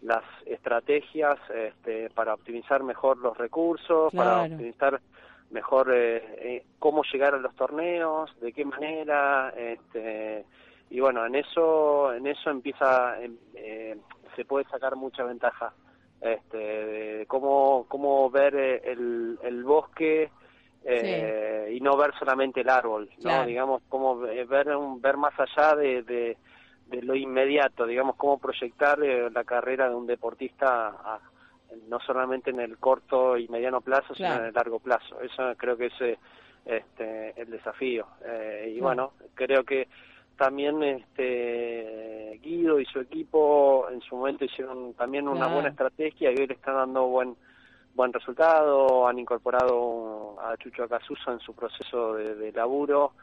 las 0.03 0.23
estrategias 0.45 1.39
este, 1.49 2.09
para 2.11 2.33
optimizar 2.33 2.83
mejor 2.83 3.17
los 3.17 3.37
recursos, 3.37 4.13
para 4.13 4.43
optimizar 4.43 5.01
mejor 5.49 5.91
eh, 5.93 6.17
eh, 6.39 6.65
cómo 6.77 7.03
llegar 7.11 7.33
a 7.33 7.39
los 7.39 7.55
torneos, 7.55 8.29
de 8.41 8.51
qué 8.53 8.65
manera, 8.65 9.53
este, 9.55 10.45
y 10.89 10.99
bueno, 10.99 11.25
en 11.25 11.35
eso, 11.35 12.13
en 12.13 12.27
eso 12.27 12.49
empieza, 12.49 13.19
em, 13.21 13.37
eh, 13.55 13.97
se 14.35 14.45
puede 14.45 14.65
sacar 14.65 14.95
mucha 14.95 15.23
ventaja, 15.23 15.73
este, 16.21 16.57
de 16.57 17.25
cómo, 17.27 17.85
cómo 17.87 18.29
ver 18.29 18.55
eh, 18.55 18.81
el, 18.91 19.39
el 19.41 19.63
bosque 19.63 20.31
eh, 20.85 21.71
y 21.75 21.79
no 21.79 21.95
ver 21.97 22.13
solamente 22.19 22.61
el 22.61 22.69
árbol, 22.69 23.09
¿no? 23.17 23.21
Claro. 23.21 23.45
Digamos, 23.45 23.81
cómo 23.89 24.25
eh, 24.25 24.43
ver, 24.45 24.67
ver 24.99 25.17
más 25.17 25.33
allá 25.39 25.75
de, 25.75 26.03
de, 26.03 26.37
de 26.87 27.01
lo 27.01 27.15
inmediato, 27.15 27.85
digamos, 27.85 28.15
cómo 28.17 28.37
proyectar 28.37 29.01
eh, 29.03 29.29
la 29.31 29.43
carrera 29.43 29.89
de 29.89 29.95
un 29.95 30.05
deportista 30.07 30.87
a- 30.89 31.19
no 31.87 31.99
solamente 32.01 32.51
en 32.51 32.59
el 32.59 32.77
corto 32.77 33.35
y 33.35 33.47
mediano 33.47 33.81
plazo, 33.81 34.13
sino 34.13 34.35
en 34.35 34.45
el 34.45 34.53
largo 34.53 34.79
plazo. 34.79 35.19
Eso 35.21 35.53
creo 35.57 35.75
que 35.75 35.87
es 35.87 36.01
eh, 36.01 36.17
este, 36.65 37.33
el 37.41 37.49
desafío. 37.49 38.05
Eh, 38.23 38.73
y 38.75 38.79
bueno, 38.79 39.13
creo 39.33 39.63
que 39.63 39.87
también 40.37 40.83
este 40.83 42.39
Guido 42.43 42.79
y 42.79 42.85
su 42.85 42.99
equipo 42.99 43.87
en 43.89 44.01
su 44.01 44.15
momento 44.15 44.45
hicieron 44.45 44.93
también 44.93 45.27
una 45.27 45.41
Claro. 45.41 45.53
buena 45.53 45.69
estrategia 45.69 46.31
y 46.31 46.37
hoy 46.37 46.47
le 46.47 46.53
están 46.53 46.75
dando 46.75 47.07
buen 47.07 47.35
buen 47.93 48.11
resultado, 48.13 49.07
han 49.07 49.19
incorporado 49.19 50.35
a 50.41 50.57
Chucho 50.57 50.83
Acasuso 50.83 51.31
en 51.31 51.39
su 51.39 51.53
proceso 51.53 52.13
de, 52.15 52.35
de 52.35 52.51
laburo, 52.51 53.13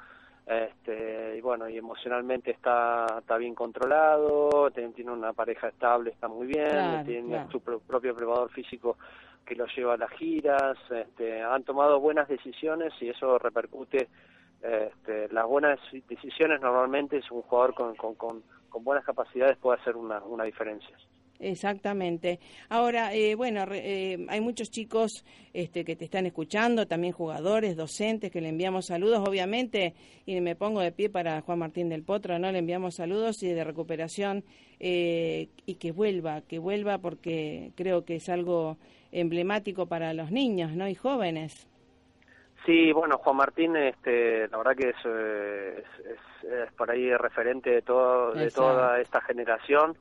este, 0.47 1.37
y 1.37 1.41
bueno, 1.41 1.69
y 1.69 1.77
emocionalmente 1.77 2.51
está, 2.51 3.07
está 3.19 3.37
bien 3.37 3.55
controlado, 3.55 4.71
tiene, 4.71 5.11
una 5.11 5.33
pareja 5.33 5.69
estable, 5.69 6.11
está 6.11 6.29
muy 6.29 6.47
bien, 6.47 6.69
Claro, 6.71 7.05
tiene 7.05 7.29
claro. 7.29 7.51
su 7.51 7.61
pro- 7.61 7.81
propio 7.81 8.15
preparador 8.15 8.51
físico 8.51 8.97
que 9.45 9.55
lo 9.55 9.67
lleva 9.67 9.95
a 9.95 9.97
las 9.97 10.11
giras, 10.13 10.77
este, 10.91 11.43
han 11.43 11.63
tomado 11.65 11.99
buenas 12.01 12.29
decisiones 12.29 12.93
y 13.01 13.09
eso 13.09 13.39
repercute, 13.39 14.09
este, 14.63 15.29
las 15.33 15.47
buenas 15.47 15.79
decisiones 16.09 16.61
normalmente 16.61 17.17
es 17.19 17.31
un 17.31 17.43
jugador 17.43 17.75
con, 17.75 17.95
con, 17.97 18.15
con, 18.15 18.43
con 18.69 18.85
buenas 18.85 19.05
capacidades 19.05 19.57
puede 19.57 19.81
hacer 19.81 19.97
una, 19.97 20.21
una 20.21 20.45
diferencia. 20.45 20.97
Exactamente. 21.43 22.39
Ahora, 22.69 23.15
eh, 23.15 23.35
bueno, 23.35 23.65
re- 23.65 24.13
eh, 24.13 24.27
hay 24.29 24.43
muchos 24.43 24.71
chicos 24.71 25.25
este, 25.55 25.87
que 25.87 25.97
te 25.97 26.05
están 26.05 26.27
escuchando, 26.27 26.87
también 26.87 27.15
jugadores, 27.15 27.77
docentes, 27.77 28.31
que 28.31 28.43
le 28.43 28.51
enviamos 28.51 28.87
saludos, 28.87 29.27
obviamente, 29.27 29.95
y 30.27 30.39
me 30.43 30.55
pongo 30.55 30.81
de 30.81 30.93
pie 30.93 31.09
para 31.09 31.41
Juan 31.41 31.61
Martín 31.61 31.89
del 31.89 32.03
Potro, 32.03 32.39
¿no? 32.39 32.53
Le 32.53 32.59
enviamos 32.59 32.97
saludos 32.97 33.43
y 33.43 33.49
de 33.49 33.65
recuperación 33.65 34.45
eh, 34.81 35.49
y 35.65 35.77
que 35.77 35.93
vuelva, 35.93 36.43
que 36.43 36.59
vuelva 36.59 36.99
porque 36.99 37.73
creo 37.75 38.05
que 38.05 38.17
es 38.17 38.29
algo 38.29 38.77
emblemático 39.11 39.87
para 39.87 40.13
los 40.13 40.31
niños, 40.31 40.73
¿no? 40.77 40.89
Y 40.89 40.95
jóvenes. 40.95 41.70
Sí, 42.71 42.93
bueno, 42.93 43.19
Juan 43.19 43.37
Martín, 43.37 43.75
este, 43.77 44.47
la 44.49 44.59
verdad 44.59 44.77
que 44.77 44.91
es, 44.91 44.97
eh, 45.05 45.85
es, 45.85 46.07
es- 46.07 46.53
es 46.53 46.73
por 46.75 46.91
ahí 46.91 47.13
referente 47.17 47.69
de, 47.71 47.83
todo, 47.83 48.33
de 48.33 48.51
toda 48.51 49.01
esta 49.01 49.21
generación. 49.23 49.97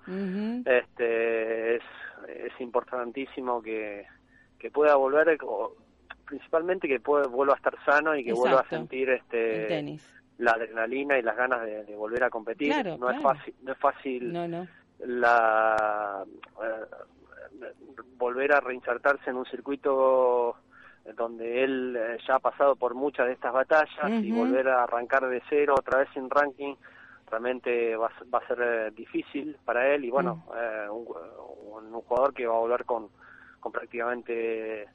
Este, 0.65 1.75
es, 1.77 1.83
es 2.27 2.61
importantísimo 2.61 3.61
que, 3.61 4.05
que 4.59 4.69
pueda 4.71 4.95
volver, 4.95 5.37
principalmente 6.25 6.87
que 6.87 6.99
pueda, 6.99 7.27
vuelva 7.27 7.53
a 7.55 7.57
estar 7.57 7.75
sano 7.83 8.15
y 8.15 8.23
que 8.23 8.33
vuelva 8.33 8.59
a 8.61 8.69
sentir 8.69 9.09
este, 9.09 9.65
tenis. 9.67 10.07
la 10.37 10.51
adrenalina 10.51 11.17
y 11.17 11.23
las 11.23 11.35
ganas 11.35 11.61
de, 11.65 11.83
de 11.85 11.95
volver 11.95 12.23
a 12.23 12.29
competir. 12.29 12.71
Claro, 12.71 12.97
no 12.97 13.09
es 13.09 13.21
fácil, 13.21 13.53
no 13.63 13.71
es 13.73 13.77
fácil 13.79 14.31
No, 14.31 14.47
no. 14.47 14.67
la 14.99 16.23
eh, 16.63 17.65
volver 18.17 18.53
a 18.53 18.59
reinsertarse 18.59 19.29
en 19.29 19.37
un 19.37 19.45
circuito 19.45 20.55
donde 21.15 21.63
él 21.63 21.95
eh, 21.99 22.17
ya 22.27 22.35
ha 22.35 22.39
pasado 22.39 22.75
por 22.75 22.93
muchas 22.95 23.27
de 23.27 23.33
estas 23.33 23.53
batallas 23.53 24.11
y 24.23 24.31
volver 24.31 24.67
a 24.69 24.83
arrancar 24.83 25.27
de 25.27 25.41
cero 25.49 25.75
otra 25.77 25.99
vez 25.99 26.09
sin 26.13 26.29
ranking 26.29 26.75
realmente 27.29 27.95
va, 27.95 28.11
va 28.33 28.39
a 28.39 28.47
ser 28.47 28.59
eh, 28.61 28.91
difícil 28.91 29.57
para 29.65 29.87
él. 29.93 30.05
Y 30.05 30.09
bueno 30.09 30.43
eh, 30.55 30.87
un, 30.89 31.05
un- 31.71 31.93
un 31.93 32.01
jugador 32.01 32.33
que 32.33 32.45
va 32.47 32.55
a 32.55 32.59
volver 32.59 32.85
con, 32.85 33.09
con 33.59 33.71
prácticamente 33.71 34.87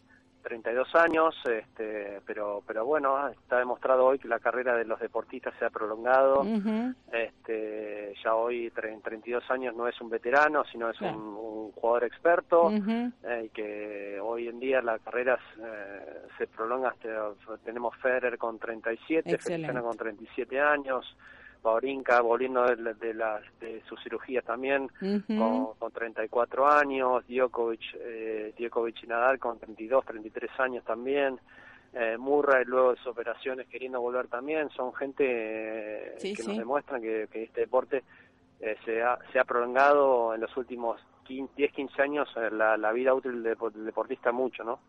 32 0.45 0.95
años 0.95 1.34
este 1.47 2.20
pero 2.26 2.62
pero 2.66 2.84
bueno 2.84 3.28
está 3.28 3.59
demostrado 3.59 4.05
hoy 4.05 4.18
que 4.18 4.28
la 4.28 4.38
carrera 4.38 4.76
de 4.76 4.84
los 4.84 5.01
deportistas 5.01 5.55
se 5.59 5.64
ha 5.64 5.70
prolongado 5.70 6.42
Ujú. 6.42 6.95
este, 7.12 8.14
ya 8.22 8.34
hoy, 8.34 8.70
tre- 8.70 8.92
en 8.92 9.01
32 9.01 9.51
años, 9.51 9.74
no 9.74 9.88
es 9.88 9.99
un 10.01 10.11
veterano, 10.11 10.64
sino 10.70 10.90
es 10.90 10.99
Claro. 10.99 11.16
un, 11.16 11.24
un 11.24 11.72
jugador 11.72 12.05
experto, 12.05 12.70
eh, 12.72 13.42
y 13.47 13.49
que 13.51 14.18
hoy 14.20 14.49
en 14.49 14.59
día 14.61 14.82
la 14.82 14.99
carrera 14.99 15.38
eh, 15.59 16.22
se 16.38 16.47
prolonga 16.47 16.90
hasta, 16.90 17.30
tenemos 17.64 17.97
Federer 17.99 18.36
con 18.38 18.59
37, 18.59 19.30
Excelente. 19.30 19.66
Feliciano 19.66 19.82
con 19.82 19.97
37 19.97 20.61
años, 20.61 21.16
Baurinka 21.64 22.20
volviendo 22.20 22.62
de, 22.66 22.94
de, 22.94 23.14
las 23.14 23.42
de 23.58 23.82
su 23.88 23.96
cirugía 23.96 24.42
también 24.42 24.90
Ujú. 25.00 25.36
con, 25.36 25.74
con 25.78 25.90
34 25.90 26.68
años, 26.70 27.24
Djokovic, 27.26 27.80
eh, 27.98 28.52
Djokovic 28.58 29.02
y 29.02 29.06
Nadal 29.06 29.38
con 29.38 29.58
32, 29.58 30.04
33 30.04 30.50
años 30.60 30.84
también, 30.84 31.40
eh, 31.94 32.16
Murray 32.18 32.64
luego 32.66 32.90
de 32.90 32.98
sus 32.98 33.06
operaciones 33.08 33.66
queriendo 33.68 34.00
volver 34.00 34.28
también, 34.28 34.68
son 34.70 34.94
gente 34.94 35.24
eh, 35.26 36.14
Sí, 36.18 36.34
que 36.34 36.42
sí. 36.42 36.48
nos 36.48 36.58
demuestran 36.58 37.00
que, 37.00 37.28
que 37.32 37.44
este 37.44 37.62
deporte 37.62 38.04
eh, 38.60 38.76
se, 38.84 39.02
ha, 39.02 39.18
se 39.32 39.38
ha 39.38 39.44
prolongado 39.44 40.34
en 40.34 40.42
los 40.42 40.54
últimos 40.58 41.00
15, 41.24 41.54
10, 41.56 41.72
15 41.72 42.02
años 42.02 42.28
eh, 42.36 42.50
la, 42.52 42.76
la 42.76 42.92
vida 42.92 43.14
útil 43.14 43.42
del 43.42 43.56
deportista 43.84 44.32
mucho, 44.32 44.62
¿no? 44.64 44.80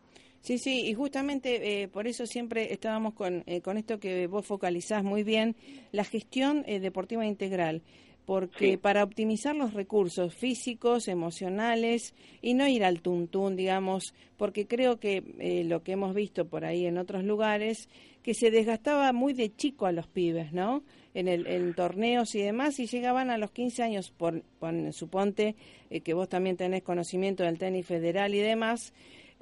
Sí, 0.46 0.60
sí, 0.60 0.82
y 0.86 0.94
justamente 0.94 1.82
eh, 1.82 1.88
por 1.88 2.06
eso 2.08 2.28
siempre 2.28 2.72
estábamos 2.72 3.16
con, 3.16 3.44
eh, 3.48 3.62
con 3.62 3.78
esto 3.78 4.00
que 4.00 4.28
vos 4.28 4.46
focalizás 4.46 5.04
muy 5.04 5.24
bien, 5.24 5.56
la 5.92 6.04
gestión 6.04 6.64
eh, 6.68 6.80
deportiva 6.80 7.26
integral, 7.26 7.82
porque 8.28 8.74
Sí. 8.74 8.78
para 8.78 9.04
optimizar 9.04 9.56
los 9.56 9.74
recursos 9.74 10.36
físicos, 10.36 11.08
emocionales 11.08 12.14
y 12.44 12.54
no 12.54 12.68
ir 12.68 12.84
al 12.84 13.02
tuntún, 13.02 13.56
digamos, 13.56 14.14
porque 14.38 14.68
creo 14.68 15.00
que 15.00 15.24
eh, 15.40 15.64
lo 15.64 15.82
que 15.82 15.94
hemos 15.94 16.14
visto 16.14 16.46
por 16.46 16.64
ahí 16.64 16.86
en 16.86 17.00
otros 17.00 17.24
lugares, 17.24 17.90
que 18.22 18.36
se 18.36 18.52
desgastaba 18.52 19.14
muy 19.14 19.34
de 19.34 19.56
chico 19.56 19.88
a 19.88 19.92
los 19.92 20.06
pibes, 20.08 20.54
¿no? 20.54 20.84
En, 21.16 21.28
el, 21.28 21.48
en 21.48 21.74
torneos 21.74 22.36
y 22.36 22.42
demás, 22.42 22.78
y 22.80 22.86
llegaban 22.86 23.32
a 23.32 23.40
los 23.40 23.50
15 23.50 23.82
años, 23.82 24.12
por, 24.12 24.44
pon- 24.60 24.94
suponte 24.94 25.56
eh, 25.90 26.02
que 26.02 26.14
vos 26.14 26.30
también 26.30 26.56
tenés 26.56 26.84
conocimiento 26.84 27.44
del 27.44 27.58
tenis 27.58 27.86
federal 27.88 28.36
y 28.36 28.40
demás, 28.40 28.94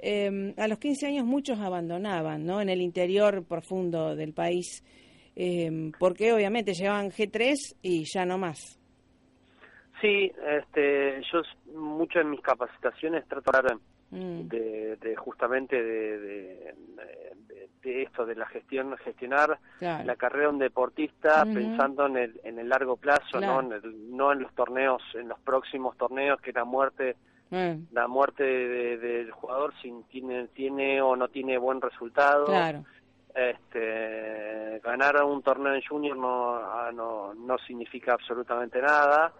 eh, 0.04 0.54
a 0.58 0.68
los 0.68 0.78
15 0.78 1.06
años 1.06 1.24
muchos 1.26 1.58
abandonaban, 1.58 2.44
¿no? 2.44 2.60
En 2.60 2.68
el 2.68 2.80
interior 2.80 3.44
profundo 3.44 4.14
del 4.14 4.32
país, 4.34 4.84
eh, 5.36 5.90
porque 5.98 6.32
obviamente 6.32 6.74
llevaban 6.74 7.10
G3 7.10 7.54
y 7.82 8.04
ya 8.04 8.24
no 8.24 8.38
más. 8.38 8.78
Sí, 10.00 10.30
este, 10.58 11.22
yo 11.32 11.40
mucho 11.78 12.20
en 12.20 12.30
mis 12.30 12.40
capacitaciones 12.40 13.26
trato 13.26 13.50
de 13.52 13.58
hablar 13.58 13.78
Mm, 14.10 14.46
de, 14.48 14.96
de 15.00 15.16
justamente 15.16 15.82
de, 15.82 16.18
de, 16.20 16.74
de- 17.48 17.68
de 17.82 18.02
esto 18.02 18.24
de 18.24 18.36
la 18.36 18.46
gestión 18.46 18.96
gestionar 18.98 19.58
claro. 19.80 20.04
la 20.04 20.14
carrera 20.14 20.44
de 20.48 20.52
un 20.52 20.58
deportista 20.60 21.44
pensando 21.52 22.06
en 22.06 22.16
el, 22.18 22.40
en 22.44 22.58
el 22.60 22.68
largo 22.68 22.96
plazo 22.96 23.38
Claro. 23.38 23.62
no 23.62 23.76
en 23.76 23.82
el- 23.82 24.16
no 24.16 24.30
en 24.32 24.42
los 24.42 24.54
torneos 24.54 25.02
en 25.14 25.28
los 25.28 25.40
próximos 25.40 25.96
torneos 25.96 26.40
que 26.40 26.52
la 26.52 26.64
muerte 26.64 27.16
La 27.92 28.06
muerte 28.08 28.42
de- 28.44 28.68
de- 28.68 28.98
del 28.98 29.30
jugador 29.30 29.72
si 29.80 29.92
tiene 30.10 30.48
tiene 30.48 31.00
o 31.00 31.14
no 31.16 31.28
tiene 31.28 31.56
buen 31.58 31.80
resultado 31.80 32.46
claro. 32.46 32.84
este 33.34 34.80
ganar 34.82 35.22
un 35.24 35.42
torneo 35.42 35.74
en 35.74 35.82
junior 35.82 36.16
no 36.16 36.54
ah, 36.56 36.90
no 36.94 37.34
no 37.34 37.56
significa 37.66 38.12
absolutamente 38.14 38.80
nada 38.80 39.32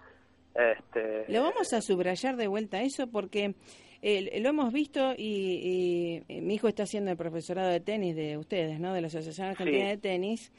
este 0.54 1.24
Lo 1.32 1.42
vamos 1.42 1.72
a 1.72 1.80
subrayar 1.80 2.36
de 2.36 2.46
vuelta 2.46 2.80
eso 2.82 3.06
porque 3.08 3.54
eh, 4.02 4.38
lo 4.40 4.50
hemos 4.50 4.72
visto 4.72 5.12
y, 5.16 5.24
y, 5.62 6.22
eh, 6.28 6.40
mi 6.42 6.54
hijo 6.54 6.68
está 6.68 6.82
haciendo 6.82 7.10
el 7.10 7.16
profesorado 7.16 7.70
de 7.70 7.80
tenis 7.80 8.14
de 8.14 8.36
ustedes, 8.36 8.78
¿no? 8.78 8.92
De 8.92 9.00
la 9.00 9.06
Asociación 9.06 9.48
Argentina 9.48 9.84
Sí. 9.84 9.90
de 9.92 9.96
Tenis. 9.96 10.52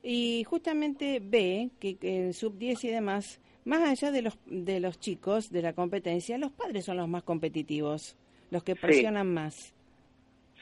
Y 0.00 0.44
justamente 0.44 1.18
ve 1.20 1.70
que, 1.80 1.96
que 1.96 2.16
en 2.26 2.32
sub 2.34 2.56
10 2.56 2.84
y 2.84 2.90
demás, 2.90 3.40
más 3.64 3.82
allá 3.82 4.10
de 4.10 4.22
los, 4.22 4.38
de 4.46 4.80
los 4.80 4.98
chicos, 5.00 5.50
de 5.50 5.62
la 5.62 5.72
competencia, 5.72 6.38
los 6.38 6.52
padres 6.52 6.84
son 6.84 6.96
los 6.96 7.08
más 7.08 7.22
competitivos, 7.22 8.16
los 8.50 8.62
que 8.62 8.76
presionan 8.76 9.32
más. 9.32 9.72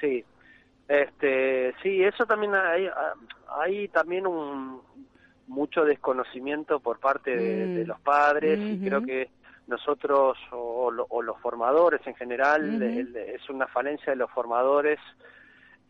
Sí, 0.00 0.24
este, 0.88 1.74
sí, 1.82 2.02
eso 2.02 2.26
también 2.26 2.54
hay, 2.54 2.88
hay 3.48 3.88
también 3.88 4.26
un 4.26 4.80
mucho 5.48 5.84
desconocimiento 5.84 6.80
por 6.80 6.98
parte 6.98 7.36
de, 7.36 7.66
Mm. 7.66 7.74
de 7.76 7.86
los 7.86 8.00
padres 8.00 8.58
y 8.58 8.78
creo 8.86 9.02
que 9.02 9.28
nosotros 9.66 10.38
o, 10.50 10.92
o 11.08 11.22
los 11.22 11.38
formadores 11.40 12.00
en 12.06 12.14
general 12.14 12.82
es 12.82 13.48
una 13.50 13.66
falencia 13.66 14.12
de 14.12 14.16
los 14.16 14.30
formadores 14.30 14.98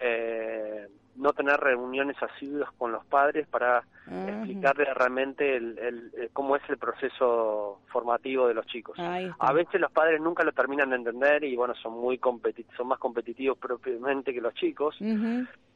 eh, 0.01 0.89
no 1.17 1.33
tener 1.33 1.61
reuniones 1.61 2.17
asiduas 2.23 2.71
con 2.79 2.91
los 2.93 3.05
padres 3.05 3.47
para 3.49 3.79
Ajá. 4.07 4.29
explicarles 4.29 4.89
realmente 4.95 5.57
el, 5.57 5.79
el- 5.79 6.11
el- 6.17 6.31
cómo 6.33 6.57
es 6.57 6.63
el 6.69 6.79
proceso 6.79 7.81
formativo 7.89 8.49
de 8.49 8.55
los 8.55 8.67
chicos. 8.67 8.99
A 9.39 9.53
veces 9.53 9.81
los 9.81 9.93
padres 9.93 10.21
nunca 10.21 10.43
lo 10.43 10.53
terminan 10.53 10.91
de 10.91 10.97
entender 10.97 11.45
y 11.45 11.55
bueno, 11.57 11.75
son 11.75 11.93
muy 12.01 12.19
competi 12.19 12.65
son 12.77 12.89
más 12.89 12.99
competitivos 12.99 13.59
propiamente 13.59 14.33
que 14.33 14.41
los 14.41 14.55
chicos, 14.55 14.97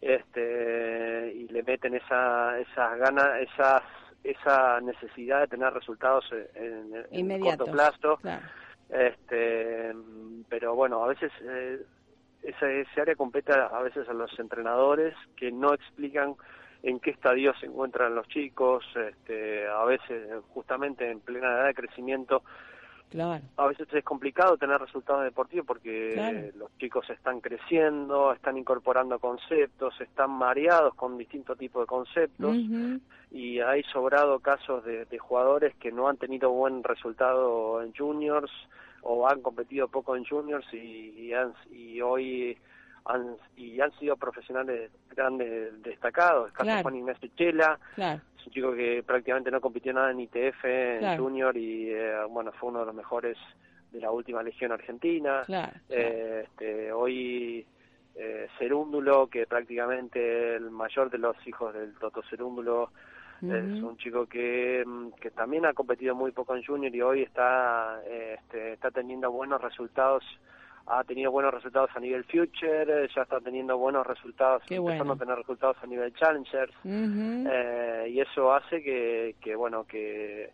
este 0.00 1.32
y 1.34 1.48
le 1.48 1.62
meten 1.62 1.94
esa 1.94 2.58
esas 2.58 2.98
ganas, 2.98 3.40
esas 3.40 3.82
esa 4.24 4.80
necesidad 4.80 5.40
de 5.40 5.46
tener 5.48 5.72
resultados 5.72 6.24
en, 6.54 7.04
en 7.12 7.40
corto 7.40 7.64
plazo. 7.72 8.16
Claro. 8.16 8.42
Este, 8.88 9.92
pero 10.48 10.74
bueno, 10.74 11.04
a 11.04 11.08
veces 11.08 11.30
eh, 11.42 11.80
esa, 12.46 12.70
ese 12.70 13.00
área 13.00 13.14
compete 13.16 13.52
a, 13.52 13.80
veces 13.82 14.08
a 14.08 14.12
los 14.12 14.36
entrenadores 14.38 15.14
que 15.36 15.50
no 15.50 15.74
explican 15.74 16.34
en 16.82 17.00
qué 17.00 17.10
estadio 17.10 17.52
se 17.58 17.66
encuentran 17.66 18.14
los 18.14 18.28
chicos, 18.28 18.84
este, 18.94 19.66
a 19.66 19.84
veces 19.84 20.28
justamente 20.54 21.10
en 21.10 21.20
plena 21.20 21.48
edad 21.48 21.66
de 21.66 21.74
crecimiento 21.74 22.42
Claro. 23.08 23.44
a 23.56 23.68
veces 23.68 23.86
es 23.92 24.02
complicado 24.02 24.56
tener 24.56 24.80
resultados 24.80 25.22
deportivos 25.22 25.64
porque 25.64 26.12
Claro. 26.14 26.40
los 26.56 26.76
chicos 26.78 27.08
están 27.08 27.40
creciendo, 27.40 28.32
están 28.32 28.58
incorporando 28.58 29.18
conceptos, 29.20 30.00
están 30.00 30.30
mareados 30.32 30.92
con 30.94 31.16
distintos 31.16 31.56
tipos 31.56 31.84
de 31.84 31.86
conceptos 31.86 32.56
y 33.30 33.60
hay 33.60 33.82
sobrado 33.84 34.40
casos 34.40 34.84
de, 34.84 35.04
de 35.04 35.18
jugadores 35.18 35.74
que 35.76 35.92
no 35.92 36.08
han 36.08 36.16
tenido 36.16 36.50
buen 36.50 36.82
resultado 36.82 37.80
en 37.82 37.94
juniors 37.94 38.50
o 39.08 39.28
han 39.28 39.40
competido 39.40 39.88
poco 39.88 40.16
en 40.16 40.24
juniors 40.24 40.66
y, 40.72 40.76
y, 41.16 41.32
han- 41.32 41.54
y 41.70 42.00
hoy 42.00 42.56
han, 43.04 43.36
y 43.56 43.80
han 43.80 43.92
sido 43.98 44.16
profesionales 44.16 44.90
grandes 45.14 45.80
destacados. 45.82 46.48
El 46.48 46.52
caso 46.52 46.64
Claro. 46.64 46.82
Juan 46.82 46.96
Ignacio 46.96 47.28
Chela, 47.36 47.78
Claro. 47.94 48.20
es 48.38 48.46
un 48.46 48.52
chico 48.52 48.74
que 48.74 49.02
prácticamente 49.06 49.50
no 49.50 49.60
compitió 49.60 49.92
nada 49.92 50.10
en 50.10 50.20
ITF, 50.20 50.64
en 50.64 50.98
Claro. 50.98 51.22
Junior, 51.22 51.56
y 51.56 51.90
eh, 51.90 52.16
bueno, 52.28 52.50
fue 52.52 52.70
uno 52.70 52.80
de 52.80 52.86
los 52.86 52.94
mejores 52.94 53.38
de 53.92 54.00
la 54.00 54.10
última 54.10 54.42
Legión 54.42 54.72
Argentina. 54.72 55.44
Eh, 55.88 56.42
este, 56.44 56.90
hoy 56.92 57.64
eh, 58.16 58.48
Cerúndulo, 58.58 59.28
que 59.28 59.46
prácticamente 59.46 60.56
el 60.56 60.70
mayor 60.70 61.10
de 61.10 61.18
los 61.18 61.36
hijos 61.46 61.72
del 61.74 61.94
Toto 61.94 62.22
Cerúndulo, 62.28 62.90
es 63.42 63.82
un 63.82 63.96
chico 63.98 64.26
que, 64.26 64.82
mm, 64.86 65.10
que 65.20 65.30
también 65.30 65.66
ha 65.66 65.72
competido 65.74 66.14
muy 66.14 66.32
poco 66.32 66.54
en 66.56 66.64
Junior 66.64 66.94
y 66.94 67.02
hoy 67.02 67.22
está, 67.22 68.00
eh, 68.06 68.36
este, 68.38 68.72
está 68.74 68.90
teniendo 68.90 69.30
buenos 69.30 69.60
resultados 69.60 70.24
ha 70.88 71.02
tenido 71.02 71.32
buenos 71.32 71.52
resultados 71.52 71.90
a 71.96 71.98
nivel 71.98 72.22
Future, 72.26 73.04
eh, 73.06 73.08
ya 73.12 73.22
está 73.22 73.40
teniendo 73.40 73.76
buenos 73.76 74.06
resultados, 74.06 74.62
Qué 74.68 74.76
empezando 74.76 75.04
bueno. 75.04 75.12
a 75.14 75.18
tener 75.18 75.36
resultados 75.36 75.76
a 75.82 75.86
nivel 75.88 76.14
Challengers. 76.14 76.72
Eh, 76.84 78.06
y 78.10 78.20
eso 78.20 78.54
hace 78.54 78.82
que, 78.84 79.34
que 79.40 79.56
bueno 79.56 79.84
que 79.84 80.50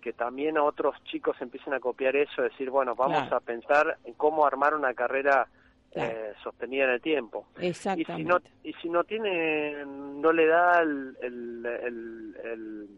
que 0.00 0.12
también 0.12 0.58
otros 0.58 0.94
chicos 1.04 1.34
empiecen 1.40 1.72
a 1.74 1.80
copiar 1.80 2.14
eso 2.14 2.42
decir 2.42 2.70
bueno 2.70 2.94
vamos 2.94 3.22
Claro. 3.22 3.36
a 3.36 3.40
pensar 3.40 3.98
en 4.04 4.14
cómo 4.14 4.46
armar 4.46 4.74
una 4.74 4.94
carrera 4.94 5.48
Claro. 5.94 6.10
eh, 6.12 6.34
sostenida 6.42 6.84
en 6.84 6.90
el 6.90 7.00
tiempo 7.00 7.46
y 7.60 7.68
Exactamente. 7.68 8.16
si 8.16 8.24
no 8.24 8.38
y 8.64 8.72
si 8.82 8.88
no 8.90 9.04
tiene 9.04 9.84
no 9.86 10.32
le 10.32 10.46
da 10.46 10.82
el, 10.82 11.16
el- 11.22 12.36
el- 12.44 12.88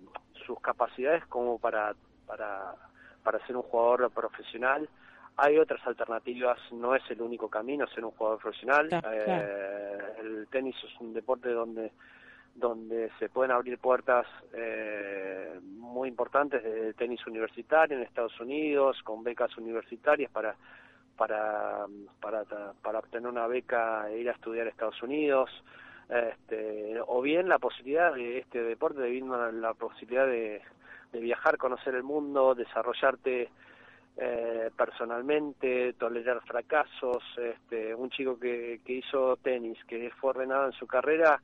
sus 0.46 0.58
capacidades 0.60 1.24
como 1.26 1.58
para 1.58 1.94
para 2.26 2.74
para 3.22 3.46
ser 3.46 3.56
un 3.56 3.62
jugador 3.62 4.10
profesional 4.10 4.88
hay 5.36 5.58
otras 5.58 5.86
alternativas 5.86 6.58
no 6.72 6.94
es 6.94 7.02
el 7.10 7.20
único 7.20 7.50
camino 7.50 7.86
ser 7.88 8.04
un 8.04 8.12
jugador 8.12 8.38
profesional 8.40 8.88
Claro, 8.88 9.10
Eh, 9.12 9.98
el 10.20 10.48
tenis 10.50 10.76
es 10.82 10.98
un 11.00 11.12
deporte 11.12 11.50
donde 11.50 11.92
donde 12.54 13.10
se 13.18 13.28
pueden 13.28 13.50
abrir 13.52 13.76
puertas 13.76 14.26
eh, 14.54 15.60
muy 15.62 16.08
importantes 16.08 16.64
de 16.64 16.94
tenis 16.94 17.26
universitario 17.26 17.98
en 17.98 18.02
Estados 18.04 18.40
Unidos 18.40 19.02
con 19.02 19.22
becas 19.22 19.54
universitarias 19.58 20.30
para 20.30 20.54
para 21.16 21.86
para 22.20 22.44
para 22.82 22.98
obtener 22.98 23.28
una 23.28 23.46
beca 23.46 24.10
e 24.10 24.18
ir 24.18 24.28
a 24.28 24.32
estudiar 24.32 24.66
a 24.66 24.70
Estados 24.70 25.02
Unidos 25.02 25.50
este, 26.08 27.00
o 27.06 27.20
bien 27.20 27.48
la 27.48 27.58
posibilidad 27.58 28.14
de 28.14 28.38
este 28.38 28.62
deporte 28.62 29.00
de 29.00 29.20
la 29.52 29.74
posibilidad 29.74 30.26
de, 30.26 30.62
de 31.12 31.20
viajar 31.20 31.58
conocer 31.58 31.94
el 31.94 32.04
mundo 32.04 32.54
desarrollarte 32.54 33.48
eh, 34.18 34.70
personalmente, 34.76 35.92
tolerar 35.94 36.40
fracasos. 36.42 37.22
Este, 37.36 37.94
un 37.94 38.08
chico 38.10 38.38
que, 38.38 38.80
que 38.84 38.94
hizo 38.94 39.36
tenis, 39.36 39.78
que 39.86 40.10
fue 40.20 40.30
ordenado 40.30 40.66
en 40.66 40.72
su 40.72 40.86
carrera, 40.86 41.40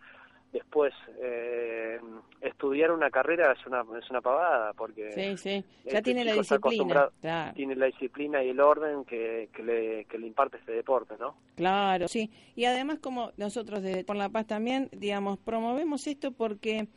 después 0.53 0.93
eh, 1.21 1.99
estudiar 2.41 2.91
una 2.93 3.11
carrera 3.11 3.53
es 3.53 3.67
una 3.67 3.85
es 3.99 4.11
una 4.11 4.21
pavada 4.21 4.73
porque 4.75 5.11
Sí, 5.13 5.37
sí. 5.37 5.65
Ya 5.85 5.99
este 5.99 6.03
tiene 6.03 6.25
la 6.25 6.35
disciplina. 6.35 7.09
Claro. 7.21 7.53
tiene 7.55 7.75
la 7.77 7.87
disciplina 7.87 8.43
y 8.45 8.51
el 8.51 8.61
orden 8.61 9.05
que, 9.05 9.49
que 9.55 9.63
le 9.63 10.05
que 10.05 10.19
le 10.19 10.27
imparte 10.27 10.59
este 10.59 10.73
deporte 10.73 11.15
no 11.19 11.37
Claro, 11.57 12.07
sí. 12.09 12.31
Y 12.55 12.65
además, 12.67 12.99
como 12.99 13.33
nosotros 13.37 13.83
de 13.83 14.05
Por 14.05 14.17
la 14.17 14.29
Paz 14.29 14.47
también, 14.47 14.89
digamos, 14.93 15.39
promovemos 15.39 16.07
esto 16.07 16.33
porque 16.33 16.89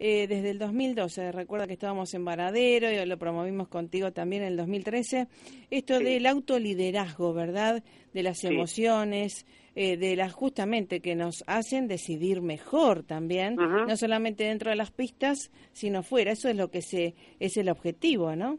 eh, 0.00 0.26
desde 0.28 0.50
el 0.50 0.58
2012, 0.60 1.32
recuerda 1.32 1.66
que 1.66 1.72
estábamos 1.72 2.14
en 2.14 2.24
Varadero 2.24 2.88
y 2.90 3.04
lo 3.04 3.18
promovimos 3.18 3.66
contigo 3.68 4.12
también 4.12 4.42
en 4.42 4.48
el 4.48 4.56
2013, 4.56 5.26
esto 5.70 5.98
Sí. 5.98 6.04
del 6.04 6.26
autoliderazgo, 6.26 7.32
¿verdad? 7.34 7.82
De 8.14 8.22
las 8.22 8.38
Sí. 8.38 8.46
emociones, 8.46 9.44
eh, 9.80 9.96
de 9.96 10.16
las 10.16 10.32
justamente 10.32 11.00
que 11.00 11.14
nos 11.14 11.44
hacen 11.46 11.86
decidir 11.86 12.42
mejor 12.42 13.04
también, 13.04 13.54
no 13.86 13.96
solamente 13.96 14.42
dentro 14.44 14.70
de 14.70 14.76
las 14.76 14.90
pistas, 14.90 15.52
sino 15.72 16.02
fuera. 16.02 16.32
Eso 16.32 16.48
es 16.48 16.56
lo 16.56 16.68
que 16.68 16.82
se 16.82 17.14
es 17.38 17.56
el 17.56 17.68
objetivo, 17.68 18.34
¿no? 18.34 18.58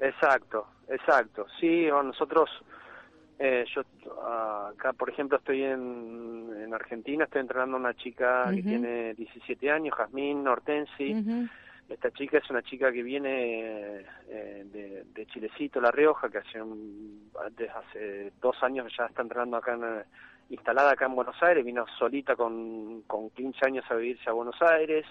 Exacto, 0.00 0.66
exacto. 0.88 1.46
Sí, 1.60 1.86
nosotros, 1.86 2.50
eh, 3.38 3.64
yo 3.74 3.82
acá, 4.70 4.92
por 4.92 5.10
ejemplo, 5.10 5.38
estoy 5.38 5.62
en, 5.62 6.48
en 6.64 6.74
Argentina, 6.74 7.24
estoy 7.24 7.42
entrenando 7.42 7.76
a 7.76 7.80
una 7.80 7.94
chica 7.94 8.46
que 8.54 8.62
tiene 8.62 9.14
17 9.14 9.70
años, 9.70 9.94
Jazmín 9.96 10.46
Hortensi. 10.48 11.14
Ujú. 11.14 11.48
Esta 11.88 12.10
chica 12.12 12.38
es 12.38 12.48
una 12.50 12.62
chica 12.62 12.92
que 12.92 13.02
viene 13.02 14.00
eh, 14.28 14.64
de, 14.72 15.04
de 15.12 15.26
Chilecito, 15.26 15.80
La 15.80 15.90
Rioja, 15.90 16.28
que 16.28 16.38
hace, 16.38 16.62
un- 16.62 17.30
hace 17.74 18.32
dos 18.40 18.56
años 18.62 18.92
ya 18.96 19.06
está 19.06 19.22
entrenando 19.22 19.56
acá, 19.56 19.74
en, 19.74 20.04
instalada 20.50 20.92
acá 20.92 21.06
en 21.06 21.14
Buenos 21.14 21.40
Aires, 21.42 21.64
vino 21.64 21.86
solita 21.98 22.36
con, 22.36 23.02
con 23.06 23.30
15 23.30 23.66
años 23.66 23.84
a 23.88 23.94
vivirse 23.94 24.28
a 24.28 24.34
Buenos 24.34 24.60
Aires. 24.60 25.06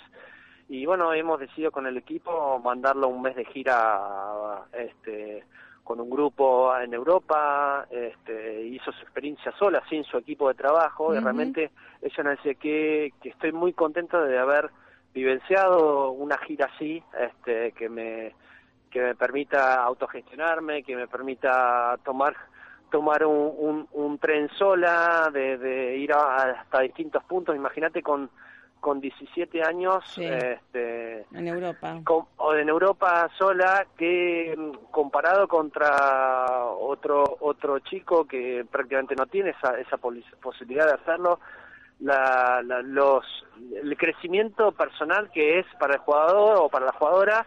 Y 0.68 0.86
bueno, 0.86 1.12
hemos 1.14 1.40
decidido 1.40 1.72
con 1.72 1.88
el 1.88 1.98
equipo 1.98 2.60
mandarlo 2.60 3.08
un 3.08 3.22
mes 3.22 3.36
de 3.36 3.46
gira 3.46 4.66
este, 4.74 5.44
con 5.84 6.00
un 6.00 6.10
grupo 6.10 6.78
en 6.78 6.94
Europa, 6.94 7.88
este, 7.90 8.64
hizo 8.64 8.92
su 8.92 9.02
experiencia 9.02 9.52
sola, 9.58 9.82
sin 9.90 10.04
su 10.04 10.18
equipo 10.18 10.48
de 10.48 10.54
trabajo, 10.54 11.16
y 11.16 11.20
realmente 11.20 11.72
ella 12.02 12.24
nos 12.24 12.38
dice 12.38 12.56
que, 12.56 13.14
que 13.20 13.30
estoy 13.30 13.52
muy 13.52 13.74
contenta 13.74 14.22
de 14.22 14.38
haber 14.38 14.70
vivenciado 15.14 16.12
una 16.12 16.38
gira 16.38 16.70
así, 16.76 17.02
este, 17.20 17.72
que 17.72 17.90
me 17.90 18.36
que 18.90 19.02
me 19.02 19.16
permita 19.16 19.84
autogestionarme, 19.84 20.84
que 20.84 20.96
me 20.96 21.08
permita 21.08 21.98
tomar 22.04 22.36
tomar 22.90 23.26
un, 23.26 23.54
un, 23.58 23.88
un 23.94 24.18
tren 24.20 24.50
sola, 24.58 25.30
de, 25.32 25.58
de 25.58 25.98
ir 25.98 26.14
a- 26.14 26.60
hasta 26.62 26.82
distintos 26.82 27.24
puntos. 27.24 27.56
Imagínate 27.56 28.02
con 28.02 28.30
con 28.82 29.02
17 29.02 29.62
años, 29.62 30.06
Sí. 30.08 30.24
este, 30.24 31.26
En 31.34 31.48
Europa. 31.50 31.98
con- 32.06 32.28
o 32.38 32.56
en 32.56 32.70
Europa 32.70 33.30
sola 33.38 33.86
que 33.98 34.56
mm, 34.58 34.90
comparado 34.90 35.50
contra 35.50 36.64
otro 36.64 37.26
otro 37.42 37.80
chico 37.80 38.24
que 38.26 38.66
prácticamente 38.72 39.16
no 39.18 39.26
tiene 39.26 39.50
esa, 39.50 39.78
esa 39.82 39.98
posibilidad 39.98 40.86
de 40.88 40.94
hacerlo 40.94 41.42
la, 42.00 42.62
la- 42.64 42.82
los 42.82 43.26
el 43.84 43.98
crecimiento 43.98 44.72
personal 44.72 45.30
que 45.32 45.60
es 45.60 45.66
para 45.78 45.96
el 45.96 46.00
jugador 46.00 46.56
o 46.62 46.70
para 46.70 46.86
la 46.86 46.94
jugadora 46.94 47.46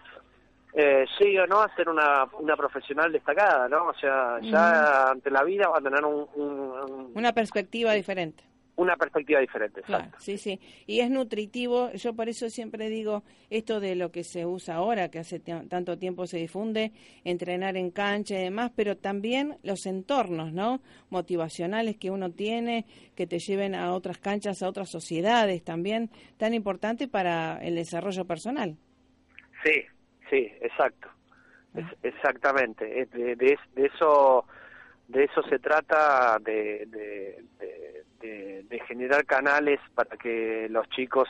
eh, 0.74 1.04
llegue 1.18 1.40
o 1.40 1.46
no 1.46 1.60
a 1.60 1.74
ser 1.74 1.88
una, 1.88 2.24
una 2.38 2.56
profesional 2.56 3.12
destacada, 3.12 3.68
¿no? 3.68 3.88
O 3.88 3.94
sea, 3.94 4.38
ya 4.42 5.10
ante 5.10 5.30
la 5.30 5.42
vida 5.44 5.68
va 5.68 5.78
a 5.78 5.82
tener 5.82 6.04
un- 6.04 6.26
un- 6.34 6.90
un- 6.90 7.12
Una 7.14 7.32
perspectiva 7.32 7.92
diferente. 7.92 8.44
una 8.74 8.96
perspectiva 8.96 9.38
diferente. 9.38 9.82
Claro, 9.82 10.04
exacto. 10.04 10.24
sí, 10.24 10.38
sí. 10.38 10.58
Y 10.86 11.00
es 11.00 11.10
nutritivo. 11.10 11.92
Yo 11.92 12.14
por 12.14 12.30
eso 12.30 12.48
siempre 12.48 12.88
digo 12.88 13.22
esto 13.50 13.80
de 13.80 13.94
lo 13.94 14.10
que 14.10 14.24
se 14.24 14.46
usa 14.46 14.76
ahora, 14.76 15.10
que 15.10 15.18
hace 15.18 15.40
tanto 15.40 15.98
tiempo 15.98 16.26
se 16.26 16.38
difunde, 16.38 16.90
entrenar 17.22 17.76
en 17.76 17.90
cancha 17.90 18.34
y 18.40 18.44
demás, 18.44 18.72
pero 18.74 18.96
también 18.96 19.58
los 19.62 19.84
entornos, 19.84 20.54
¿no? 20.54 20.80
Motivacionales 21.10 21.98
que 21.98 22.10
uno 22.10 22.30
tiene, 22.32 22.86
que 23.14 23.26
te 23.26 23.38
lleven 23.38 23.74
a 23.74 23.92
otras 23.92 24.16
canchas, 24.18 24.62
a 24.62 24.68
otras 24.70 24.90
sociedades 24.90 25.62
también, 25.62 26.08
tan 26.38 26.54
importante 26.54 27.08
para 27.08 27.58
el 27.62 27.74
desarrollo 27.74 28.24
personal. 28.24 28.76
Sí, 29.64 29.82
sí, 30.32 30.52
exacto. 30.62 31.08
Es- 31.74 31.96
exactamente. 32.02 33.06
De, 33.12 33.36
de, 33.36 33.58
de 33.74 33.86
eso 33.86 34.44
de 35.08 35.24
eso 35.24 35.42
se 35.42 35.58
trata 35.58 36.38
de, 36.40 36.86
de, 36.86 38.80
generar 38.88 39.24
canales 39.26 39.80
para 39.94 40.16
que 40.16 40.66
los 40.70 40.88
chicos 40.90 41.28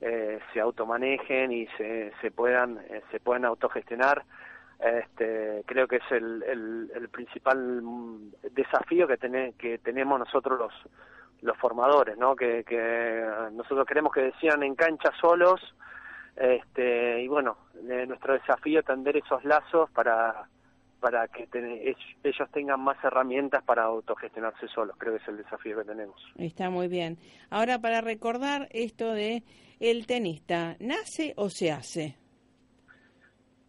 eh, 0.00 0.38
se 0.52 0.60
automanejen 0.60 1.52
y 1.52 1.66
se, 1.78 2.12
se 2.20 2.30
puedan 2.30 2.78
eh, 2.90 3.02
se 3.10 3.20
puedan 3.20 3.44
autogestionar 3.44 4.22
este, 4.80 5.62
creo 5.66 5.86
que 5.86 5.96
es 5.96 6.10
el, 6.12 6.42
el, 6.42 6.90
el 6.94 7.08
principal 7.08 7.80
mm, 7.82 8.32
desafío 8.52 9.06
que, 9.06 9.16
tene- 9.18 9.54
que 9.56 9.78
tenemos 9.78 10.18
nosotros 10.18 10.58
los 10.58 10.72
los 11.42 11.56
formadores, 11.58 12.16
¿no? 12.18 12.34
Que, 12.36 12.64
que 12.64 13.24
nosotros 13.52 13.86
queremos 13.86 14.12
que 14.12 14.22
decían 14.22 14.62
en 14.62 14.74
cancha 14.74 15.10
solos, 15.20 15.60
este, 16.36 17.22
y 17.22 17.28
bueno, 17.28 17.56
eh, 17.88 18.06
nuestro 18.06 18.34
desafío 18.34 18.80
es 18.80 18.86
tender 18.86 19.16
esos 19.16 19.44
lazos 19.44 19.90
para 19.90 20.48
para 21.04 21.28
que 21.28 21.46
ellos 22.22 22.50
tengan 22.50 22.80
más 22.80 22.96
herramientas 23.04 23.62
para 23.62 23.82
autogestionarse 23.82 24.66
solos. 24.68 24.96
Creo 24.98 25.14
que 25.14 25.22
es 25.22 25.28
el 25.28 25.36
desafío 25.36 25.76
que 25.76 25.84
tenemos. 25.84 26.16
Está 26.38 26.70
muy 26.70 26.88
bien. 26.88 27.18
Ahora, 27.50 27.78
para 27.78 28.00
recordar 28.00 28.68
esto 28.70 29.12
de 29.12 29.42
el 29.80 30.06
tenista, 30.06 30.76
¿nace 30.80 31.34
o 31.36 31.50
se 31.50 31.70
hace? 31.72 32.16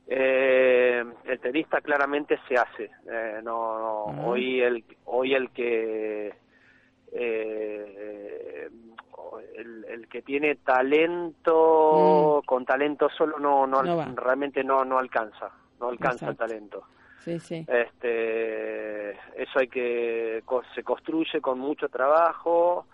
Eh, 0.08 1.04
el 1.26 1.40
tenista 1.42 1.82
claramente 1.82 2.40
se 2.48 2.56
hace. 2.56 2.86
Eh, 3.12 3.42
no, 3.44 3.80
no, 3.80 4.28
hoy 4.30 4.62
el 4.62 4.86
hoy 5.04 5.34
el 5.34 5.50
que 5.50 6.34
eh, 7.12 8.70
el, 9.56 9.86
el 9.86 10.08
que 10.08 10.22
tiene 10.22 10.56
talento 10.56 12.42
con 12.46 12.66
talento 12.66 13.10
solo 13.10 13.40
no 13.40 13.66
no, 13.68 13.82
Mm. 13.84 14.16
Realmente 14.16 14.64
no 14.64 14.84
no 14.86 14.98
alcanza 14.98 15.52
no 15.80 15.90
alcanza 15.90 16.30
el 16.30 16.38
talento. 16.38 16.84
Sí, 17.24 17.40
sí. 17.40 17.66
Este, 17.68 19.12
eso 19.12 19.60
hay 19.60 19.68
que 19.68 20.44
se 20.76 20.84
construye 20.84 21.42
con 21.42 21.58
mucho 21.60 21.90
trabajo, 21.90 22.86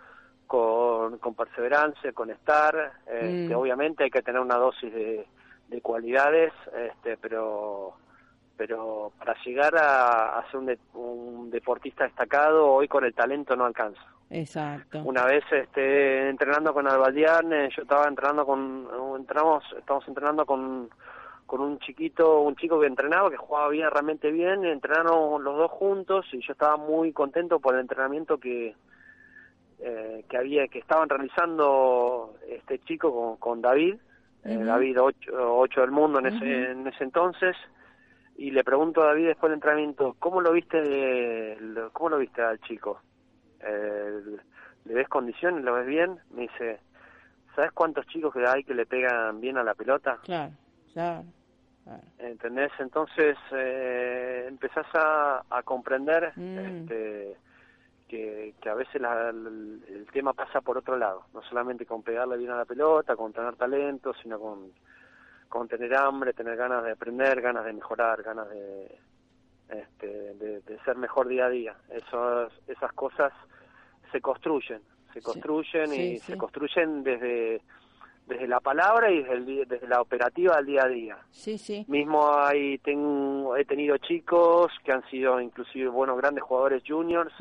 con, 0.48 1.18
con 1.20 1.36
perseverancia, 1.36 2.12
con 2.14 2.30
estar. 2.32 2.94
Este, 3.06 3.54
Mm. 3.54 3.58
Obviamente 3.60 4.04
hay 4.06 4.10
que 4.10 4.22
tener 4.22 4.40
una 4.42 4.56
dosis 4.56 4.92
de, 4.94 5.26
de 5.68 5.82
cualidades, 5.82 6.54
este, 6.76 7.18
pero 7.18 7.94
pero 8.58 9.12
para 9.18 9.34
llegar 9.44 9.76
a, 9.76 10.38
a 10.40 10.46
ser 10.52 10.60
un, 10.60 10.66
de- 10.68 10.80
un 10.94 11.50
deportista 11.50 12.04
destacado 12.04 12.68
hoy 12.72 12.88
con 12.88 13.04
el 13.04 13.14
talento 13.14 13.56
no 13.56 13.66
alcanza. 13.66 14.02
Exacto. 14.34 15.02
Una 15.04 15.26
vez 15.26 15.44
este, 15.52 16.30
entrenando 16.30 16.74
con 16.74 16.88
Albaldián, 16.88 17.52
eh, 17.52 17.70
yo 17.76 17.82
estaba 17.84 18.08
entrenando 18.08 18.46
con, 18.46 18.88
entramos, 19.18 19.64
estamos 19.78 20.08
entrenando 20.08 20.46
con, 20.46 20.90
con 21.46 21.60
un 21.60 21.80
chiquito, 21.80 22.40
un 22.42 22.56
chico 22.56 22.80
que 22.80 22.88
entrenaba, 22.88 23.30
que 23.30 23.36
jugaba 23.36 23.68
bien, 23.68 23.92
realmente 23.92 24.32
bien, 24.32 24.64
entrenaron 24.64 25.44
los 25.44 25.58
dos 25.58 25.70
juntos 25.72 26.26
y 26.32 26.40
yo 26.42 26.54
estaba 26.54 26.78
muy 26.78 27.12
contento 27.12 27.60
por 27.60 27.76
el 27.76 27.82
entrenamiento 27.82 28.38
que, 28.38 28.74
eh, 29.80 30.24
que 30.30 30.38
había, 30.38 30.68
que 30.70 30.80
estaban 30.80 31.10
realizando 31.10 32.36
este 32.48 32.80
chico 32.80 33.14
con, 33.14 33.36
con 33.38 33.62
David, 33.62 33.96
eh, 34.46 34.56
Ujú. 34.56 34.66
David 34.66 35.02
ocho, 35.02 35.32
ocho 35.60 35.82
del 35.82 35.92
mundo 35.92 36.20
en 36.20 36.28
ese, 36.28 36.72
en 36.72 36.88
ese 36.88 37.04
entonces, 37.04 37.58
y 38.38 38.52
le 38.52 38.64
pregunto 38.64 39.04
a 39.04 39.08
David 39.08 39.28
después 39.28 39.50
del 39.50 39.58
entrenamiento, 39.58 40.16
¿cómo 40.20 40.40
lo 40.40 40.54
viste, 40.54 40.82
de- 40.82 41.90
cómo 41.92 42.10
lo 42.12 42.18
viste 42.18 42.42
al 42.42 42.60
chico? 42.62 43.02
Eh, 43.64 44.22
¿Le 44.86 44.94
ves 44.94 45.08
condiciones? 45.08 45.64
¿Lo 45.64 45.74
ves 45.76 45.86
bien? 45.86 46.20
Me 46.32 46.44
dice, 46.44 46.80
¿sabes 47.56 47.72
cuántos 47.72 48.06
chicos 48.08 48.34
que 48.34 48.46
hay 48.48 48.64
que 48.64 48.74
le 48.74 48.86
pegan 48.86 49.40
bien 49.40 49.58
a 49.58 49.64
la 49.64 49.76
pelota? 49.76 50.20
Claro, 50.24 50.54
claro. 50.94 51.24
claro. 51.84 52.02
¿Entendés? 52.18 52.72
Entonces 52.80 53.38
eh, 53.52 54.46
empezás 54.48 54.88
a, 54.94 55.44
a 55.50 55.64
comprender 55.64 56.34
Mm. 56.36 56.58
este, 56.58 57.38
que, 58.08 58.56
que 58.62 58.70
a 58.70 58.74
veces 58.76 59.02
la- 59.02 59.30
el, 59.30 59.84
el 59.88 60.06
tema 60.12 60.34
pasa 60.34 60.62
por 60.62 60.78
otro 60.78 60.98
lado, 60.98 61.26
no 61.34 61.42
solamente 61.44 61.86
con 61.86 62.04
pegarle 62.04 62.38
bien 62.38 62.52
a 62.52 62.58
la 62.58 62.66
pelota, 62.66 63.16
con 63.16 63.32
tener 63.32 63.56
talento, 63.56 64.14
sino 64.22 64.40
con, 64.40 64.72
con 65.48 65.68
tener 65.68 65.94
hambre, 65.96 66.34
tener 66.34 66.58
ganas 66.58 66.84
de 66.84 66.92
aprender, 66.92 67.40
ganas 67.42 67.64
de 67.66 67.74
mejorar, 67.74 68.22
ganas 68.24 68.50
de, 68.50 69.00
este, 69.72 70.08
de, 70.08 70.62
de 70.62 70.80
ser 70.86 70.98
mejor 70.98 71.28
día 71.28 71.46
a 71.46 71.50
día. 71.50 71.76
Esos, 71.90 72.54
esas 72.68 72.94
cosas 72.94 73.34
se 74.12 74.22
construyen, 74.22 74.82
se 75.14 75.22
construyen 75.22 75.90
sí, 75.90 76.02
y 76.02 76.20
sí. 76.20 76.34
se 76.34 76.38
construyen 76.38 77.04
desde 77.04 77.62
desde 78.28 78.48
la 78.48 78.60
palabra 78.60 79.12
y 79.12 79.22
desde, 79.22 79.34
el 79.34 79.68
desde 79.68 79.88
la 79.88 80.00
operativa 80.00 80.56
al 80.56 80.66
día 80.66 80.84
a 80.84 80.88
día. 80.88 81.18
Sí, 81.32 81.58
sí. 81.58 81.86
Mismo 81.88 82.34
hay, 82.38 82.78
tengo, 82.78 83.58
he 83.58 83.66
tenido 83.66 83.98
chicos 83.98 84.72
que 84.84 84.92
han 84.92 85.04
sido 85.10 85.42
inclusive 85.42 85.90
buenos 85.90 86.18
grandes 86.18 86.44
jugadores 86.44 86.84
juniors. 86.88 87.34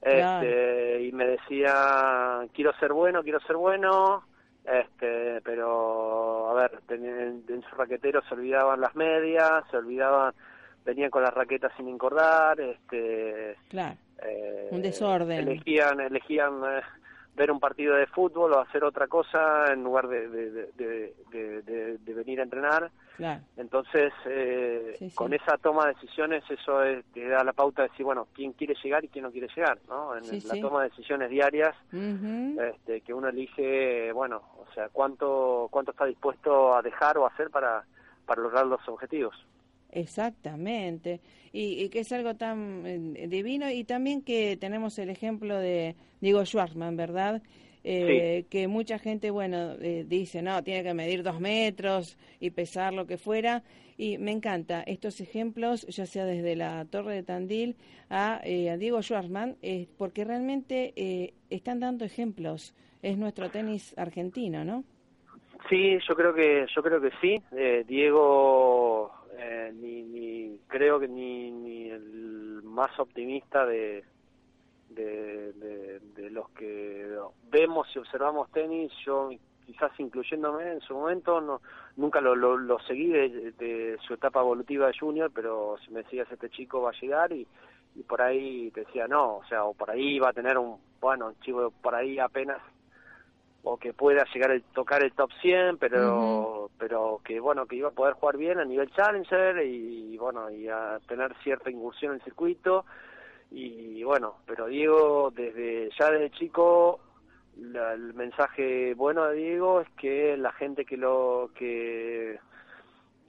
Este, 0.00 1.02
y 1.02 1.12
me 1.12 1.26
decía, 1.26 2.40
quiero 2.52 2.72
ser 2.78 2.92
bueno, 2.92 3.22
quiero 3.22 3.40
ser 3.40 3.56
bueno, 3.56 4.24
este, 4.64 5.40
pero, 5.42 6.50
a 6.50 6.54
ver, 6.54 6.80
en, 6.88 7.44
en 7.48 7.62
su 7.62 7.74
raquetero 7.76 8.22
se 8.28 8.34
olvidaban 8.34 8.80
las 8.80 8.94
medias, 8.94 9.64
se 9.70 9.76
olvidaban, 9.76 10.34
venían 10.88 11.10
con 11.10 11.22
las 11.22 11.34
raquetas 11.34 11.70
sin 11.76 11.86
encordar, 11.88 12.58
este, 12.58 13.56
Claro. 13.68 13.96
eh, 14.22 14.68
Un 14.70 14.80
desorden. 14.80 15.46
Elegían, 15.46 16.00
elegían 16.00 16.62
eh, 16.64 16.80
ver 17.36 17.50
un 17.52 17.60
partido 17.60 17.94
de 17.94 18.06
fútbol 18.06 18.54
o 18.54 18.60
hacer 18.60 18.82
otra 18.84 19.06
cosa 19.06 19.70
en 19.70 19.84
lugar 19.84 20.08
de, 20.08 20.28
de, 20.28 22.14
venir 22.14 22.40
a 22.40 22.42
entrenar. 22.44 22.90
Claro. 23.18 23.42
Entonces, 23.58 24.12
eh, 24.26 24.94
Sí, 24.98 25.10
sí. 25.10 25.14
con 25.16 25.34
esa 25.34 25.58
toma 25.58 25.86
de 25.86 25.94
decisiones, 25.94 26.42
eso 26.50 26.82
es- 26.82 27.04
te 27.12 27.28
da 27.28 27.44
la 27.44 27.52
pauta 27.52 27.82
de 27.82 27.88
decir, 27.90 28.04
bueno, 28.06 28.26
quién 28.34 28.52
quiere 28.54 28.74
llegar 28.82 29.04
y 29.04 29.08
quién 29.08 29.24
no 29.24 29.30
quiere 29.30 29.48
llegar, 29.54 29.78
¿no? 29.88 30.16
En 30.16 30.24
Sí, 30.24 30.40
la 30.48 30.58
toma 30.60 30.82
de 30.82 30.88
decisiones 30.88 31.28
diarias, 31.28 31.76
este, 31.92 33.02
que 33.02 33.12
uno 33.14 33.28
elige, 33.28 34.10
bueno, 34.12 34.40
o 34.56 34.66
sea, 34.74 34.88
cuánto 34.88 35.68
cuánto 35.70 35.90
está 35.92 36.06
dispuesto 36.06 36.74
a 36.74 36.80
dejar 36.82 37.18
o 37.18 37.26
hacer 37.26 37.50
para, 37.50 37.84
para 38.24 38.40
lograr 38.42 38.66
los 38.66 38.80
objetivos. 38.88 39.36
Exactamente. 39.98 41.20
Y, 41.52 41.82
y 41.84 41.88
que 41.88 42.00
es 42.00 42.12
algo 42.12 42.34
tan 42.34 42.84
eh, 42.86 43.26
divino 43.28 43.70
y 43.70 43.84
también 43.84 44.22
que 44.22 44.56
tenemos 44.56 44.98
el 44.98 45.10
ejemplo 45.10 45.58
de 45.58 45.96
Diego 46.20 46.44
Schwartzman, 46.44 46.96
¿verdad? 46.96 47.42
Eh, 47.84 48.44
Que 48.50 48.68
mucha 48.68 48.98
gente, 48.98 49.30
bueno, 49.30 49.72
eh, 49.80 50.04
dice, 50.06 50.42
no, 50.42 50.62
tiene 50.62 50.82
que 50.82 50.92
medir 50.94 51.22
dos 51.22 51.40
metros 51.40 52.18
y 52.38 52.50
pesar 52.50 52.92
lo 52.92 53.06
que 53.06 53.16
fuera. 53.16 53.62
Y 53.96 54.18
me 54.18 54.30
encanta 54.30 54.82
estos 54.82 55.20
ejemplos, 55.20 55.86
ya 55.86 56.06
sea 56.06 56.24
desde 56.24 56.54
la 56.54 56.84
Torre 56.84 57.14
de 57.14 57.22
Tandil 57.22 57.76
a, 58.10 58.40
a 58.44 58.76
Diego 58.76 59.02
Schwartzman, 59.02 59.56
porque 59.96 60.24
realmente 60.24 60.92
eh, 60.96 61.32
están 61.50 61.80
dando 61.80 62.04
ejemplos. 62.04 62.74
Es 63.02 63.16
nuestro 63.16 63.50
tenis 63.50 63.94
argentino, 63.96 64.64
¿no? 64.64 64.84
Sí, 65.68 65.98
yo 66.08 66.14
creo 66.14 66.32
que 66.34 66.66
yo 66.74 66.82
creo 66.82 67.00
que 67.00 67.10
sí. 67.20 67.42
Eh, 67.56 67.84
Diego, 67.86 69.10
eh, 69.38 69.72
ni, 69.72 70.02
ni 70.02 70.58
creo 70.66 70.98
que 70.98 71.06
ni, 71.06 71.50
ni 71.50 71.90
el 71.90 72.60
más 72.64 72.98
optimista 72.98 73.64
de, 73.64 74.04
de, 74.88 76.30
los 76.30 76.50
que 76.50 77.16
vemos 77.50 77.88
y 77.94 77.98
observamos 77.98 78.50
tenis, 78.50 78.92
yo 79.04 79.30
quizás 79.64 79.92
incluyéndome 79.98 80.72
en 80.72 80.80
su 80.80 80.94
momento, 80.94 81.40
no 81.40 81.60
nunca 81.96 82.20
lo, 82.20 82.34
lo, 82.34 82.56
lo 82.56 82.78
seguí 82.80 83.08
de, 83.08 83.96
su 84.06 84.14
etapa 84.14 84.40
evolutiva 84.40 84.88
de 84.88 84.98
junior, 84.98 85.30
pero 85.34 85.76
si 85.84 85.90
me 85.90 86.02
decías 86.02 86.30
este 86.30 86.50
chico 86.50 86.82
va 86.82 86.90
a 86.90 87.00
llegar 87.00 87.32
y, 87.32 87.46
y 87.94 88.02
por 88.02 88.20
ahí 88.20 88.70
te 88.72 88.80
decía 88.80 89.06
no, 89.06 89.36
o 89.36 89.44
sea, 89.44 89.64
o 89.64 89.74
por 89.74 89.90
ahí 89.90 90.18
va 90.18 90.30
a 90.30 90.32
tener 90.32 90.58
un, 90.58 90.78
bueno, 91.00 91.28
un 91.28 91.40
chico 91.40 91.72
por 91.80 91.94
ahí 91.94 92.18
apenas 92.18 92.58
o 93.64 93.76
que 93.76 93.92
pueda 93.92 94.24
llegar 94.32 94.52
a 94.52 94.60
tocar 94.72 95.02
el 95.02 95.12
top 95.12 95.30
100, 95.40 95.78
pero 95.78 96.70
pero 96.78 97.20
que 97.24 97.40
bueno, 97.40 97.66
que 97.66 97.76
iba 97.76 97.88
a 97.88 97.92
poder 97.92 98.14
jugar 98.14 98.36
bien 98.36 98.58
a 98.58 98.64
nivel 98.64 98.90
challenger 98.92 99.64
y, 99.66 100.16
bueno, 100.16 100.48
y 100.50 100.68
a 100.68 100.98
tener 101.08 101.34
cierta 101.42 101.70
incursión 101.70 102.12
en 102.12 102.18
el 102.18 102.24
circuito. 102.24 102.84
Y 103.50 104.02
bueno, 104.04 104.36
pero 104.46 104.66
Diego 104.66 105.32
desde 105.34 105.90
ya 105.98 106.10
desde 106.10 106.30
chico 106.30 107.00
la- 107.56 107.94
el 107.94 108.14
mensaje 108.14 108.94
bueno 108.94 109.24
de 109.26 109.36
Diego 109.36 109.80
es 109.80 109.88
que 109.96 110.36
la 110.36 110.52
gente 110.52 110.84
que 110.84 110.96
lo 110.96 111.50
que 111.54 112.38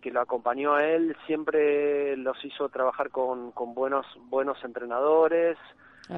que 0.02 0.12
lo 0.12 0.22
acompañó 0.22 0.76
a 0.76 0.86
él 0.86 1.16
siempre 1.26 2.16
los 2.16 2.44
hizo 2.46 2.70
trabajar 2.70 3.10
con, 3.10 3.52
con 3.52 3.74
buenos 3.74 4.06
buenos 4.30 4.64
entrenadores. 4.64 5.58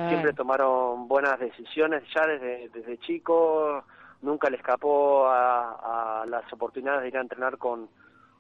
Siempre 0.10 0.32
tomaron 0.34 1.08
buenas 1.08 1.38
decisiones 1.40 2.04
ya 2.16 2.26
desde, 2.26 2.70
desde 2.70 2.98
chico, 3.00 3.84
nunca 4.22 4.50
le 4.50 4.58
escapó 4.58 5.28
a, 5.28 6.22
a 6.22 6.26
las 6.26 6.52
oportunidades 6.54 7.02
de 7.04 7.08
ir 7.10 7.18
a 7.18 7.22
entrenar 7.22 7.58
con, 7.58 7.90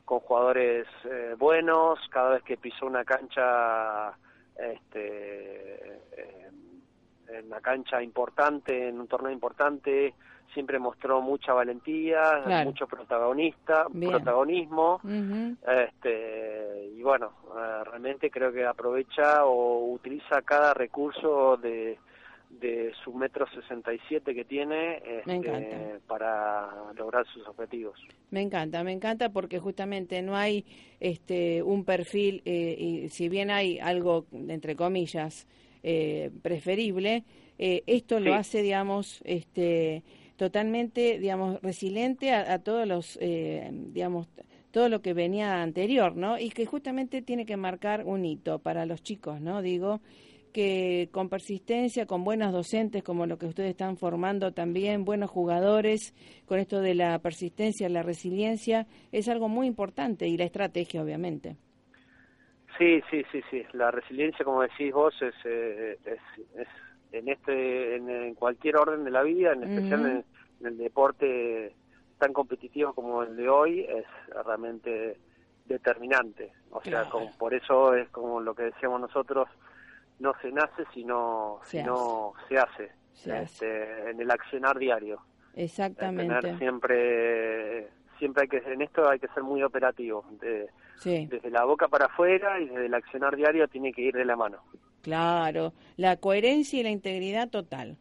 con 0.05 0.19
jugadores 0.19 0.87
eh, 1.05 1.35
buenos, 1.37 1.99
cada 2.09 2.31
vez 2.31 2.43
que 2.43 2.57
pisó 2.57 2.85
una 2.85 3.03
cancha, 3.03 4.09
este, 4.55 5.95
eh, 6.17 6.49
en 7.29 7.45
una 7.47 7.61
cancha 7.61 8.01
importante, 8.01 8.89
en 8.89 8.99
un 8.99 9.07
torneo 9.07 9.31
importante, 9.31 10.13
siempre 10.53 10.79
mostró 10.79 11.21
mucha 11.21 11.53
valentía, 11.53 12.41
Claro. 12.43 12.65
mucho 12.69 12.85
protagonista, 12.87 13.85
Bien. 13.89 14.11
protagonismo, 14.11 14.99
este 15.65 16.89
y 16.93 17.01
bueno 17.03 17.31
eh, 17.57 17.83
realmente 17.85 18.29
creo 18.29 18.51
que 18.51 18.65
aprovecha 18.65 19.45
o 19.45 19.91
utiliza 19.93 20.41
cada 20.41 20.73
recurso 20.73 21.55
de 21.57 21.97
de 22.59 22.91
su 23.03 23.13
metro 23.13 23.45
67 23.49 24.35
que 24.35 24.45
tiene 24.45 25.01
este, 25.25 25.99
para 26.07 26.91
lograr 26.95 27.25
sus 27.27 27.47
objetivos 27.47 27.99
Me 28.29 28.41
encanta, 28.41 28.83
me 28.83 28.91
encanta 28.91 29.29
porque 29.29 29.59
justamente 29.59 30.21
no 30.21 30.35
hay 30.35 30.65
este 30.99 31.63
un 31.63 31.85
perfil 31.85 32.41
eh, 32.45 32.75
y 32.77 33.09
si 33.09 33.29
bien 33.29 33.49
hay 33.49 33.79
algo 33.79 34.25
entre 34.31 34.75
comillas 34.75 35.47
eh, 35.83 36.29
preferible, 36.43 37.23
eh, 37.57 37.83
esto 37.87 38.19
lo 38.19 38.35
hace 38.35 38.61
digamos 38.61 39.21
este 39.25 40.03
totalmente 40.35 41.19
digamos 41.19 41.61
resiliente 41.61 42.31
a, 42.31 42.53
a 42.53 42.59
todos 42.59 42.87
los 42.87 43.17
eh, 43.21 43.69
digamos 43.71 44.27
todo 44.71 44.89
lo 44.89 45.01
que 45.01 45.13
venía 45.13 45.61
anterior, 45.61 46.15
¿no? 46.15 46.39
Y 46.39 46.49
que 46.49 46.65
justamente 46.65 47.21
tiene 47.21 47.45
que 47.45 47.57
marcar 47.57 48.05
un 48.05 48.25
hito 48.25 48.59
para 48.59 48.85
los 48.85 49.03
chicos, 49.03 49.41
¿no? 49.41 49.61
Digo 49.61 50.01
que 50.51 51.09
con 51.11 51.29
persistencia, 51.29 52.05
con 52.05 52.23
buenos 52.23 52.51
docentes 52.53 53.03
como 53.03 53.25
lo 53.25 53.37
que 53.37 53.45
ustedes 53.47 53.71
están 53.71 53.97
formando 53.97 54.53
también, 54.53 55.05
buenos 55.05 55.29
jugadores, 55.29 56.13
con 56.45 56.59
esto 56.59 56.81
de 56.81 56.95
la 56.95 57.17
persistencia, 57.19 57.89
la 57.89 58.03
resiliencia, 58.03 58.87
es 59.11 59.27
algo 59.29 59.47
muy 59.49 59.67
importante 59.67 60.27
y 60.27 60.37
la 60.37 60.45
estrategia, 60.45 61.01
obviamente. 61.01 61.57
sí 62.77 63.01
sí 63.11 63.23
sí 63.31 63.41
sí 63.49 63.63
la 63.73 63.91
resiliencia 63.91 64.45
como 64.45 64.61
decís 64.61 64.93
vos 64.93 65.13
es 65.21 65.35
eh, 65.45 65.97
es, 66.05 66.19
es 66.55 66.67
en 67.11 67.27
este 67.29 67.95
en, 67.97 68.09
en 68.09 68.33
cualquier 68.35 68.77
orden 68.77 69.03
de 69.03 69.11
la 69.11 69.23
vida 69.23 69.51
en 69.53 69.63
especial 69.63 70.05
en, 70.05 70.25
en 70.61 70.65
el 70.67 70.77
deporte 70.77 71.75
tan 72.17 72.31
competitivo 72.33 72.93
como 72.93 73.23
el 73.23 73.35
de 73.35 73.49
hoy 73.49 73.81
es 73.81 74.05
realmente 74.45 75.17
determinante 75.65 76.53
o 76.71 76.79
sea 76.81 76.89
Claro. 76.91 77.09
como- 77.09 77.37
por 77.37 77.53
eso 77.53 77.93
es 77.95 78.09
como 78.09 78.39
lo 78.39 78.55
que 78.55 78.63
decíamos 78.63 79.01
nosotros 79.01 79.47
no 80.21 80.33
se 80.41 80.51
nace 80.51 80.83
sino 80.93 81.59
Se 81.63 81.79
sino 81.81 82.33
se 82.47 82.57
hace, 82.57 82.91
Se 83.13 83.31
hace. 83.33 83.43
Este, 83.43 84.09
en 84.11 84.21
el 84.21 84.31
accionar 84.31 84.77
diario 84.77 85.17
tener 85.53 85.65
Exactamente. 85.65 86.57
siempre 86.57 87.87
siempre 88.19 88.43
hay 88.43 88.47
que 88.47 88.57
en 88.71 88.81
esto 88.81 89.09
hay 89.09 89.19
que 89.19 89.27
ser 89.29 89.43
muy 89.43 89.63
operativo 89.63 90.23
de- 90.39 90.67
Sí, 90.97 91.25
desde 91.25 91.49
la 91.49 91.65
boca 91.65 91.87
para 91.87 92.05
afuera 92.05 92.59
y 92.61 92.67
desde 92.67 92.85
el 92.85 92.93
accionar 92.93 93.35
diario 93.35 93.67
tiene 93.67 93.91
que 93.91 94.01
ir 94.03 94.13
de 94.13 94.23
la 94.25 94.35
mano 94.35 94.59
claro. 95.01 95.73
La 95.97 96.17
coherencia 96.17 96.79
y 96.79 96.83
la 96.83 96.91
integridad 96.91 97.49
total. 97.49 97.97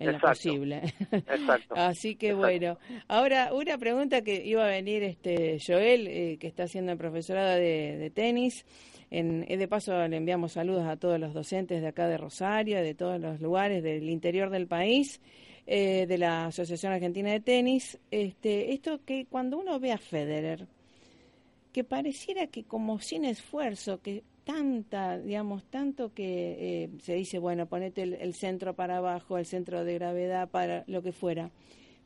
En 0.00 0.06
lo 0.06 0.12
Exacto. 0.14 0.28
posible. 0.28 0.82
Exacto. 1.12 1.74
Así 1.76 2.16
que 2.16 2.30
Exacto. 2.30 2.38
bueno. 2.44 2.78
Ahora, 3.06 3.50
una 3.52 3.76
pregunta 3.78 4.22
que 4.22 4.42
iba 4.44 4.64
a 4.64 4.68
venir 4.68 5.02
este 5.04 5.58
Joel, 5.64 6.06
eh, 6.08 6.38
que 6.40 6.46
está 6.48 6.62
haciendo 6.64 6.90
el 6.92 6.98
profesorado 6.98 7.54
de, 7.54 7.98
de 7.98 8.10
tenis. 8.10 8.64
En, 9.10 9.44
eh, 9.48 9.56
de 9.56 9.68
paso 9.68 10.06
le 10.06 10.16
enviamos 10.16 10.52
saludos 10.52 10.86
a 10.86 10.96
todos 10.96 11.18
los 11.18 11.34
docentes 11.34 11.82
de 11.82 11.88
acá 11.88 12.08
de 12.08 12.16
Rosario, 12.16 12.80
de 12.80 12.94
todos 12.94 13.20
los 13.20 13.40
lugares 13.40 13.82
del 13.82 14.08
interior 14.08 14.50
del 14.50 14.66
país, 14.68 15.20
eh, 15.66 16.06
de 16.06 16.18
la 16.18 16.46
Asociación 16.46 16.92
Argentina 16.92 17.30
de 17.32 17.40
Tenis. 17.40 17.98
Este, 18.10 18.72
esto 18.72 19.00
que 19.04 19.26
cuando 19.26 19.58
uno 19.58 19.80
ve 19.80 19.92
a 19.92 19.98
Federer, 19.98 20.68
que 21.72 21.84
pareciera 21.84 22.46
que 22.46 22.64
como 22.64 23.00
sin 23.00 23.24
esfuerzo, 23.24 24.00
que 24.00 24.22
tanta, 24.44 25.18
digamos, 25.18 25.64
tanto 25.64 26.14
que 26.14 26.84
eh, 26.84 26.90
se 27.02 27.14
dice, 27.14 27.38
bueno, 27.38 27.66
ponete 27.66 28.02
el, 28.02 28.14
el 28.14 28.34
centro 28.34 28.74
para 28.74 28.98
abajo, 28.98 29.38
el 29.38 29.46
centro 29.46 29.84
de 29.84 29.94
gravedad 29.94 30.48
para 30.48 30.84
lo 30.86 31.02
que 31.02 31.12
fuera. 31.12 31.50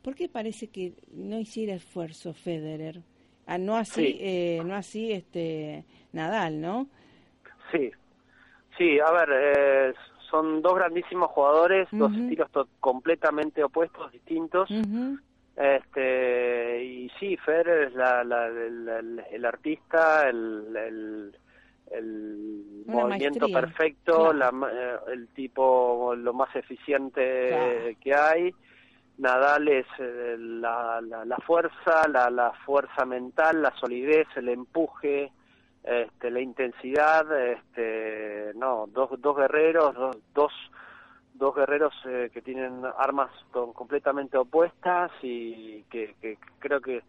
¿Por 0.01 0.15
qué 0.15 0.27
parece 0.29 0.67
que 0.67 0.93
no 1.11 1.39
hiciera 1.39 1.75
esfuerzo 1.75 2.33
Federer? 2.33 3.01
Ah, 3.47 3.57
no 3.57 3.77
así, 3.77 4.05
Sí. 4.13 4.17
eh, 4.21 4.61
no 4.65 4.75
así 4.75 5.11
este 5.11 5.85
Nadal, 6.13 6.61
¿no? 6.61 6.87
Sí, 7.71 7.91
sí, 8.77 8.99
a 8.99 9.11
ver, 9.11 9.29
eh, 9.31 9.93
son 10.29 10.61
dos 10.61 10.75
grandísimos 10.75 11.29
jugadores, 11.31 11.87
dos 11.91 12.11
estilos 12.15 12.49
completamente 12.79 13.63
opuestos, 13.63 14.11
distintos. 14.11 14.69
Este 15.55 16.83
y 16.83 17.09
sí, 17.19 17.37
Federer 17.37 17.87
es 17.87 17.93
la, 17.93 18.23
la- 18.23 18.47
el, 18.47 18.89
el- 18.89 19.23
el 19.31 19.45
artista, 19.45 20.27
el, 20.27 20.75
el, 20.75 21.37
el 21.91 22.83
movimiento 22.87 23.47
maestría, 23.47 23.61
perfecto, 23.61 24.15
claro. 24.15 24.33
la 24.33 24.51
ma- 24.51 24.71
eh, 24.73 24.95
el 25.13 25.27
tipo 25.29 26.13
lo 26.17 26.33
más 26.33 26.53
eficiente 26.55 27.47
Claro. 27.49 27.97
que 28.01 28.13
hay. 28.15 28.53
Nadal 29.17 29.67
es 29.69 29.85
eh, 29.99 30.35
la, 30.37 30.99
la, 31.01 31.23
la 31.23 31.37
fuerza, 31.37 32.07
la, 32.09 32.29
la 32.29 32.51
fuerza 32.65 33.05
mental, 33.05 33.61
la 33.61 33.71
solidez, 33.77 34.27
el 34.35 34.49
empuje, 34.49 35.31
este, 35.83 36.31
la 36.31 36.41
intensidad, 36.41 37.25
este, 37.51 38.51
no, 38.55 38.85
dos, 38.87 39.11
dos 39.21 39.37
guerreros, 39.37 39.93
dos, 39.95 40.17
dos, 40.33 40.51
dos 41.33 41.55
guerreros 41.55 41.93
eh, 42.05 42.29
que 42.33 42.41
tienen 42.41 42.81
armas 42.97 43.29
completamente 43.51 44.37
opuestas 44.37 45.11
y 45.21 45.83
que, 45.83 46.15
que 46.19 46.37
creo 46.59 46.81
que 46.81 47.01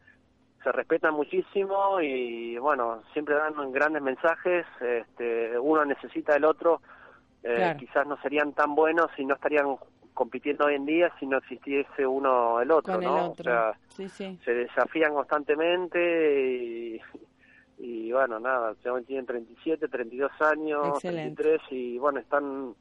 se 0.63 0.73
respetan 0.73 1.15
muchísimo 1.15 2.01
y 2.01 2.59
bueno, 2.59 3.03
siempre 3.13 3.35
dan 3.37 3.73
grandes 3.73 4.03
mensajes, 4.03 4.67
este, 4.81 5.59
uno 5.59 5.85
necesita 5.85 6.35
del 6.35 6.45
otro, 6.45 6.81
eh, 7.43 7.55
Claro. 7.57 7.79
quizás 7.79 8.07
no 8.07 8.17
serían 8.21 8.53
tan 8.53 8.75
buenos 8.75 9.07
y 9.17 9.25
no 9.25 9.35
estarían 9.35 9.77
compitiendo 10.17 10.65
hoy 10.65 10.75
en 10.75 10.87
día 10.87 11.13
si 11.21 11.27
no 11.27 11.37
existiese 11.37 12.07
uno 12.07 12.61
el 12.61 12.71
otro, 12.71 12.95
Con 12.95 13.03
el 13.05 13.09
¿no? 13.09 13.31
otro. 13.31 13.53
O 13.53 13.55
sea, 13.55 13.79
sí, 13.89 14.09
sí. 14.09 14.39
se 14.45 14.55
desafían 14.55 15.13
constantemente 15.13 15.99
y, 16.51 17.01
y 17.79 18.11
bueno, 18.13 18.41
nada, 18.41 18.75
tienen 19.07 19.27
37, 19.27 19.87
32 19.87 20.33
años, 20.41 20.89
Excelente. 20.95 21.43
33 21.43 21.61
y 21.71 21.99
bueno, 21.99 22.19
están, 22.19 22.75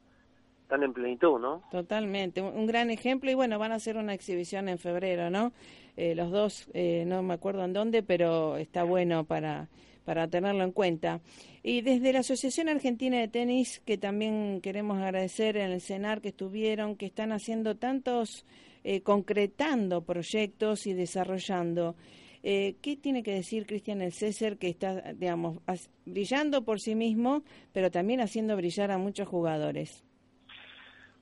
están 0.63 0.83
en 0.83 0.93
plenitud, 0.93 1.39
¿no? 1.39 1.61
Totalmente, 1.69 2.41
un, 2.41 2.55
un 2.57 2.65
gran 2.65 2.89
ejemplo 2.89 3.29
y 3.29 3.33
bueno, 3.33 3.59
van 3.59 3.73
a 3.73 3.75
hacer 3.75 3.97
una 3.97 4.13
exhibición 4.13 4.69
en 4.69 4.79
febrero, 4.79 5.29
¿no? 5.29 5.51
Eh, 5.97 6.15
los 6.15 6.31
dos, 6.31 6.69
eh, 6.73 7.03
no 7.05 7.21
me 7.21 7.33
acuerdo 7.33 7.63
en 7.65 7.73
dónde, 7.73 8.01
pero 8.01 8.55
está 8.55 8.83
bueno 8.83 9.25
para, 9.25 9.67
para 10.05 10.27
tenerlo 10.27 10.63
en 10.63 10.71
cuenta. 10.71 11.19
Y 11.63 11.81
desde 11.81 12.13
la 12.13 12.19
Asociación 12.19 12.69
Argentina 12.69 13.19
de 13.19 13.27
Tenis, 13.27 13.81
que 13.85 13.97
también 13.97 14.61
queremos 14.61 14.99
agradecer 14.99 15.57
en 15.57 15.71
el 15.71 15.81
CENAR 15.81 16.21
que 16.21 16.29
estuvieron, 16.29 16.95
que 16.95 17.07
están 17.07 17.31
haciendo 17.31 17.75
tantos, 17.75 18.45
eh, 18.83 19.01
concretando 19.01 20.03
proyectos 20.03 20.87
y 20.87 20.93
desarrollando. 20.93 21.95
Eh, 22.43 22.75
¿Qué 22.83 22.95
tiene 22.95 23.23
que 23.23 23.33
decir 23.33 23.65
Cristian 23.65 24.03
el 24.03 24.11
César 24.13 24.57
que 24.57 24.69
está, 24.69 25.13
digamos, 25.13 25.57
brillando 26.05 26.63
por 26.63 26.79
sí 26.79 26.93
mismo, 26.93 27.41
pero 27.73 27.89
también 27.89 28.21
haciendo 28.21 28.55
brillar 28.55 28.91
a 28.91 28.99
muchos 28.99 29.27
jugadores? 29.27 30.05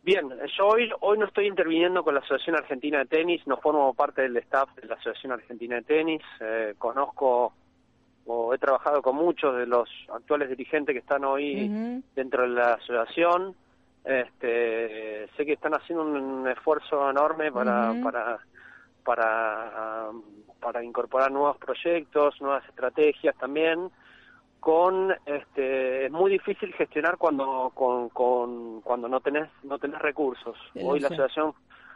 Bien, 0.03 0.27
yo 0.57 0.67
hoy, 0.67 0.89
hoy 0.99 1.17
no 1.17 1.25
estoy 1.25 1.47
interviniendo 1.47 2.03
con 2.03 2.13
la 2.13 2.19
Asociación 2.19 2.57
Argentina 2.57 2.99
de 2.99 3.05
Tenis, 3.05 3.47
no 3.47 3.55
formo 3.55 3.93
parte 3.93 4.23
del 4.23 4.36
staff 4.36 4.75
de 4.75 4.86
la 4.86 4.95
Asociación 4.95 5.31
Argentina 5.31 5.77
de 5.77 5.84
Tenis, 5.84 6.21
eh, 6.41 6.73
conozco 6.77 7.53
o 8.26 8.53
he 8.53 8.57
trabajado 8.57 9.01
con 9.01 9.15
muchos 9.15 9.55
de 9.57 9.65
los 9.65 9.89
actuales 10.13 10.49
dirigentes 10.49 10.93
que 10.93 10.99
están 10.99 11.24
hoy 11.26 12.01
dentro 12.15 12.43
de 12.43 12.49
la 12.49 12.74
asociación. 12.74 13.55
Este, 14.03 15.28
sé 15.38 15.45
que 15.45 15.53
están 15.53 15.74
haciendo 15.74 16.03
un 16.03 16.47
esfuerzo 16.47 17.09
enorme 17.09 17.51
para 17.51 17.93
para 18.03 18.39
para 19.03 20.09
para 20.59 20.84
incorporar 20.84 21.32
nuevos 21.32 21.57
proyectos, 21.57 22.39
nuevas 22.41 22.67
estrategias 22.67 23.36
también. 23.38 23.89
Con 24.59 25.13
este 25.26 26.05
es 26.05 26.11
muy 26.11 26.32
difícil 26.32 26.74
gestionar 26.74 27.17
cuando 27.17 27.71
con, 27.74 28.09
con 28.09 28.82
cuando 28.82 29.09
no 29.09 29.19
tenés 29.19 29.49
no 29.63 29.78
tenés 29.78 30.01
recursos. 30.01 30.57
Hoy 30.82 30.99
la 30.99 31.07
asociación 31.07 31.53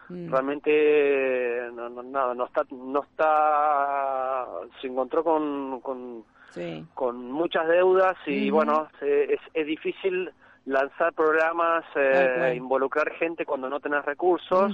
Mm. 0.10 0.32
realmente 0.32 1.70
no, 1.74 1.90
no, 1.90 2.02
nada, 2.04 2.34
no 2.34 2.46
está 2.46 2.64
no 2.72 3.04
está 3.04 4.46
se 4.82 4.88
encontró 4.88 5.24
con, 5.24 5.82
con 5.82 6.24
Sí. 6.54 6.86
con 6.94 7.32
muchas 7.32 7.68
deudas 7.68 8.16
y 8.26 8.48
Ujú. 8.50 8.56
bueno, 8.58 8.88
se- 9.00 9.34
es, 9.34 9.40
es 9.54 9.68
difícil 9.68 10.32
lanzar 10.66 11.14
programas, 11.14 11.84
eh, 11.96 12.54
involucrar 12.58 13.12
gente 13.14 13.46
cuando 13.46 13.70
no 13.70 13.80
tenés 13.80 14.04
recursos, 14.06 14.74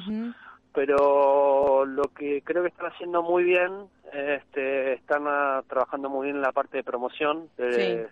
pero 0.72 1.86
lo 1.86 2.04
que 2.10 2.42
creo 2.44 2.64
que 2.64 2.70
están 2.70 2.92
haciendo 2.92 3.22
muy 3.22 3.44
bien, 3.44 3.88
este, 4.12 4.94
están 4.94 5.24
ah, 5.28 5.62
trabajando 5.68 6.10
muy 6.10 6.26
bien 6.26 6.38
en 6.38 6.42
la 6.42 6.52
parte 6.52 6.78
de 6.78 6.84
promoción, 6.84 7.50
de, 7.58 8.08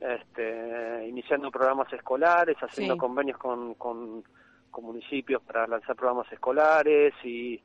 este, 0.00 1.06
iniciando 1.08 1.50
programas 1.50 1.92
escolares, 1.92 2.56
haciendo 2.58 2.94
Sí. 2.94 2.98
convenios 3.00 3.38
con, 3.38 3.74
con, 3.74 4.22
con 4.70 4.84
municipios 4.84 5.42
para 5.42 5.66
lanzar 5.66 5.96
programas 5.96 6.30
escolares 6.32 7.12
y 7.24 7.60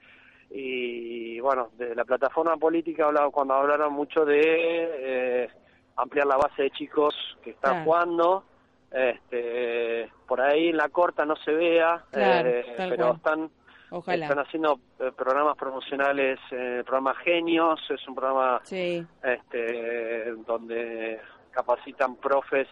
y 0.51 1.39
bueno, 1.39 1.70
de 1.76 1.95
la 1.95 2.06
plataforma 2.06 2.56
política 2.56 3.06
hablaba 3.08 3.32
cuando 3.32 3.56
hablaron 3.56 3.91
mucho 3.93 4.24
de 4.26 4.41
eh, 4.43 5.49
ampliar 5.95 6.28
la 6.28 6.38
base 6.38 6.64
de 6.64 6.70
chicos 6.72 7.16
que 7.43 7.49
están 7.49 7.72
Claro. 7.72 7.86
jugando. 7.86 8.43
Este, 8.91 10.10
por 10.28 10.39
ahí 10.39 10.70
en 10.70 10.78
la 10.78 10.89
corta 10.89 11.26
no 11.26 11.36
se 11.38 11.51
vea, 11.51 12.03
Claro, 12.12 12.47
eh, 12.49 12.66
pero 12.78 12.95
cual. 13.08 13.16
están 13.18 13.49
Ojalá. 13.89 14.26
están 14.28 14.39
haciendo 14.45 14.80
eh, 14.99 15.12
programas 15.18 15.58
promocionales, 15.58 16.39
eh, 16.51 16.84
programa 16.86 17.16
Genios, 17.16 17.80
es 17.89 18.08
un 18.08 18.16
programa 18.16 18.62
Sí, 18.64 19.06
este, 19.24 20.32
donde 20.45 21.20
capacitan 21.51 22.16
profes 22.18 22.68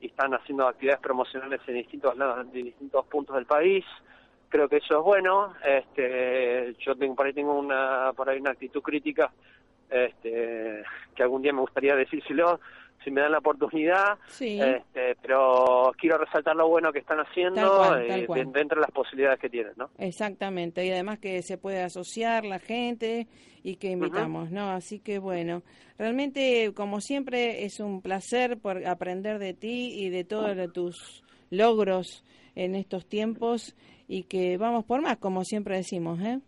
y 0.00 0.06
están 0.06 0.34
haciendo 0.34 0.66
actividades 0.66 1.00
promocionales 1.00 1.60
en 1.66 1.74
distintos 2.52 3.06
puntos 3.06 3.36
del 3.36 3.46
país. 3.46 3.84
Creo 4.48 4.68
que 4.68 4.76
eso 4.76 4.98
es 4.98 5.04
bueno. 5.04 5.54
Este, 5.64 6.74
yo 6.78 6.96
tengo 6.96 7.14
por 7.14 7.26
ahí 7.26 7.32
tengo 7.32 7.58
una 7.58 8.12
por 8.16 8.28
ahí 8.28 8.40
una 8.40 8.52
actitud 8.52 8.82
crítica, 8.82 9.30
este, 9.90 10.82
que 11.14 11.22
algún 11.22 11.42
día 11.42 11.52
me 11.52 11.60
gustaría 11.60 11.94
decírselo 11.94 12.60
si 13.08 13.14
me 13.14 13.22
dan 13.22 13.32
la 13.32 13.38
oportunidad. 13.38 14.18
sí. 14.26 14.60
Este, 14.60 15.16
pero 15.22 15.92
quiero 15.98 16.18
resaltar 16.18 16.54
lo 16.54 16.68
bueno 16.68 16.92
que 16.92 16.98
están 16.98 17.18
haciendo 17.18 17.60
Tal 17.60 17.68
cual, 17.68 18.06
tal 18.06 18.20
eh, 18.20 18.26
cual. 18.26 18.52
dentro 18.52 18.76
de 18.76 18.82
las 18.82 18.90
posibilidades 18.90 19.40
que 19.40 19.48
tienen, 19.48 19.72
¿no? 19.76 19.90
Exactamente, 19.98 20.84
y 20.84 20.90
además 20.90 21.18
que 21.18 21.42
se 21.42 21.58
puede 21.58 21.82
asociar 21.82 22.44
la 22.44 22.58
gente 22.58 23.26
y 23.62 23.76
que 23.76 23.88
invitamos, 23.90 24.50
¿no? 24.50 24.70
Así 24.70 25.00
que 25.00 25.18
bueno, 25.18 25.62
realmente 25.98 26.72
como 26.74 27.00
siempre 27.00 27.64
es 27.64 27.80
un 27.80 28.02
placer 28.02 28.58
por 28.58 28.86
aprender 28.86 29.38
de 29.38 29.54
ti 29.54 29.92
y 29.94 30.10
de 30.10 30.24
todos 30.24 30.56
tus 30.72 31.24
logros 31.50 32.24
en 32.54 32.74
estos 32.74 33.06
tiempos 33.06 33.74
y 34.06 34.24
que 34.24 34.56
vamos 34.58 34.84
por 34.84 35.00
más, 35.00 35.18
como 35.18 35.44
siempre 35.44 35.76
decimos, 35.76 36.20
¿eh? 36.20 36.40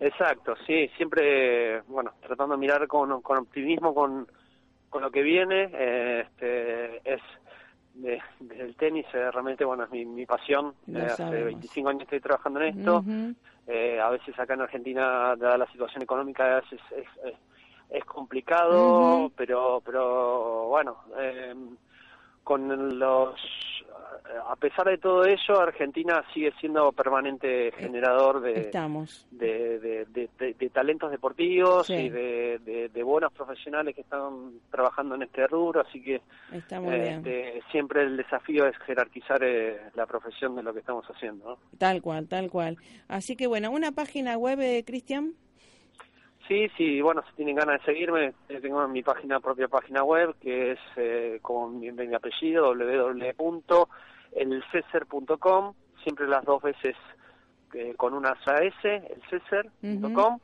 Exacto, 0.00 0.54
sí, 0.66 0.88
siempre, 0.96 1.80
bueno, 1.82 2.12
tratando 2.20 2.54
de 2.54 2.60
mirar 2.60 2.86
con, 2.88 3.22
con 3.22 3.38
optimismo 3.38 3.94
con, 3.94 4.26
con 4.94 5.02
lo 5.02 5.10
que 5.10 5.22
viene, 5.22 5.70
eh, 5.74 6.20
este, 6.20 6.98
es 7.14 7.20
de- 7.94 8.22
desde 8.38 8.62
el 8.62 8.76
tenis, 8.76 9.04
eh, 9.12 9.28
realmente, 9.28 9.64
bueno, 9.64 9.82
es 9.82 9.90
mi, 9.90 10.04
mi 10.04 10.24
pasión, 10.24 10.72
Eh, 10.86 11.00
hace 11.00 11.16
sabemos. 11.16 11.46
25 11.46 11.88
años 11.88 12.02
estoy 12.02 12.20
trabajando 12.20 12.60
en 12.60 12.78
esto, 12.78 13.04
a 14.00 14.10
veces 14.10 14.38
acá 14.38 14.54
en 14.54 14.60
Argentina, 14.60 15.34
dada 15.34 15.58
la 15.58 15.66
situación 15.66 16.00
económica, 16.04 16.58
es, 16.58 16.72
es, 16.74 16.80
es, 16.92 17.08
es- 17.24 17.38
es 17.90 18.04
complicado, 18.04 19.32
pero, 19.36 19.82
pero 19.84 20.66
bueno, 20.68 20.96
con 22.44 22.96
los, 23.00 23.34
a 24.46 24.56
pesar 24.56 24.86
de 24.88 24.98
todo 24.98 25.24
ello, 25.26 25.60
Argentina 25.60 26.24
sigue 26.32 26.52
siendo 26.60 26.90
permanente 26.92 27.72
generador 27.72 28.40
de, 28.40 28.52
Estamos. 28.62 29.26
de, 29.30 29.78
de, 29.78 30.28
de- 30.38 30.70
talentos 30.70 31.10
deportivos 31.10 31.86
Sí. 31.86 31.94
y 31.94 32.08
de, 32.08 33.02
buenos 33.04 33.32
profesionales 33.32 33.94
que 33.94 34.00
están 34.00 34.54
trabajando 34.70 35.14
en 35.14 35.22
este 35.22 35.46
rubro, 35.46 35.82
así 35.82 36.02
que 36.02 36.22
este, 36.52 37.62
siempre 37.70 38.02
el 38.02 38.16
desafío 38.16 38.66
es 38.66 38.76
jerarquizar 38.78 39.42
eh, 39.44 39.78
la 39.94 40.06
profesión 40.06 40.56
de 40.56 40.62
lo 40.62 40.72
que 40.72 40.80
estamos 40.80 41.04
haciendo. 41.06 41.50
¿no? 41.50 41.58
Tal 41.78 42.00
cual, 42.00 42.26
tal 42.26 42.50
cual. 42.50 42.76
Así 43.08 43.36
que 43.36 43.46
bueno, 43.46 43.70
una 43.70 43.92
página 43.92 44.36
web, 44.38 44.58
eh, 44.60 44.82
Cristian. 44.86 45.34
Sí, 46.48 46.66
sí, 46.76 47.00
bueno, 47.00 47.22
si 47.30 47.36
tienen 47.36 47.56
ganas 47.56 47.80
de 47.80 47.84
seguirme, 47.92 48.32
eh, 48.48 48.60
tengo 48.60 48.86
mi 48.88 49.02
página 49.02 49.40
propia 49.40 49.68
página 49.68 50.02
web 50.02 50.34
que 50.40 50.72
es 50.72 50.78
eh, 50.96 51.38
con 51.40 51.78
mi, 51.78 51.90
mi 51.92 52.14
apellido 52.14 52.74
www.elceser.com, 54.34 55.74
siempre 56.02 56.26
las 56.28 56.44
dos 56.44 56.62
veces 56.62 56.96
eh, 57.74 57.94
con 57.96 58.14
una 58.14 58.36
S, 58.46 59.02
elceser.com. 59.32 60.38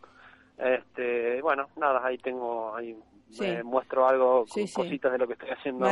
Este, 0.59 1.41
bueno, 1.43 1.69
nada, 1.77 2.05
ahí 2.05 2.19
tengo, 2.19 2.75
ahí 2.75 2.97
Sí. 3.31 3.45
eh, 3.45 3.63
muestro 3.63 4.09
algo, 4.09 4.45
Sí, 4.49 4.65
cositas 4.73 5.13
de 5.13 5.19
lo 5.19 5.27
que 5.29 5.35
estoy 5.35 5.51
haciendo 5.51 5.87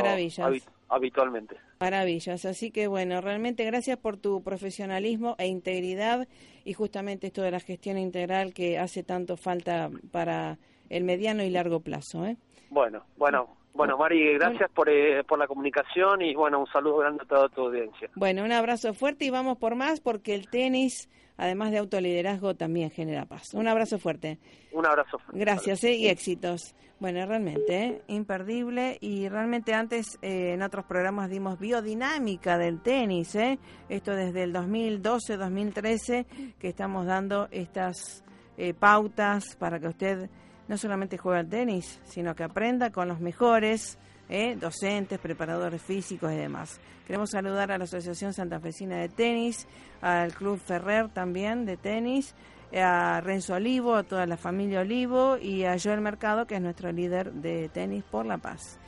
habitualmente. 0.89 1.57
Maravillas, 1.79 2.45
así 2.45 2.73
que 2.73 2.89
bueno, 2.89 3.21
realmente 3.21 3.65
gracias 3.65 3.97
por 3.99 4.17
tu 4.17 4.43
profesionalismo 4.43 5.37
e 5.39 5.47
integridad 5.47 6.27
y 6.65 6.73
justamente 6.73 7.29
esto 7.29 7.43
de 7.43 7.53
la 7.53 7.61
gestión 7.61 7.97
integral 7.97 8.53
que 8.55 8.79
hace 8.79 9.05
tanto 9.05 9.37
falta 9.37 9.89
para 10.11 10.59
el 10.91 11.05
mediano 11.05 11.45
y 11.45 11.51
largo 11.51 11.79
plazo. 11.79 12.27
¿eh? 12.27 12.37
Bueno, 12.71 13.05
bueno, 13.17 13.49
bueno, 13.79 13.97
Mari, 13.97 14.35
gracias 14.35 14.71
por, 14.73 14.91
eh, 14.91 15.25
por 15.25 15.39
la 15.39 15.47
comunicación 15.47 16.21
y 16.21 16.35
bueno, 16.35 16.61
un 16.61 16.67
saludo 16.67 16.99
grande 16.99 17.23
a 17.23 17.27
toda 17.29 17.49
tu 17.49 17.63
audiencia. 17.63 18.11
Bueno, 18.15 18.45
un 18.45 18.53
abrazo 18.53 18.93
fuerte 18.93 19.25
y 19.25 19.31
vamos 19.31 19.57
por 19.57 19.75
más 19.75 20.01
porque 20.01 20.35
el 20.35 20.51
tenis, 20.51 21.09
además 21.39 21.71
de 21.71 21.79
autoliderazgo, 21.79 22.55
también 22.55 22.91
genera 22.91 23.25
paz. 23.25 23.55
Un 23.55 23.69
abrazo 23.69 23.99
fuerte. 23.99 24.39
Un 24.73 24.85
abrazo. 24.85 25.19
fuerte. 25.19 25.39
Gracias 25.39 25.85
¿eh? 25.85 25.95
y 25.95 26.09
éxitos. 26.09 26.75
Bueno, 27.01 27.25
realmente, 27.27 27.85
¿eh? 27.85 28.03
imperdible. 28.09 28.99
Y 29.01 29.29
realmente 29.29 29.73
antes 29.73 30.19
eh, 30.21 30.55
en 30.55 30.63
otros 30.63 30.85
programas 30.85 31.31
dimos 31.31 31.59
biodinámica 31.59 32.59
del 32.59 32.83
tenis. 32.83 33.37
¿eh? 33.37 33.59
Esto 33.89 34.17
desde 34.17 34.43
el 34.43 34.53
2012, 34.53 35.37
2013, 35.37 36.27
que 36.59 36.69
estamos 36.69 37.07
dando 37.07 37.47
estas 37.53 38.25
eh, 38.57 38.75
pautas 38.75 39.55
para 39.55 39.79
que 39.79 39.87
usted 39.87 40.29
no 40.69 40.77
solamente 40.77 41.19
juegue 41.19 41.41
al 41.41 41.49
tenis, 41.49 41.99
sino 42.05 42.35
que 42.35 42.45
aprenda 42.45 42.91
con 42.91 43.09
los 43.09 43.21
mejores 43.21 43.99
¿eh? 44.29 44.57
docentes, 44.57 45.19
preparadores 45.19 45.83
físicos 45.83 46.33
y 46.33 46.37
demás. 46.37 46.81
Queremos 47.07 47.31
saludar 47.31 47.73
a 47.73 47.79
la 47.79 47.85
Asociación 47.85 48.35
Santafesina 48.35 48.97
de 48.99 49.09
Tenis, 49.09 49.67
al 50.03 50.33
Club 50.35 50.59
Ferrer 50.59 51.09
también 51.09 51.65
de 51.65 51.77
tenis, 51.77 52.35
a 52.75 53.21
Renzo 53.23 53.55
Olivo, 53.55 53.95
a 53.95 54.03
toda 54.03 54.27
la 54.27 54.37
familia 54.37 54.81
Olivo 54.81 55.39
y 55.39 55.65
a 55.65 55.77
Joel 55.83 56.03
Mercado, 56.03 56.47
que 56.47 56.57
es 56.57 56.61
nuestro 56.61 56.93
líder 56.93 57.33
de 57.33 57.71
tenis 57.71 58.05
por 58.05 58.27
la 58.27 58.37
paz. 58.37 58.79